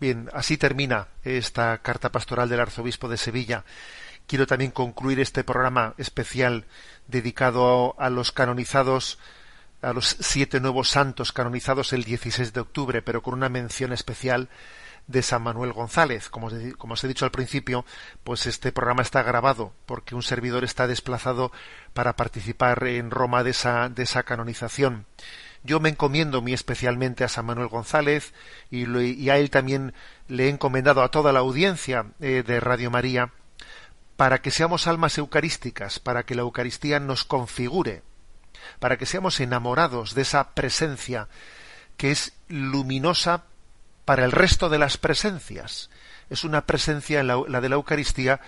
Bien, 0.00 0.30
así 0.32 0.56
termina 0.56 1.08
esta 1.24 1.76
carta 1.78 2.12
pastoral 2.12 2.48
del 2.48 2.60
arzobispo 2.60 3.08
de 3.08 3.16
Sevilla. 3.16 3.64
Quiero 4.28 4.46
también 4.46 4.70
concluir 4.70 5.18
este 5.18 5.42
programa 5.42 5.94
especial 5.98 6.66
dedicado 7.08 7.96
a 7.98 8.08
los 8.10 8.30
canonizados 8.30 9.18
a 9.80 9.92
los 9.92 10.16
siete 10.20 10.60
nuevos 10.60 10.88
santos 10.90 11.32
canonizados 11.32 11.92
el 11.92 12.04
16 12.04 12.52
de 12.52 12.60
octubre, 12.60 13.02
pero 13.02 13.22
con 13.22 13.34
una 13.34 13.48
mención 13.48 13.92
especial 13.92 14.48
de 15.06 15.22
San 15.22 15.42
Manuel 15.42 15.72
González. 15.72 16.28
Como, 16.28 16.48
os 16.48 17.04
he 17.04 17.08
dicho 17.08 17.24
al 17.24 17.30
principio, 17.30 17.84
pues 18.24 18.46
este 18.46 18.72
programa 18.72 19.02
está 19.02 19.22
grabado 19.22 19.72
porque 19.86 20.14
un 20.14 20.22
servidor 20.22 20.64
está 20.64 20.86
desplazado 20.86 21.52
para 21.92 22.16
participar 22.16 22.84
en 22.86 23.10
Roma 23.10 23.42
de 23.42 23.54
de 23.94 24.02
esa 24.02 24.22
canonización. 24.24 25.06
Yo 25.64 25.80
me 25.80 25.88
encomiendo 25.88 26.40
muy 26.40 26.52
especialmente 26.52 27.24
a 27.24 27.28
San 27.28 27.46
Manuel 27.46 27.68
González 27.68 28.32
y, 28.70 29.28
a 29.28 29.38
él 29.38 29.50
también 29.50 29.92
le 30.28 30.46
he 30.46 30.48
encomendado 30.48 31.02
a 31.02 31.10
toda 31.10 31.32
la 31.32 31.40
audiencia 31.40 32.06
eh, 32.20 32.42
de 32.46 32.60
Radio 32.60 32.90
María 32.90 33.32
para 34.16 34.40
que 34.40 34.50
seamos 34.50 34.86
almas 34.86 35.18
eucarísticas, 35.18 35.98
para 35.98 36.24
que 36.24 36.34
la 36.34 36.42
Eucaristía 36.42 37.00
nos 37.00 37.24
configure 37.24 38.02
para 38.78 38.96
que 38.96 39.06
seamos 39.06 39.40
enamorados 39.40 40.14
de 40.14 40.22
esa 40.22 40.50
presencia 40.54 41.28
que 41.96 42.10
es 42.10 42.32
luminosa 42.48 43.44
para 44.04 44.24
el 44.24 44.32
resto 44.32 44.68
de 44.68 44.78
las 44.78 44.96
presencias. 44.96 45.90
Es 46.30 46.44
una 46.44 46.66
presencia, 46.66 47.22
la, 47.22 47.42
la 47.48 47.60
de 47.60 47.68
la 47.68 47.76
Eucaristía, 47.76 48.40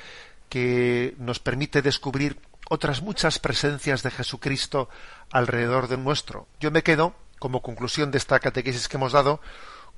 que 0.48 1.14
nos 1.18 1.38
permite 1.40 1.82
descubrir 1.82 2.38
otras 2.70 3.02
muchas 3.02 3.40
presencias 3.40 4.04
de 4.04 4.12
Jesucristo 4.12 4.88
alrededor 5.32 5.88
de 5.88 5.96
nuestro. 5.96 6.46
Yo 6.60 6.70
me 6.70 6.84
quedo, 6.84 7.16
como 7.40 7.62
conclusión 7.62 8.12
de 8.12 8.18
esta 8.18 8.38
catequesis 8.38 8.86
que 8.86 8.96
hemos 8.96 9.12
dado, 9.12 9.40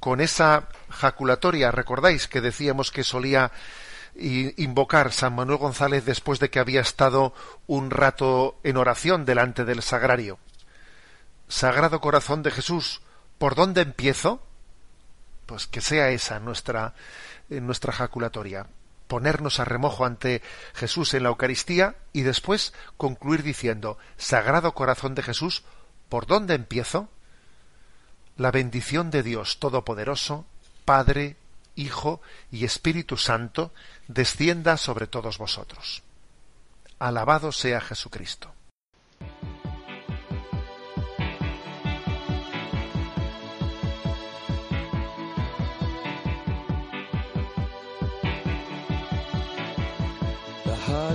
con 0.00 0.22
esa 0.22 0.68
jaculatoria, 0.88 1.70
recordáis 1.70 2.28
que 2.28 2.40
decíamos 2.40 2.90
que 2.90 3.04
solía 3.04 3.52
invocar 4.14 5.12
San 5.12 5.34
Manuel 5.34 5.58
González 5.58 6.06
después 6.06 6.40
de 6.40 6.48
que 6.48 6.60
había 6.60 6.80
estado 6.80 7.34
un 7.66 7.90
rato 7.90 8.58
en 8.64 8.78
oración 8.78 9.26
delante 9.26 9.66
del 9.66 9.82
sagrario. 9.82 10.38
Sagrado 11.48 12.00
corazón 12.00 12.42
de 12.42 12.50
Jesús, 12.50 13.02
¿por 13.36 13.54
dónde 13.54 13.82
empiezo? 13.82 14.42
Pues 15.44 15.66
que 15.66 15.82
sea 15.82 16.08
esa 16.08 16.40
nuestra, 16.40 16.94
eh, 17.50 17.60
nuestra 17.60 17.92
jaculatoria. 17.92 18.66
Ponernos 19.12 19.60
a 19.60 19.66
remojo 19.66 20.06
ante 20.06 20.40
Jesús 20.72 21.12
en 21.12 21.24
la 21.24 21.28
Eucaristía 21.28 21.96
y 22.14 22.22
después 22.22 22.72
concluir 22.96 23.42
diciendo, 23.42 23.98
Sagrado 24.16 24.72
corazón 24.72 25.14
de 25.14 25.22
Jesús, 25.22 25.64
¿por 26.08 26.24
dónde 26.24 26.54
empiezo? 26.54 27.10
La 28.38 28.50
bendición 28.50 29.10
de 29.10 29.22
Dios 29.22 29.58
Todopoderoso, 29.58 30.46
Padre, 30.86 31.36
Hijo 31.76 32.22
y 32.50 32.64
Espíritu 32.64 33.18
Santo, 33.18 33.74
descienda 34.08 34.78
sobre 34.78 35.06
todos 35.06 35.36
vosotros. 35.36 36.02
Alabado 36.98 37.52
sea 37.52 37.82
Jesucristo. 37.82 38.54